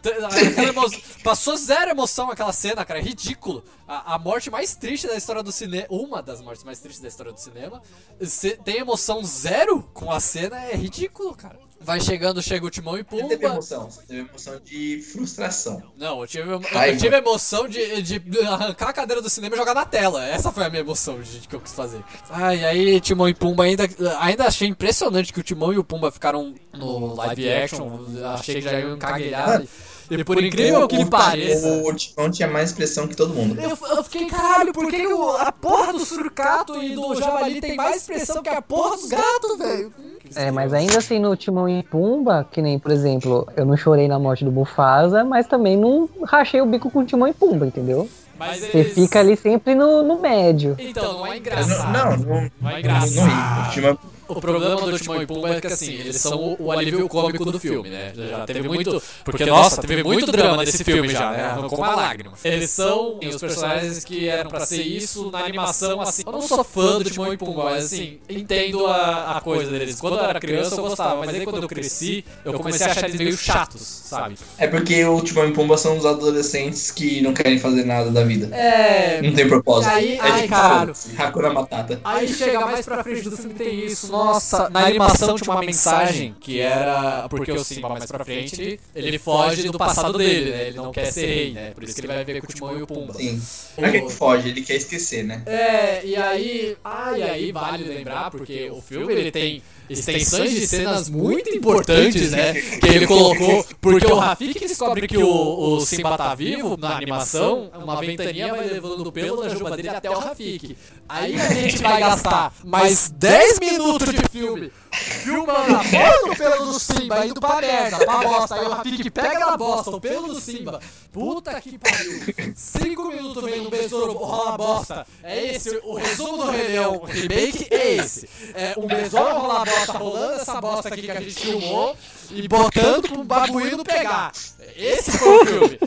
[0.00, 0.84] Tem- emo-
[1.22, 2.98] Passou zero emoção aquela cena, cara.
[3.00, 3.64] É ridículo.
[3.86, 5.86] A, a morte mais triste da história do cinema.
[5.90, 7.82] Uma das mortes mais tristes da história do cinema.
[8.20, 11.58] Cê tem emoção zero com a cena, é ridículo, cara.
[11.84, 13.54] Vai chegando, chega o Timão e Você teve Pumba.
[13.54, 15.82] emoção, você teve emoção de frustração.
[15.96, 16.98] Não, eu tive, eu, Raiva.
[16.98, 20.24] tive emoção de, de arrancar a cadeira do cinema e jogar na tela.
[20.24, 22.02] Essa foi a minha emoção de, que eu quis fazer.
[22.30, 23.88] Ah, e aí Timão e Pumba ainda,
[24.20, 28.00] ainda achei impressionante que o Timão e o Pumba ficaram no live action.
[28.34, 29.62] Achei que já iam encaguelhar.
[30.10, 31.68] E por incrível que pareça.
[31.84, 33.58] O Timão tinha mais expressão que todo mundo.
[33.60, 37.76] Eu, eu fiquei, caralho, por que o- a porra do surcato e do javali tem
[37.76, 39.92] mais expressão que a porra dos gatos, velho?
[40.36, 44.08] É, mas ainda assim no Timão e Pumba, que nem, por exemplo, eu não chorei
[44.08, 47.66] na morte do Mufasa, mas também não rachei o bico com o Timão e Pumba,
[47.66, 48.08] entendeu?
[48.36, 48.94] Mas Você eles...
[48.94, 50.74] fica ali sempre no, no médio.
[50.78, 51.92] Então, não é Não, engraçado.
[51.92, 53.26] não, não, Não é não, engraçado.
[53.28, 56.64] não, o Timão- O problema do Timão e Pumba é que assim, eles são o,
[56.64, 58.12] o alívio cômico do filme, né?
[58.14, 59.02] Já, já teve muito.
[59.24, 61.42] Porque, nossa, teve muito drama nesse filme já, né?
[61.44, 62.32] Arrancou uma lágrima.
[62.44, 66.22] Eles são os personagens que eram pra ser isso na animação, assim.
[66.26, 70.00] Eu não sou fã do Timão e Pumba, mas assim, entendo a, a coisa deles.
[70.00, 73.08] Quando eu era criança eu gostava, mas aí quando eu cresci, eu comecei a achar
[73.08, 74.36] eles meio chatos, sabe?
[74.58, 78.24] É porque o Timão e Pumba são os adolescentes que não querem fazer nada da
[78.24, 78.54] vida.
[78.54, 79.20] É.
[79.22, 79.90] Não tem propósito.
[79.92, 82.00] Aí- é ai, tipo, foda-se, Hakuna Matata.
[82.04, 84.13] Aí chega mais pra frente do filme tem isso.
[84.16, 87.28] Nossa, na animação tinha uma mensagem que era.
[87.28, 90.66] Porque o Simba mais pra frente, ele foge do passado dele, né?
[90.68, 91.70] Ele não quer ser rei, né?
[91.70, 93.14] Por isso que ele vai ver com o Timão e o Pumba.
[93.14, 93.42] Sim.
[93.78, 95.42] Não é que ele foge, ele quer esquecer, né?
[95.46, 96.76] É, e aí.
[96.84, 102.30] Ah, e aí vale lembrar, porque o filme ele tem extensões de cenas muito importantes,
[102.30, 102.54] né?
[102.54, 103.64] Que ele colocou.
[103.80, 108.66] Porque o Rafik descobre que o, o Simba tá vivo na animação, uma ventania vai
[108.66, 110.76] levando o pelo da juba dele até o Rafik.
[111.08, 116.66] Aí a gente vai gastar mais 10 minutos de filme filmando a porra do pelo
[116.66, 118.54] do Simba indo pra merda, pra bosta.
[118.54, 120.80] Aí o Rafik pega na bosta o pelo do Simba.
[121.12, 122.54] Puta que pariu.
[122.54, 125.06] 5 minutos vendo o besouro rola bosta.
[125.22, 128.28] É esse o resumo do Rei Leão remake, é esse.
[128.54, 131.96] É um besouro rola bosta rolando essa bosta aqui que a gente filmou
[132.30, 134.32] e botando pro babuíno pegar.
[134.76, 135.78] Esse foi o filme.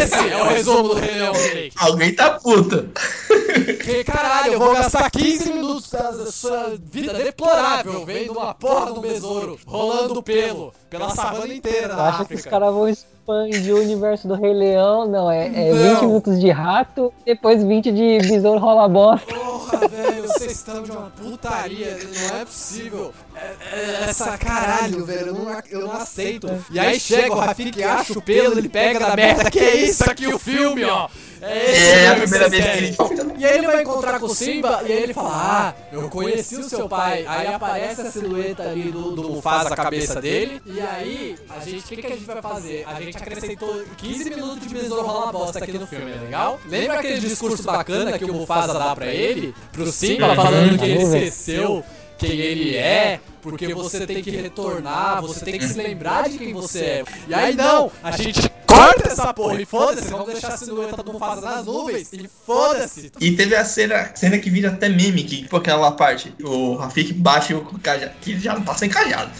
[0.00, 1.72] Esse é o resumo do Rei Leão remake.
[1.76, 2.86] Alguém tá puta.
[3.84, 9.00] Que caralho, eu vou gastar 15 minutos da sua vida deplorável vendo uma porra do
[9.00, 12.50] besouro rolando pelo pela savana inteira da acho que os África.
[12.50, 15.08] caras vão expandir o universo do Rei Leão.
[15.08, 15.94] Não, é, é Não.
[15.94, 19.34] 20 minutos de rato, depois 20 de besouro rola bosta.
[19.34, 21.98] Porra, velho, vocês estão de uma putaria,
[22.30, 23.12] não é possível.
[23.38, 26.48] É- é- essa caralho, velho, eu não, eu não aceito.
[26.70, 30.08] E aí chega o Rafik, acha o pelo, ele pega da merda, que é isso
[30.10, 31.08] aqui o filme, ó.
[31.40, 32.96] É, esse É a primeira que vez que ele.
[33.38, 36.56] E aí ele vai encontrar com o Simba e aí ele fala: Ah, eu conheci
[36.56, 37.24] o seu pai.
[37.26, 40.60] Aí aparece a silhueta ali do, do Mufasa, a cabeça dele.
[40.66, 42.84] E aí, a gente, o que, que a gente vai fazer?
[42.86, 46.58] A gente acrescentou 15 minutos de besouro rola bosta aqui no filme, é legal?
[46.66, 49.54] Lembra aquele discurso bacana que o Mufasa dá pra ele?
[49.72, 51.84] Pro Simba, falando que ele esqueceu
[52.18, 56.52] quem ele é, porque você tem que retornar, você tem que se lembrar de quem
[56.52, 57.04] você é.
[57.28, 61.12] E aí não, a gente corta essa porra e foda-se, vamos deixar a silhueta do
[61.12, 63.12] Mufasa nas nuvens e foda-se.
[63.20, 67.12] E teve a cena, cena que vira até meme, que tipo aquela parte, o Rafik
[67.14, 69.30] bate o cajado, que já não tá sem cajado.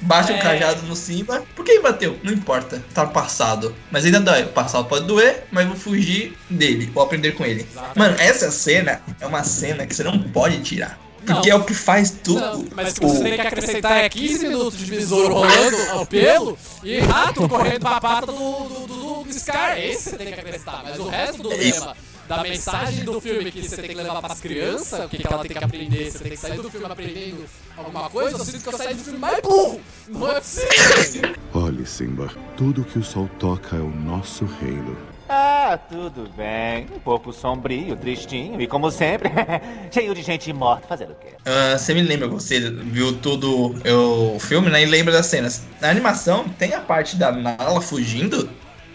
[0.00, 0.36] Bate É.
[0.36, 1.42] o cajado no Simba.
[1.56, 2.16] Por que bateu?
[2.22, 3.74] Não importa, tá passado.
[3.90, 4.44] Mas ainda dói.
[4.44, 7.62] O passado pode doer, mas vou fugir dele, vou aprender com ele.
[7.68, 7.98] Exatamente.
[7.98, 10.96] Mano, essa cena é uma cena que você não pode tirar.
[11.24, 11.56] Porque Não.
[11.56, 12.40] é o que faz tudo.
[12.40, 16.06] Não, mas o que você tem que acrescentar é 15 minutos de besouro rolando ao
[16.06, 19.78] pelo e rato correndo pra pata do, do, do, do Scar.
[19.78, 20.82] Esse você tem que acrescentar.
[20.84, 21.96] Mas o resto do lema,
[22.28, 25.42] da mensagem do filme que você tem que levar pras crianças, o que, que ela
[25.42, 27.44] tem que aprender, você tem que sair do filme aprendendo
[27.76, 29.80] alguma coisa, eu sinto que eu saí do filme mais burro.
[30.08, 31.34] Não é possível.
[31.54, 34.96] Olhe, Simba, tudo que o sol toca é o nosso reino.
[35.28, 36.86] Ah, tudo bem.
[36.94, 39.28] Um pouco sombrio, tristinho e, como sempre,
[39.92, 41.28] cheio de gente morta fazendo o quê?
[41.44, 44.82] Ah, você me lembra, você viu tudo eu- o filme, né?
[44.82, 45.64] E lembra das cenas.
[45.80, 48.48] Na animação tem a parte da Nala fugindo.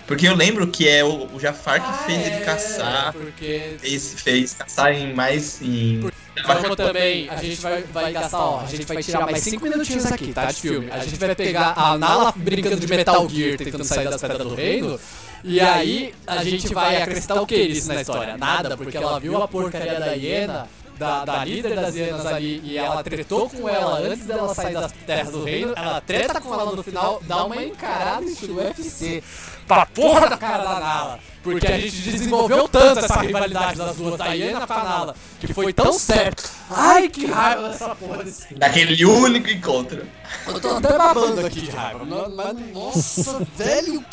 [0.07, 3.07] Porque eu lembro que é o, o Jafar que fez ele caçar.
[3.07, 5.61] Ah, Porque Fez, fez caçar em mais.
[5.61, 6.01] Em...
[6.45, 10.05] Vamos também, a gente vai, vai gastar, ó, a gente vai tirar mais 5 minutinhos
[10.11, 10.45] aqui, tá?
[10.47, 10.89] De filme.
[10.91, 14.55] A gente vai pegar a Nala brincando de Metal Gear, tentando sair das pedras do
[14.55, 14.99] reino.
[15.43, 18.37] E aí a gente vai acrescentar o que nisso na história?
[18.37, 20.67] Nada, porque ela viu a porcaria da hiena
[20.97, 24.91] da, da líder das hienas ali e ela tretou com ela antes dela sair das
[24.91, 29.23] terras do reino, ela treta com ela no final, dá uma encarada estilo UFC
[29.67, 31.19] pra porra da cara da Nala.
[31.41, 35.53] Porque a gente desenvolveu tanto essa rivalidade das duas, da Hiena com a Nala, que
[35.53, 36.49] foi tão certo.
[36.69, 38.59] Ai, que raiva dessa porra desse filme.
[38.59, 40.07] Daquele único encontro.
[40.47, 42.05] Eu tô até babando aqui de raiva.
[42.05, 44.05] Mas, nossa, velho,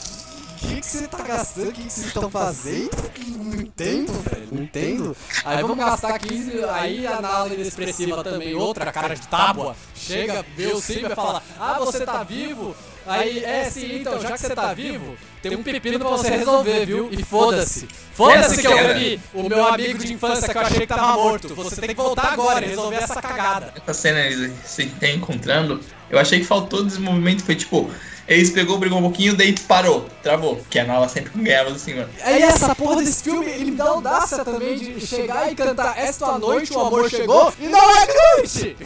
[0.60, 1.70] que, que você tá gastando?
[1.70, 2.90] O que, que vocês estão fazendo?
[3.26, 4.48] Não entendo, velho.
[4.52, 5.16] Não entendo.
[5.44, 6.64] Aí vamos gastar 15.
[6.64, 11.42] Aí a Nala inexpressiva também, outra cara de tábua, chega, vê o Simba e fala:
[11.58, 12.74] Ah, você tá vivo?
[13.06, 16.84] Aí, é sim, então, já que você tá vivo, tem um pepino pra você resolver,
[16.84, 17.08] viu?
[17.10, 17.88] E foda-se.
[18.12, 21.54] Foda-se que eu vi o meu amigo de infância que eu achei que tava morto.
[21.54, 23.72] Você tem que voltar agora e resolver essa cagada.
[23.74, 25.80] Essa cena se reencontrando,
[26.10, 27.42] eu achei que faltou desenvolvimento.
[27.42, 27.90] Foi tipo,
[28.30, 30.60] eles pegou, brigou um pouquinho, daí parou, travou.
[30.70, 32.08] Que a Nala sempre ganhava assim, mano.
[32.22, 36.38] Aí essa porra desse filme, ele me dá audácia também de chegar e cantar Esta
[36.38, 38.76] noite o amor chegou e não é noite!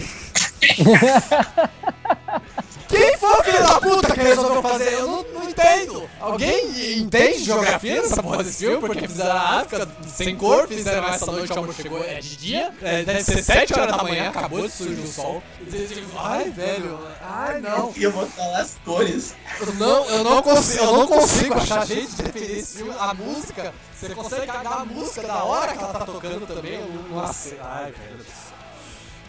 [2.89, 4.93] Quem foi o filho da puta que resolveu fazer?
[4.94, 6.11] Eu não, não entendo.
[6.20, 8.81] Alguém entende geografia nessa porra desse filme?
[8.81, 12.73] Porque fizeram a África sem cor, fizeram essa noite o amor chegou, é de dia,
[12.82, 15.43] é, deve ser 7 horas da manhã, acabou de surgir o sol.
[16.19, 17.93] Ai, velho, ai não.
[17.97, 19.35] E eu vou falar as cores.
[19.61, 22.94] Eu não, eu não consigo, eu não consigo achar jeito de defender esse filme.
[22.98, 26.74] A música, você consegue cagar a música da hora que ela tá tocando também.
[26.74, 27.61] Eu não aceito.
[27.62, 28.27] Ai, velho.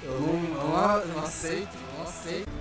[0.03, 1.84] Eu não, não, não aceito.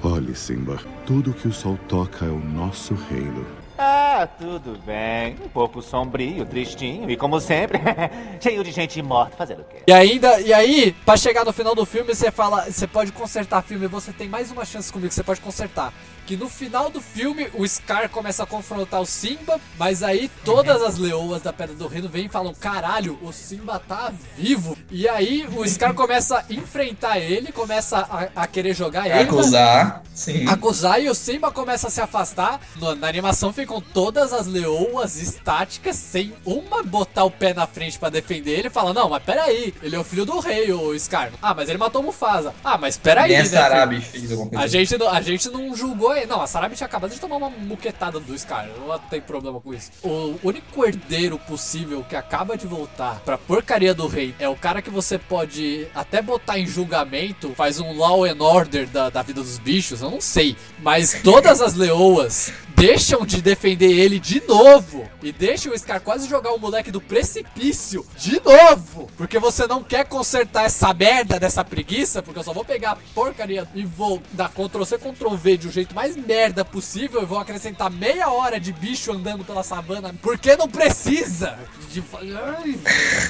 [0.02, 3.46] Olhe, Simba, tudo que o sol toca é o nosso reino.
[3.76, 5.36] Ah, tudo bem.
[5.44, 7.80] Um pouco sombrio, tristinho e como sempre,
[8.40, 9.82] cheio de gente morta fazendo o quê?
[9.86, 13.58] E ainda, e aí, pra chegar no final do filme, você fala, você pode consertar
[13.58, 15.92] o filme, você tem mais uma chance comigo, você pode consertar.
[16.26, 20.82] Que no final do filme, o Scar começa a confrontar o Simba, mas aí todas
[20.82, 24.76] as leoas da Pedra do Reino vêm e falam: caralho, o Simba tá vivo.
[24.90, 29.20] E aí o Scar começa a enfrentar ele, começa a, a querer jogar ele.
[29.28, 30.46] Acusar, sim.
[30.48, 32.60] Acusar e o Simba começa a se afastar.
[32.76, 37.98] No- na animação ficam todas as leoas estáticas, sem uma botar o pé na frente
[37.98, 38.70] pra defender ele.
[38.70, 41.30] Fala: Não, mas peraí, ele é o filho do rei, o Scar.
[41.42, 42.54] Ah, mas ele matou o Mufasa.
[42.64, 44.64] Ah, mas peraí, Nem a né, fez alguma coisa.
[44.64, 47.50] A gente, não, a gente não julgou Não, a Sarabi tinha acabado de tomar uma
[47.50, 48.68] muquetada do Scar.
[48.68, 49.90] Não tenho problema com isso.
[50.02, 54.80] O único herdeiro possível que acaba de voltar pra porcaria do rei é o cara
[54.80, 59.42] que você pode até botar em julgamento, faz um law and order da, da vida
[59.42, 60.56] dos bichos, eu não sei.
[60.78, 62.52] Mas todas as leoas
[62.86, 67.00] deixam de defender ele de novo e deixam o Scar quase jogar o moleque do
[67.00, 69.08] precipício de novo.
[69.16, 72.96] Porque você não quer consertar essa merda dessa preguiça, porque eu só vou pegar a
[73.14, 77.24] porcaria e vou dar Ctrl C, Ctrl V de um jeito mais merda possível e
[77.24, 81.58] vou acrescentar meia hora de bicho andando pela savana, porque não precisa.
[81.90, 82.04] De...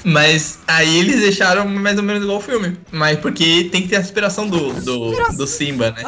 [0.03, 2.77] Mas aí eles deixaram mais ou menos igual o filme.
[2.91, 6.03] Mas porque tem que ter a inspiração do, do, do Simba, né?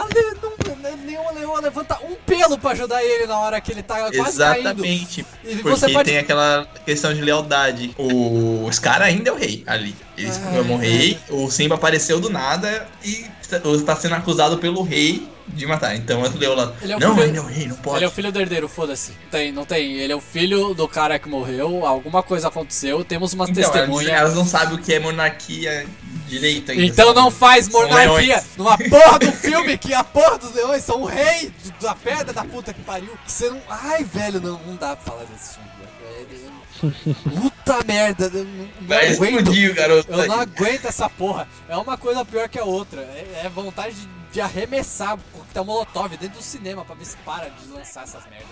[1.57, 1.61] A le...
[1.61, 4.39] não, nenhuma leoa levanta um pelo pra ajudar ele na hora que ele tá quase
[4.39, 4.85] caindo.
[4.85, 5.27] Exatamente.
[5.45, 7.95] E Porque pode- tem aquela questão de lealdade.
[7.99, 9.95] O Scar ainda é o rei ali.
[10.17, 14.83] Ele se Ai, tornou rei, o Simba apareceu do nada e está sendo acusado pelo
[14.83, 15.97] rei de matar.
[15.97, 17.97] Então as leoas Ele é o não, filho- ele é o rei, não pode.
[17.99, 19.13] Ele é o filho do herdeiro, foda-se.
[19.31, 19.95] Tem, não tem.
[19.95, 23.73] Ele é o filho do cara que morreu, alguma coisa aconteceu, temos umas Então, elas,
[23.75, 24.11] testemunhas.
[24.13, 25.87] elas não sabem o que é monarquia
[26.29, 26.85] direito ainda.
[26.85, 31.07] Então não faz monarquia numa porra do filme que a porra dos leões são o
[31.07, 33.17] rei da pedra da puta que pariu.
[33.25, 33.61] Que Você não.
[33.69, 35.71] Ai, velho, não, não dá pra falar desse filme.
[35.79, 36.57] velho.
[37.41, 39.33] Puta merda, eu não, Vai aguento.
[39.39, 40.13] explodir garoto.
[40.13, 41.49] Eu não aguento essa porra.
[41.69, 43.01] É uma coisa pior que a outra.
[43.01, 47.49] É, é vontade de, de arremessar coquetel molotov dentro do cinema pra ver se para
[47.49, 48.47] de lançar essas merdas.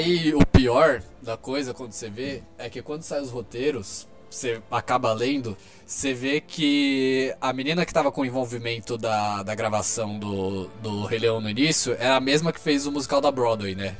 [0.00, 4.62] Aí o pior da coisa quando você vê é que quando saem os roteiros, você
[4.70, 5.54] acaba lendo,
[5.84, 11.04] você vê que a menina que tava com o envolvimento da, da gravação do, do
[11.04, 13.94] Rei Leão no início era a mesma que fez o musical da Broadway, né?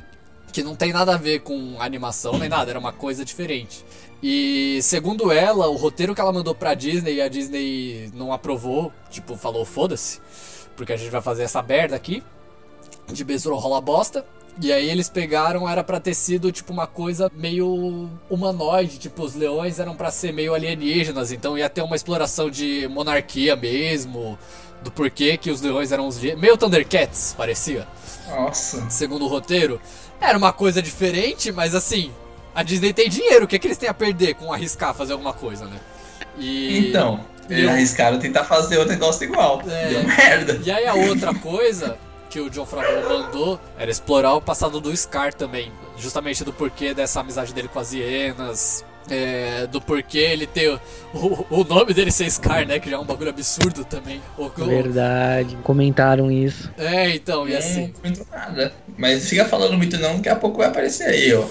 [0.51, 3.85] Que não tem nada a ver com animação nem nada, era uma coisa diferente.
[4.23, 8.91] E segundo ela, o roteiro que ela mandou pra Disney e a Disney não aprovou,
[9.11, 10.19] tipo, falou foda-se,
[10.75, 12.23] porque a gente vai fazer essa merda aqui
[13.13, 14.25] de besouro rola bosta.
[14.61, 19.33] E aí eles pegaram, era pra ter sido tipo uma coisa meio humanoide, tipo os
[19.35, 24.37] leões eram pra ser meio alienígenas, então ia ter uma exploração de monarquia mesmo,
[24.83, 27.87] do porquê que os leões eram os meio Thundercats, parecia,
[28.27, 28.89] Nossa.
[28.89, 29.79] segundo o roteiro.
[30.19, 32.11] Era uma coisa diferente, mas assim,
[32.53, 35.33] a Disney tem dinheiro, o que, que eles têm a perder com arriscar fazer alguma
[35.33, 35.79] coisa, né?
[36.37, 39.61] E Então, eles eu- arriscaram tentar fazer o negócio igual.
[39.67, 39.87] É.
[39.89, 40.59] Deu merda.
[40.63, 41.97] E aí a outra coisa
[42.31, 45.71] que o John Favreau mandou era explorar o passado do Scar também.
[45.97, 48.83] Justamente do porquê dessa amizade dele com as hienas.
[49.09, 50.79] é, do porquê ele ter
[51.13, 52.79] o, o nome dele ser Scar, né?
[52.79, 54.21] Que já é um bagulho absurdo também.
[54.37, 56.71] O- o- Verdade, comentaram isso.
[56.77, 57.87] é, então, e assim.
[57.87, 58.71] Não comentou nada.
[58.97, 61.43] Mas fica falando muito não, daqui a pouco vai aparecer aí, ó.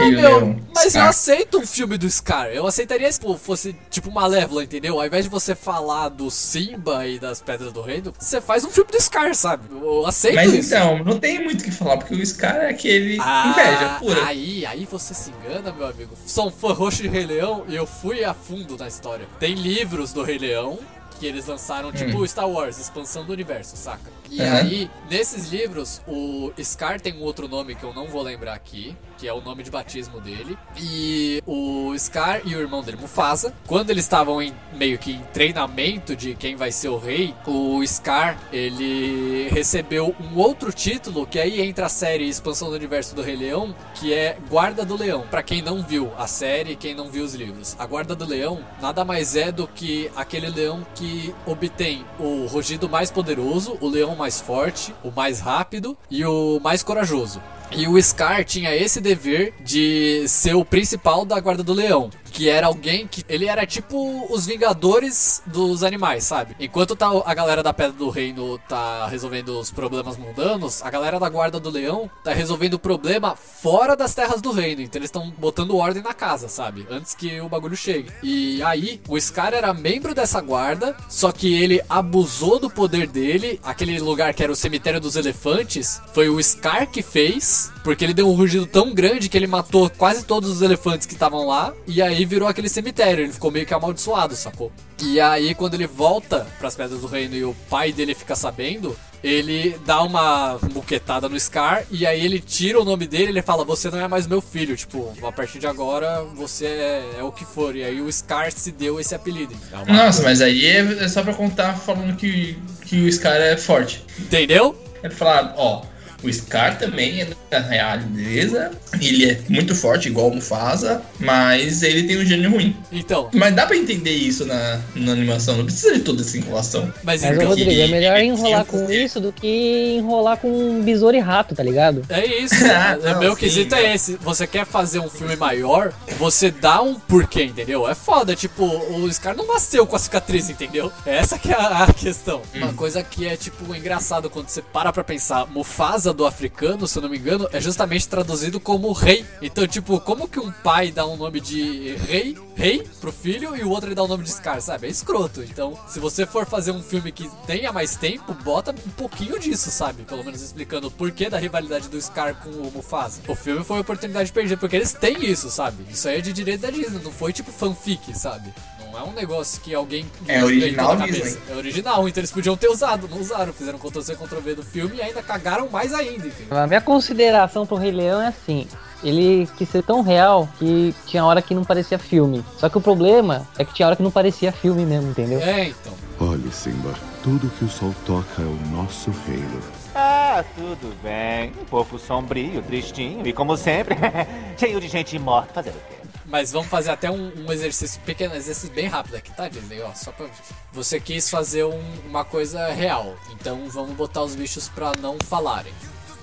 [0.00, 1.08] Meu, mas eu Scar.
[1.08, 2.46] aceito um filme do Scar.
[2.48, 5.00] Eu aceitaria se fosse tipo Malévola, entendeu?
[5.00, 8.70] Ao invés de você falar do Simba e das Pedras do Reino, você faz um
[8.70, 9.64] filme do Scar, sabe?
[9.70, 10.74] Eu aceito Mas isso.
[10.74, 14.26] então, não tem muito o que falar, porque o Scar é aquele Ah, inveja pura.
[14.26, 16.14] Aí, aí você se engana, meu amigo.
[16.26, 19.26] Sou um fã roxo de Rei Leão e eu fui a fundo na história.
[19.40, 20.78] Tem livros do Rei Leão
[21.18, 24.17] que eles lançaram, tipo Star Wars, expansão do universo, saca?
[24.30, 24.56] E Aham.
[24.56, 28.96] aí, nesses livros, o Scar tem um outro nome que eu não vou lembrar aqui,
[29.16, 30.56] que é o nome de batismo dele.
[30.76, 35.22] E o Scar e o irmão dele, Mufasa, quando eles estavam em meio que em
[35.32, 41.38] treinamento de quem vai ser o rei, o Scar, ele recebeu um outro título, que
[41.38, 45.26] aí entra a série Expansão do Universo do Rei Leão, que é Guarda do Leão.
[45.30, 47.74] Pra quem não viu a série, quem não viu os livros.
[47.78, 52.88] A Guarda do Leão nada mais é do que aquele leão que obtém o rugido
[52.88, 57.40] mais poderoso, o leão mais forte, o mais rápido e o mais corajoso.
[57.70, 62.10] E o Scar tinha esse dever de ser o principal da Guarda do Leão.
[62.30, 63.24] Que era alguém que.
[63.28, 66.54] Ele era tipo os Vingadores dos animais, sabe?
[66.60, 71.18] Enquanto tá a galera da Pedra do Reino tá resolvendo os problemas mundanos, a galera
[71.18, 74.82] da Guarda do Leão tá resolvendo o problema fora das terras do reino.
[74.82, 76.86] Então eles estão botando ordem na casa, sabe?
[76.90, 78.12] Antes que o bagulho chegue.
[78.22, 83.58] E aí, o Scar era membro dessa guarda, só que ele abusou do poder dele.
[83.64, 88.14] Aquele lugar que era o cemitério dos elefantes, foi o Scar que fez, porque ele
[88.14, 91.72] deu um rugido tão grande que ele matou quase todos os elefantes que estavam lá.
[91.86, 93.24] E aí virou aquele cemitério.
[93.24, 94.70] Ele ficou meio que amaldiçoado, sacou?
[95.02, 98.96] E aí, quando ele volta pras Pedras do Reino e o pai dele fica sabendo,
[99.22, 103.42] ele dá uma buquetada no Scar e aí ele tira o nome dele e ele
[103.42, 107.22] fala: Você não é mais meu filho, tipo, a partir de agora você é, é
[107.22, 107.76] o que for.
[107.76, 109.54] E aí o Scar se deu esse apelido.
[109.72, 113.56] É uma- Nossa, mas aí é só pra contar falando que, que o Scar é
[113.56, 114.04] forte.
[114.18, 114.76] Entendeu?
[115.02, 115.82] É pra falar, ó,
[116.22, 118.70] o Scar também é da realeza,
[119.00, 122.76] ele é muito forte, igual o Mufasa, mas ele tem um gênio ruim.
[122.92, 126.92] Então, Mas dá pra entender isso na, na animação, não precisa de toda essa enrolação.
[127.02, 127.48] mas Mas, então.
[127.48, 131.54] Rodrigo, é melhor ele- enrolar com isso do que enrolar com um besouro e rato,
[131.54, 132.04] tá ligado?
[132.08, 132.54] É isso.
[132.78, 133.78] Ah, o não, meu sim, quesito não.
[133.82, 134.16] é esse.
[134.20, 137.88] Você quer fazer um filme maior, você dá um porquê, entendeu?
[137.88, 140.92] É foda, tipo, o Scar não nasceu com a cicatriz, entendeu?
[141.06, 142.42] Essa que é a, a questão.
[142.54, 145.46] Uma coisa que é, tipo, engraçado quando você para pra pensar.
[145.46, 149.24] Mufasa do africano, se eu não me engano, é justamente traduzido como rei.
[149.40, 153.62] Então, tipo, como que um pai dá um nome de rei, rei pro filho e
[153.62, 154.86] o outro ele dá o nome de Scar, sabe?
[154.86, 155.42] É escroto.
[155.42, 159.70] Então, se você for fazer um filme que tenha mais tempo, bota um pouquinho disso,
[159.70, 160.02] sabe?
[160.04, 163.20] Pelo menos explicando o porquê da rivalidade do Scar com o Mufasa.
[163.28, 165.84] O filme foi uma oportunidade perdida, porque eles têm isso, sabe?
[165.90, 168.52] Isso aí é de direito da Disney, não foi tipo fanfic, sabe?
[168.92, 171.38] Não é um negócio que alguém É original cabeça.
[171.50, 173.52] É original, então eles podiam ter usado, não usaram.
[173.52, 176.58] Fizeram Ctrl-C, Ctrl-V do filme e ainda cagaram mais ainda, entendeu?
[176.58, 178.66] A minha consideração pro Rei Leão é assim.
[179.02, 182.44] Ele quis ser tão real que tinha hora que não parecia filme.
[182.56, 185.40] Só que o problema é que tinha hora que não parecia filme mesmo, entendeu?
[185.40, 185.92] É, então.
[186.20, 186.92] Olhe, Simba,
[187.22, 189.60] tudo que o sol toca é o nosso reino.
[189.94, 191.52] Ah, tudo bem.
[191.60, 193.96] Um pouco sombrio, tristinho e como sempre,
[194.58, 195.54] cheio de gente morta.
[195.54, 195.97] Fazer o quê?
[196.28, 199.80] Mas vamos fazer até um, um exercício, pequeno exercício bem rápido aqui, tá, Disney?
[199.80, 200.26] Ó, só pra...
[200.72, 205.72] Você quis fazer um- uma coisa real, então vamos botar os bichos pra não falarem.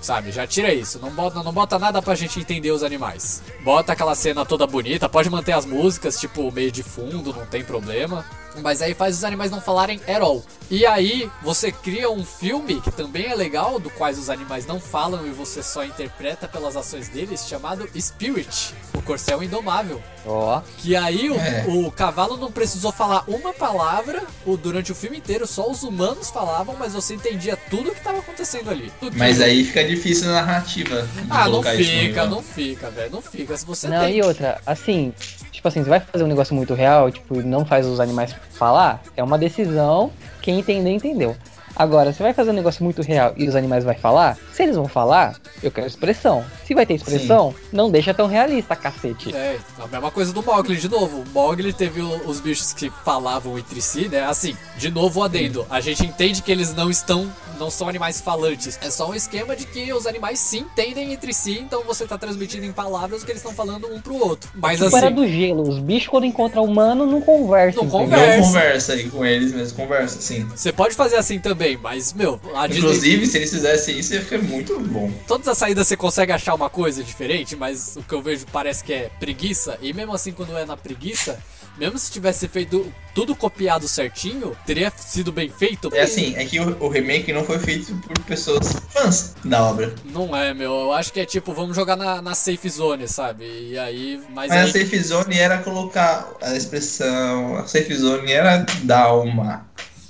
[0.00, 3.42] Sabe, já tira isso, não bota, não bota nada pra gente entender os animais.
[3.64, 7.64] Bota aquela cena toda bonita, pode manter as músicas, tipo, meio de fundo, não tem
[7.64, 8.24] problema.
[8.62, 10.44] Mas aí faz os animais não falarem at all.
[10.70, 14.80] E aí você cria um filme que também é legal, do quais os animais não
[14.80, 20.02] falam e você só interpreta pelas ações deles, chamado Spirit, o Corcel Indomável.
[20.28, 21.64] Ó, Que aí o, É.
[21.68, 26.30] o cavalo não precisou falar uma palavra o, durante o filme inteiro, só os humanos
[26.30, 28.92] falavam, mas você entendia tudo o que estava acontecendo ali.
[28.98, 31.08] Tudo Mas aí fica difícil na narrativa.
[31.30, 33.12] Ah, não fica, não fica, velho.
[33.12, 33.56] Não fica.
[33.56, 34.16] Se você não, tem.
[34.16, 35.14] e outra, assim,
[35.56, 39.02] tipo assim, você vai fazer um negócio muito real, tipo, não faz os animais falar,
[39.16, 40.12] é uma decisão,
[40.42, 41.34] quem entender, entendeu.
[41.76, 44.76] Agora, você vai fazer um negócio muito real e os animais vai falar, se eles
[44.76, 46.44] vão falar, Eu quero expressão.
[46.64, 49.34] Se vai ter expressão, não deixa tão realista, cacete.
[49.34, 51.22] É, a mesma coisa do Mogli, de novo.
[51.22, 54.24] O Mogli teve os bichos que falavam entre si, né?
[54.24, 55.66] Assim, de novo o adendo.
[55.70, 57.30] A gente entende que eles não estão.
[57.58, 58.78] Não são animais falantes.
[58.82, 62.18] É só um esquema de que os animais se entendem entre si, então você tá
[62.18, 64.50] transmitindo em palavras o que eles estão falando um pro outro.
[64.54, 65.14] Mas Tipo era assim.
[65.14, 65.62] do gelo.
[65.66, 67.84] Os bichos, quando encontram humano, não conversam.
[67.84, 68.36] Não conversa.
[68.36, 70.46] Não conversa aí com eles mesmo, conversa, sim.
[70.54, 72.82] Você pode fazer assim também, mas, meu, a Disney.
[72.82, 75.10] Inclusive, se eles fizessem isso, ia ficar muito bom.
[75.26, 78.84] Todas as saídas você consegue achar uma coisa diferente, mas o que eu vejo parece
[78.84, 79.78] que é preguiça.
[79.80, 81.42] E mesmo assim, quando é na preguiça,
[81.78, 85.90] mesmo se tivesse feito tudo copiado certinho, teria sido bem feito.
[85.94, 89.94] É assim, é que o, o remake não foi feito por pessoas fãs da obra.
[90.04, 90.72] Não é, meu.
[90.72, 93.44] Eu acho que é tipo, vamos jogar na, na safe zone, sabe?
[93.44, 94.20] E aí.
[94.30, 97.56] Mas, Mas a aí, safe zone era colocar a expressão.
[97.56, 99.66] A safe zone era dar uma,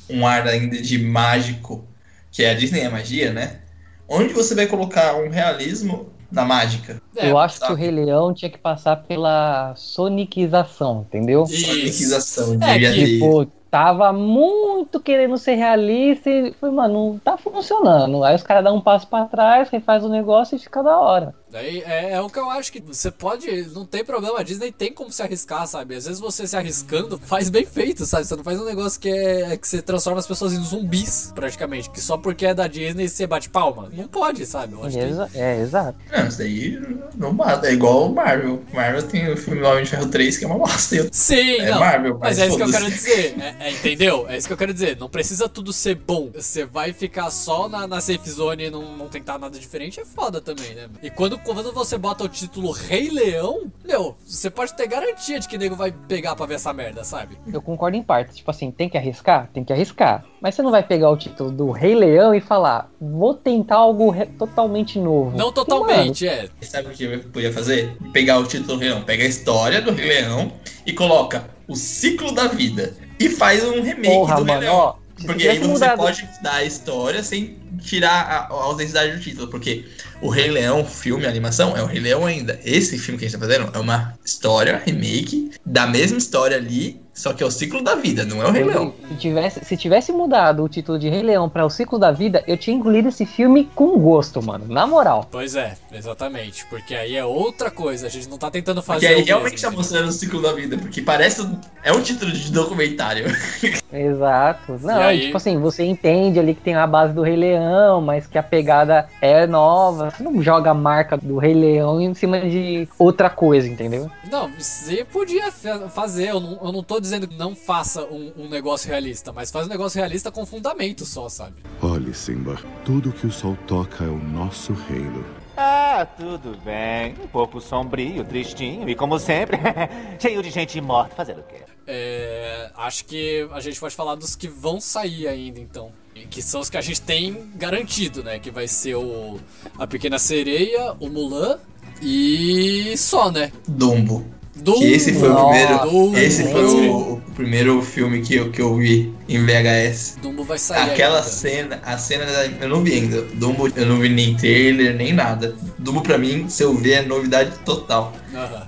[0.09, 1.85] um ar ainda de mágico,
[2.31, 3.61] que é a Disney é magia, né?
[4.09, 7.01] Onde você vai colocar um realismo na mágica?
[7.17, 7.67] é, Eu acho tá.
[7.67, 11.45] que o Rei Leão tinha que passar pela sonicização, entendeu?
[11.45, 11.67] Isso.
[11.67, 12.59] Soniquização.
[12.63, 13.07] É, devia.
[13.07, 18.23] Tipo, tava muito querendo ser realista e foi, mano, não tá funcionando.
[18.25, 21.35] Aí os caras dão um passo pra trás, refaz o negócio e fica da hora.
[21.57, 23.51] Daí é, é o que eu acho que você pode.
[23.75, 25.95] Não tem problema, a Disney tem como se arriscar, sabe?
[25.95, 28.27] Às vezes você se arriscando faz bem feito, sabe?
[28.27, 31.89] Você não faz um negócio que é que você transforma as pessoas em zumbis, praticamente.
[31.89, 33.89] Que só porque é da Disney você bate palma.
[33.91, 34.75] Não pode, sabe?
[34.75, 35.03] Eu acho que.
[35.05, 35.99] Exa- É, exato.
[36.13, 36.79] Não, isso daí
[37.17, 37.69] não bata.
[37.69, 38.63] É igual o Marvel.
[38.75, 40.95] Marvel tem o filme Homem de Ferro 3, que é uma bosta.
[40.95, 41.81] Eu- Sim, É não.
[41.81, 43.35] Marvel, mas mas é isso que eu quero dizer.
[43.41, 44.27] É, é, entendeu?
[44.29, 44.99] É isso que eu quero dizer.
[44.99, 46.29] Não precisa tudo ser bom.
[46.35, 50.05] Você vai ficar só na, na safe zone e não, não tentar nada diferente, é
[50.05, 50.89] foda também, né?
[51.03, 55.47] E quando, quando você bota o título Rei Leão, meu, você pode ter garantia de
[55.47, 57.39] que nego vai pegar pra ver essa merda, sabe?
[57.53, 58.37] Eu concordo em partes.
[58.37, 59.49] Tipo assim, tem que arriscar?
[59.55, 60.25] Tem que arriscar.
[60.41, 64.13] Mas você não vai pegar o título do Rei Leão e falar, vou tentar algo
[64.37, 65.31] totalmente novo.
[65.31, 66.49] Não Mano, totalmente, é.
[66.63, 67.97] Sabe o que eu podia fazer?
[68.13, 70.53] Pegar o título do Rei Leão, pega a história do Rei Leão
[70.85, 72.95] e coloca o ciclo da vida.
[73.21, 74.77] E faz um remake Porra, do Rei mano, Leão.
[74.77, 75.06] ó.
[75.25, 79.49] Porque aí você mudado- pode dar a história sem tirar a, a autenticidade do título.
[79.49, 79.87] Porque
[80.21, 82.61] o Rei Leão, filme, animação, é o Rei Leão ainda.
[82.65, 87.01] Esse filme que a gente tá fazendo é uma história, remake, da mesma história ali,
[87.17, 88.93] só que é o ciclo da vida, não é o Rei Leão.
[89.09, 92.45] Se tivesse, se tivesse mudado o título de Rei Leão para o ciclo da vida,
[92.47, 94.67] eu tinha engolido esse filme com gosto, mano.
[94.69, 95.27] Na moral.
[95.33, 96.67] Pois é, exatamente.
[96.67, 98.07] Porque aí é outra coisa.
[98.07, 99.07] A gente não tá tentando fazer.
[99.09, 101.49] Porque aí o realmente mesmo, tá mostrando o ciclo da vida, porque parece.
[101.83, 103.25] É um título de documentário.
[103.93, 104.79] Exato.
[104.83, 108.01] Não, E aí- tipo assim, você entende ali que tem a base do Rei Leão,
[108.01, 110.11] mas que a pegada é nova.
[110.11, 114.11] Você não joga a marca do Rei Leão em cima de outra coisa, entendeu?
[114.31, 116.29] Não, você podia fa- fazer.
[116.29, 119.67] Eu não, eu não tô dizendo que não faça um, um negócio realista, mas faz
[119.67, 121.63] um negócio realista com fundamento só, sabe?
[121.81, 125.25] Olhe, Simba, tudo que o sol toca é o nosso reino.
[125.57, 127.15] Ah, tudo bem.
[127.23, 129.57] Um pouco sombrio, tristinho e, como sempre,
[130.21, 131.63] cheio de gente morta fazendo o quê?
[131.87, 135.93] É, acho que a gente pode falar dos que vão sair ainda, então.
[136.29, 138.39] Que são os que a gente tem garantido, né?
[138.39, 139.39] Que vai ser o
[139.79, 141.59] A Pequena Sereia, o Mulan
[142.03, 143.51] e só, né?
[143.67, 144.27] Dumbo.
[144.57, 144.79] Dumbo.
[144.81, 146.17] Que esse foi o primeiro.
[146.17, 150.17] Esse foi o, o primeiro filme que eu, que eu vi em VHS.
[150.23, 151.29] Dumbo vai sair Aquela ainda.
[151.29, 153.23] cena, a cena da- eu não vi ainda.
[153.35, 155.55] Dumbo eu não vi nem trailer, nem nada.
[155.79, 158.13] Dumbo pra mim, se eu ver, é novidade total.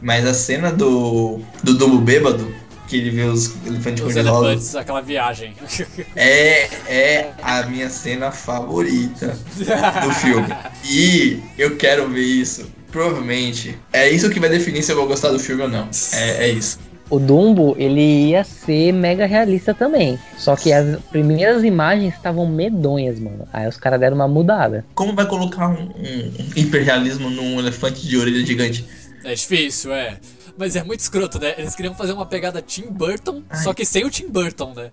[0.02, 2.52] Mas a cena do, do Dumbo bêbado,
[2.86, 5.54] que ele vê os elefantes Os elefantes, aquela viagem.
[6.16, 9.38] é, é a minha cena favorita
[10.04, 10.48] do filme.
[10.84, 12.66] E eu quero ver isso.
[12.90, 13.78] Provavelmente.
[13.92, 15.88] É isso que vai definir se eu vou gostar do filme ou não.
[16.12, 16.78] É, é isso.
[17.10, 20.18] O Dumbo, ele ia ser mega realista também.
[20.36, 23.48] Só que as primeiras imagens estavam medonhas, mano.
[23.50, 24.84] Aí os caras deram uma mudada.
[24.94, 28.84] Como vai colocar um, um hiperrealismo num elefante de orelha gigante?
[29.24, 30.18] É difícil, é.
[30.56, 31.54] Mas é muito escroto, né?
[31.56, 33.62] Eles queriam fazer uma pegada Tim Burton, Ai.
[33.62, 34.90] só que sem o Tim Burton, né?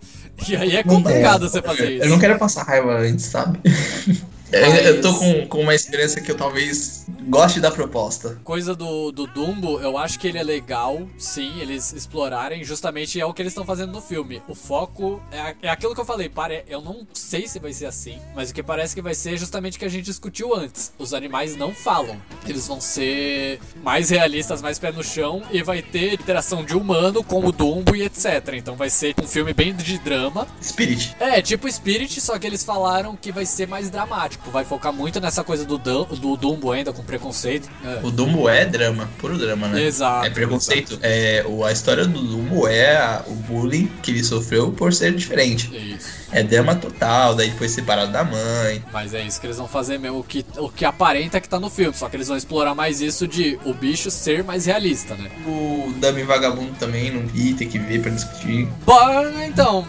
[0.47, 2.05] E aí é complicado você fazer isso.
[2.05, 3.59] Eu não quero passar raiva antes, sabe?
[4.51, 8.39] Eu- Mas- Eu tô com, com uma esperança que eu talvez goste da proposta.
[8.43, 13.25] Coisa do, do Dumbo, eu acho que ele é legal, sim, eles explorarem, justamente é
[13.25, 14.41] o que eles estão fazendo no filme.
[14.47, 17.87] O foco é, é aquilo que eu falei, pare, eu não sei se vai ser
[17.87, 20.55] assim, mas o que parece que vai ser é justamente o que a gente discutiu
[20.55, 20.93] antes.
[20.99, 22.17] Os animais não falam,
[22.47, 27.23] eles vão ser mais realistas, mais pé no chão, e vai ter interação de humano
[27.23, 28.49] com o Dumbo e etc.
[28.53, 30.47] Então vai ser um filme bem de drama.
[30.61, 31.15] Spirit.
[31.19, 34.34] É, tipo Spirit, só que eles falaram que vai ser mais dramático.
[34.37, 37.69] Tipo, vai focar muito nessa coisa do, Dum- do Dumbo ainda, com preconceito.
[37.83, 37.99] É.
[38.03, 39.81] O Dumbo é drama, puro drama, né?
[39.83, 40.99] Exato, É preconceito.
[41.01, 45.13] É, o, a história do Dumbo é a- o bullying que ele sofreu por ser
[45.15, 45.69] diferente.
[45.75, 46.25] Isso.
[46.31, 48.83] É drama total, daí foi separado da mãe.
[48.91, 51.59] Mas é isso que eles vão fazer mesmo, o que, o que aparenta que tá
[51.59, 51.95] no filme.
[51.95, 55.31] Só que eles vão explorar mais isso de o bicho ser mais realista, né?
[55.47, 58.67] O Dummy Vagabundo também, não vi, tem que ver pra discutir.
[58.85, 59.87] Bom, então,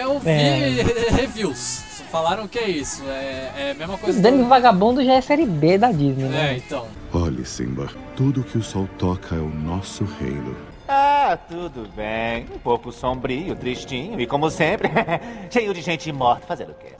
[0.00, 0.84] eu vi É.
[1.10, 1.89] reviews.
[2.10, 3.02] Falaram que é isso.
[3.08, 4.18] É, é a mesma coisa.
[4.18, 6.56] O Dami Vagabundo já é série B da Disney, É, né?
[6.56, 6.86] então.
[7.12, 10.56] Olhe, Simba, tudo que o sol toca é o nosso reino.
[10.88, 12.46] Ah, tudo bem.
[12.54, 14.88] Um pouco sombrio, tristinho e como sempre,
[15.50, 16.46] cheio de gente morta.
[16.46, 16.94] Fazer o quê?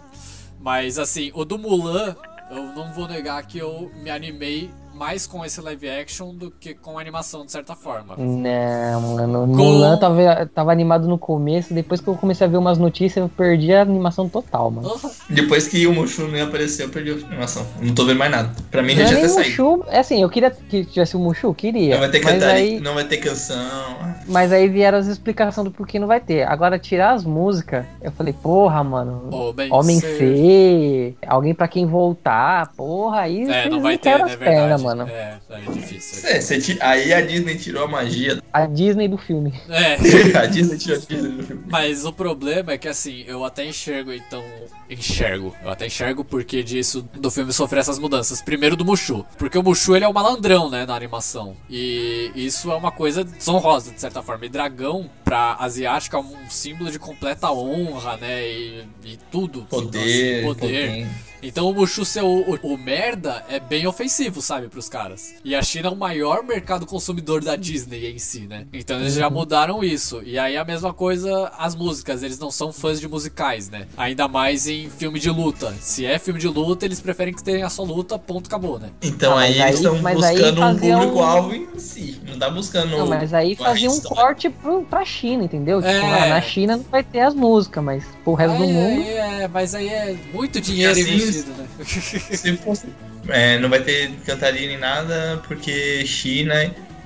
[0.60, 2.14] Mas assim, o do Mulan,
[2.50, 4.70] eu não vou negar que eu me animei
[5.00, 8.16] mais com esse live action do que com a animação, de certa forma.
[8.18, 9.44] Não, mano.
[9.44, 12.76] O Com- Mulan tava, tava animado no começo, depois que eu comecei a ver umas
[12.76, 14.90] notícias, eu perdi a animação total, mano.
[15.30, 17.66] Depois que o Mushu não apareceu, eu perdi a animação.
[17.80, 18.50] Não tô vendo mais nada.
[18.70, 19.48] Pra mim, Não já é tinha saído.
[19.64, 21.94] Mushu, é assim, eu queria que tivesse o Mushu, queria.
[21.94, 23.96] Não vai ter cantar, aí, não vai ter canção.
[24.28, 26.42] mas aí vieram as explicações do porquê não vai ter.
[26.46, 29.30] Agora, tirar as músicas, eu falei, porra, mano.
[29.32, 30.18] Homem Homem ser.
[30.18, 34.24] ser, alguém pra quem voltar, porra, aí É, não vai ter, né?
[34.24, 34.50] as Verdade.
[34.50, 35.10] pernas, mano.
[35.10, 36.28] É, é difícil.
[36.28, 38.42] É, ti- aí a Disney tirou a magia.
[38.52, 39.52] A Disney do filme.
[39.68, 39.94] É.
[40.38, 41.62] a Disney tirou a Disney do filme.
[41.68, 44.42] Mas o problema é que assim, eu até enxergo, então.
[44.88, 45.54] Enxergo.
[45.62, 48.42] Eu até enxergo porque disso do filme sofrer essas mudanças.
[48.42, 49.24] Primeiro do Mushu.
[49.38, 51.56] Porque o Mushu ele é o malandrão, né, na animação.
[51.68, 54.46] E isso é uma coisa desonrosa, de certa forma.
[54.46, 58.42] E dragão, pra asiática, é um símbolo de completa honra, né?
[58.50, 59.62] E, e tudo.
[59.70, 60.88] Poder, Então, assim, poder.
[60.90, 61.08] poder.
[61.42, 65.32] Então o Mushu ser o, o, o merda é bem ofensivo, sabe, pros caras.
[65.42, 68.66] E a China é o maior mercado consumidor da Disney em si, né?
[68.74, 70.20] Então eles já mudaram isso.
[70.22, 73.86] E aí a mesma coisa as músicas, eles não são fãs de musicais, né?
[73.96, 75.72] Ainda mais em filme de luta.
[75.80, 78.90] Se é filme de luta, eles preferem que tenha só luta, ponto, acabou, né?
[79.00, 82.20] Então Ah, aí eles aí- estão buscando um fazia um- público-alvo em si.
[82.28, 82.90] Não tá buscando.
[82.98, 85.80] Não, mas aí uma fazia um corte pro, pra China, entendeu?
[85.80, 86.22] Tipo, É.
[86.22, 89.02] ah, na China não vai ter as músicas, mas pro resto do Aí- mundo.
[89.02, 91.66] aí é, mas aí é muito dinheiro assim, investido, né?
[91.84, 92.86] Se fosse.
[93.28, 96.54] É, não vai ter cantaria nem nada, porque China.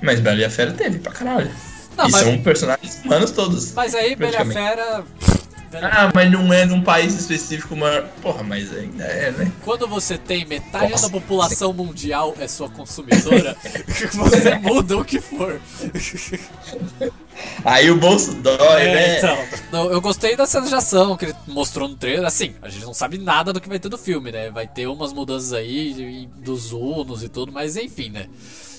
[0.03, 1.51] Mas Bela e a Fera teve pra caralho.
[1.97, 3.73] Não, e mas- são personagens humanos todos.
[3.73, 4.77] Mas aí, Bela Praticamente.
[4.77, 5.05] Fera.
[5.83, 8.05] Ah, mas não é num país específico, maior.
[8.23, 9.53] Porra, mas ainda é, né?
[9.65, 11.05] Quando você tem metade Nossa.
[11.09, 13.57] da população mundial é sua consumidora,
[14.13, 15.61] você muda o que for.
[17.65, 19.19] Aí o bolso dói, É, né?
[19.19, 19.39] então.
[19.73, 22.25] Não, eu gostei da cena de ação que ele mostrou no trailer.
[22.25, 24.51] Assim, a gente não sabe nada do que vai ter no filme, né?
[24.51, 28.29] Vai ter umas mudanças aí dos Unos e tudo, mas enfim, né?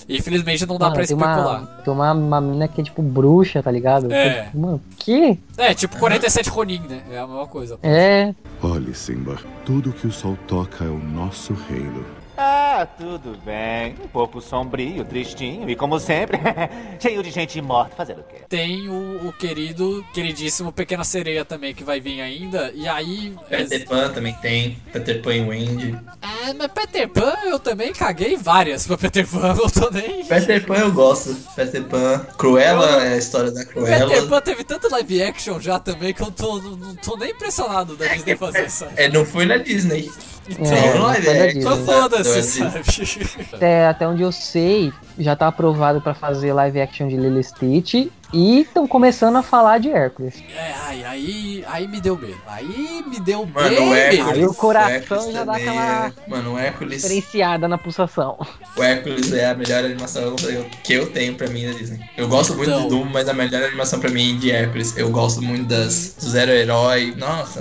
[0.08, 1.58] Infelizmente não dá Mano, pra tem especular.
[1.60, 4.12] uma, tem uma, uma mina que é tipo bruxa, tá ligado?
[4.12, 4.44] É.
[4.44, 5.38] Tipo, Mano, que?
[5.58, 7.02] É, tipo 47 Ronin, né?
[7.10, 7.78] É a mesma coisa.
[7.82, 8.32] É.
[8.62, 12.04] Olhe, Simba, tudo que o sol toca é o nosso reino.
[12.38, 13.94] Ah, tudo bem.
[14.04, 16.38] Um pouco sombrio, tristinho e como sempre,
[17.00, 17.96] cheio de gente morta.
[17.96, 18.42] Fazer o quê?
[18.48, 22.70] Tem o, o querido, queridíssimo Pequena Sereia também que vai vir ainda.
[22.74, 23.34] E aí.
[23.48, 24.76] Peter Pan também tem.
[24.92, 25.98] Peter Pan e Wendy.
[26.20, 30.24] Ah, mas Peter Pan eu também caguei várias pra Peter Pan, eu tô nem.
[30.24, 31.34] Peter Pan eu gosto.
[31.56, 32.18] Peter Pan.
[32.36, 34.08] Cruella é a história da Cruella.
[34.10, 37.30] Peter Pan teve tanto live action já também que eu tô, não, não tô nem
[37.30, 38.84] impressionado da Disney fazer isso.
[38.96, 40.10] É, não foi na Disney.
[40.48, 41.60] Então, É, não não live foi da action.
[41.60, 41.92] então Disney.
[41.94, 42.80] foda-se, Não é sabe?
[43.52, 47.44] Até, até onde eu sei, já tá aprovado pra fazer live action de Lilo e
[47.44, 48.08] Stitch.
[48.32, 50.42] E estão começando a falar de Hércules.
[50.52, 52.36] É, ai, aí, aí me deu medo.
[52.44, 54.26] Aí me deu Mano, bem o Hércules.
[54.32, 57.02] Aí o coração Hércules já dá aquela- é- Mano, o Hércules.
[57.02, 58.36] Diferenciada na pulsação.
[58.76, 60.34] O Hércules é a melhor animação
[60.82, 62.00] que eu tenho pra mim da Disney.
[62.16, 62.82] Eu gosto muito Então.
[62.82, 64.96] de Doom, mas a melhor animação pra mim é de Hércules.
[64.96, 67.14] Eu gosto muito das do Zero Herói.
[67.16, 67.60] Nossa.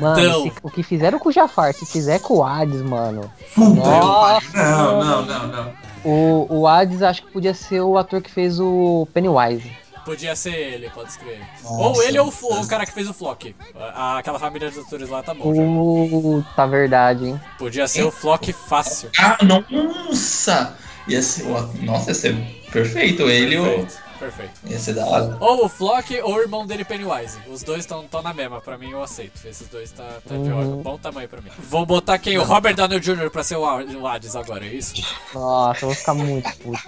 [0.00, 3.30] Mano, Então, se- o que fizeram com o Jafar, se fizer com o Hades, mano.
[3.54, 5.89] Puta, Nossa, Não, não, não, não.
[6.04, 9.70] O, o Hades acho que podia ser o ator que fez o Pennywise.
[10.04, 11.40] podia ser ele, pode escrever.
[11.62, 11.74] Nossa.
[11.74, 13.54] Ou ele ou o, o cara que fez o Flock.
[13.78, 15.54] A- Aquela família de atores lá tá bom.
[15.54, 15.62] já.
[15.62, 17.40] Puta verdade, hein?
[17.58, 19.10] Podia ser o Flock fácil.
[19.18, 20.76] Ah, nossa!
[21.08, 21.44] Ia ser,
[21.82, 22.34] nossa, ia ser
[22.72, 23.22] perfeito.
[23.28, 23.86] Ele ou.
[24.20, 24.52] Perfeito.
[24.66, 25.36] Ia ser da hora.
[25.40, 27.38] Ou o Flock ou o irmão dele Pennywise.
[27.48, 29.40] Os dois estão na mesma, pra mim eu aceito.
[29.46, 30.58] Esses dois tá, tá de Uhum.
[30.60, 30.76] ótimo.
[30.82, 31.50] Bom tamanho pra mim.
[31.58, 32.36] Vou botar quem?
[32.38, 33.30] O Robert Downey Jr.
[33.30, 34.92] pra ser o Hades- agora, é isso?
[35.34, 36.82] Nossa, eu vou ficar muito puto.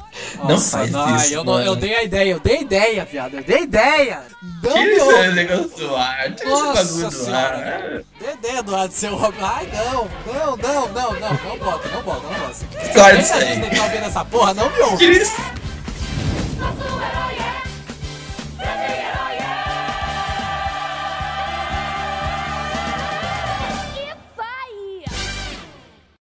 [0.47, 0.91] Não faz
[1.25, 3.35] isso, eu, não- eu dei a ideia, eu dei a ideia, viado.
[3.37, 4.23] Eu dei a ideia!
[4.63, 5.31] Não Tira me esse ouve.
[5.31, 6.35] negócio do ar.
[6.35, 8.03] Tira esse Nossa bagulho do ar.
[8.21, 9.43] Dei a ideia do ser o Robert.
[9.43, 11.31] Ai, não, não, não, não, não.
[11.33, 12.67] Não bota, não bota, não bota.
[12.93, 13.47] Corta alguém isso da aí.
[13.61, 14.97] Disney tá ouvindo essa porra, não me ouve.
[14.99, 15.33] Tira isso.
[16.59, 17.63] Głosujemy,
[18.55, 19.32] wtedy je roje.